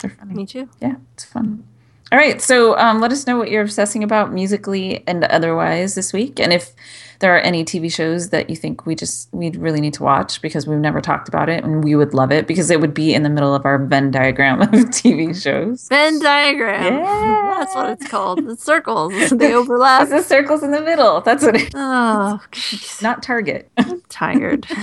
they're 0.00 0.10
funny 0.10 0.34
Me 0.34 0.44
too. 0.46 0.68
yeah 0.80 0.96
it's 1.14 1.24
fun 1.24 1.64
all 2.12 2.18
right 2.18 2.40
so 2.42 2.76
um, 2.78 3.00
let 3.00 3.10
us 3.10 3.26
know 3.26 3.36
what 3.38 3.50
you're 3.50 3.62
obsessing 3.62 4.04
about 4.04 4.32
musically 4.32 5.02
and 5.08 5.24
otherwise 5.24 5.94
this 5.96 6.12
week 6.12 6.38
and 6.38 6.52
if 6.52 6.72
there 7.20 7.34
are 7.36 7.40
any 7.40 7.64
tv 7.64 7.92
shows 7.92 8.30
that 8.30 8.50
you 8.50 8.56
think 8.56 8.84
we 8.84 8.94
just 8.94 9.28
we 9.32 9.50
really 9.50 9.80
need 9.80 9.94
to 9.94 10.02
watch 10.02 10.42
because 10.42 10.66
we've 10.66 10.78
never 10.78 11.00
talked 11.00 11.28
about 11.28 11.48
it 11.48 11.62
and 11.64 11.82
we 11.84 11.94
would 11.94 12.12
love 12.14 12.30
it 12.32 12.46
because 12.48 12.68
it 12.70 12.80
would 12.80 12.92
be 12.92 13.14
in 13.14 13.22
the 13.22 13.30
middle 13.30 13.54
of 13.54 13.64
our 13.64 13.78
venn 13.78 14.10
diagram 14.10 14.60
of 14.60 14.68
tv 14.70 15.34
shows 15.40 15.88
Venn 15.88 16.18
diagram. 16.20 16.94
Yeah. 16.98 17.54
That's 17.58 17.74
what 17.76 17.90
it's 17.90 18.08
called. 18.08 18.44
The 18.44 18.56
circles. 18.56 19.30
They 19.30 19.54
overlap. 19.60 20.08
the 20.08 20.20
circles 20.22 20.62
in 20.64 20.72
the 20.72 20.80
middle 20.80 21.20
that's 21.20 21.44
what 21.44 21.54
it 21.54 21.72
Oh, 21.74 22.40
jeez. 22.50 23.00
not 23.02 23.22
target 23.22 23.70
I'm 23.78 24.00
tired. 24.08 24.66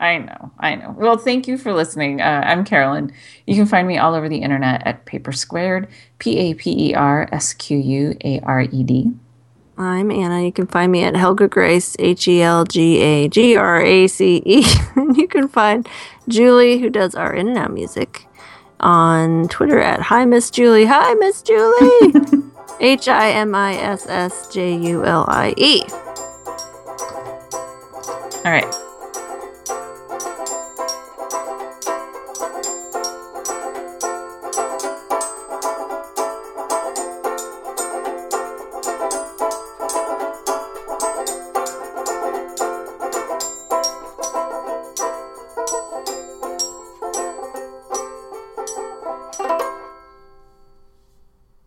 I 0.00 0.18
know, 0.18 0.52
I 0.58 0.74
know. 0.74 0.94
Well, 0.96 1.16
thank 1.16 1.46
you 1.46 1.56
for 1.56 1.72
listening. 1.72 2.20
Uh, 2.20 2.42
I'm 2.44 2.64
Carolyn. 2.64 3.12
You 3.46 3.54
can 3.54 3.66
find 3.66 3.86
me 3.86 3.98
all 3.98 4.14
over 4.14 4.28
the 4.28 4.38
internet 4.38 4.86
at 4.86 5.04
Paper 5.04 5.32
Squared, 5.32 5.88
P 6.18 6.38
A 6.38 6.54
P 6.54 6.90
E 6.90 6.94
R 6.94 7.28
S 7.32 7.52
Q 7.52 7.78
U 7.78 8.16
A 8.24 8.40
R 8.40 8.62
E 8.62 8.82
D. 8.82 9.12
I'm 9.76 10.10
Anna. 10.10 10.42
You 10.42 10.52
can 10.52 10.66
find 10.66 10.92
me 10.92 11.02
at 11.02 11.16
Helga 11.16 11.48
Grace, 11.48 11.96
H 11.98 12.28
E 12.28 12.42
L 12.42 12.64
G 12.64 13.00
A 13.00 13.28
G 13.28 13.56
R 13.56 13.80
A 13.82 14.06
C 14.06 14.42
E. 14.44 14.64
And 14.96 15.16
you 15.16 15.26
can 15.26 15.48
find 15.48 15.88
Julie, 16.28 16.78
who 16.78 16.88
does 16.90 17.14
our 17.14 17.32
in 17.32 17.48
and 17.48 17.58
out 17.58 17.72
music, 17.72 18.26
on 18.80 19.48
Twitter 19.48 19.80
at 19.80 20.00
Hi 20.02 20.24
Miss 20.24 20.50
Julie. 20.50 20.86
Hi 20.86 21.14
Miss 21.14 21.42
Julie. 21.42 22.12
H 22.80 23.08
I 23.08 23.30
M 23.30 23.54
I 23.54 23.74
S 23.74 24.06
S 24.06 24.48
J 24.48 24.76
U 24.76 25.04
L 25.04 25.24
I 25.28 25.54
E. 25.56 25.84
All 28.44 28.52
right. 28.52 28.83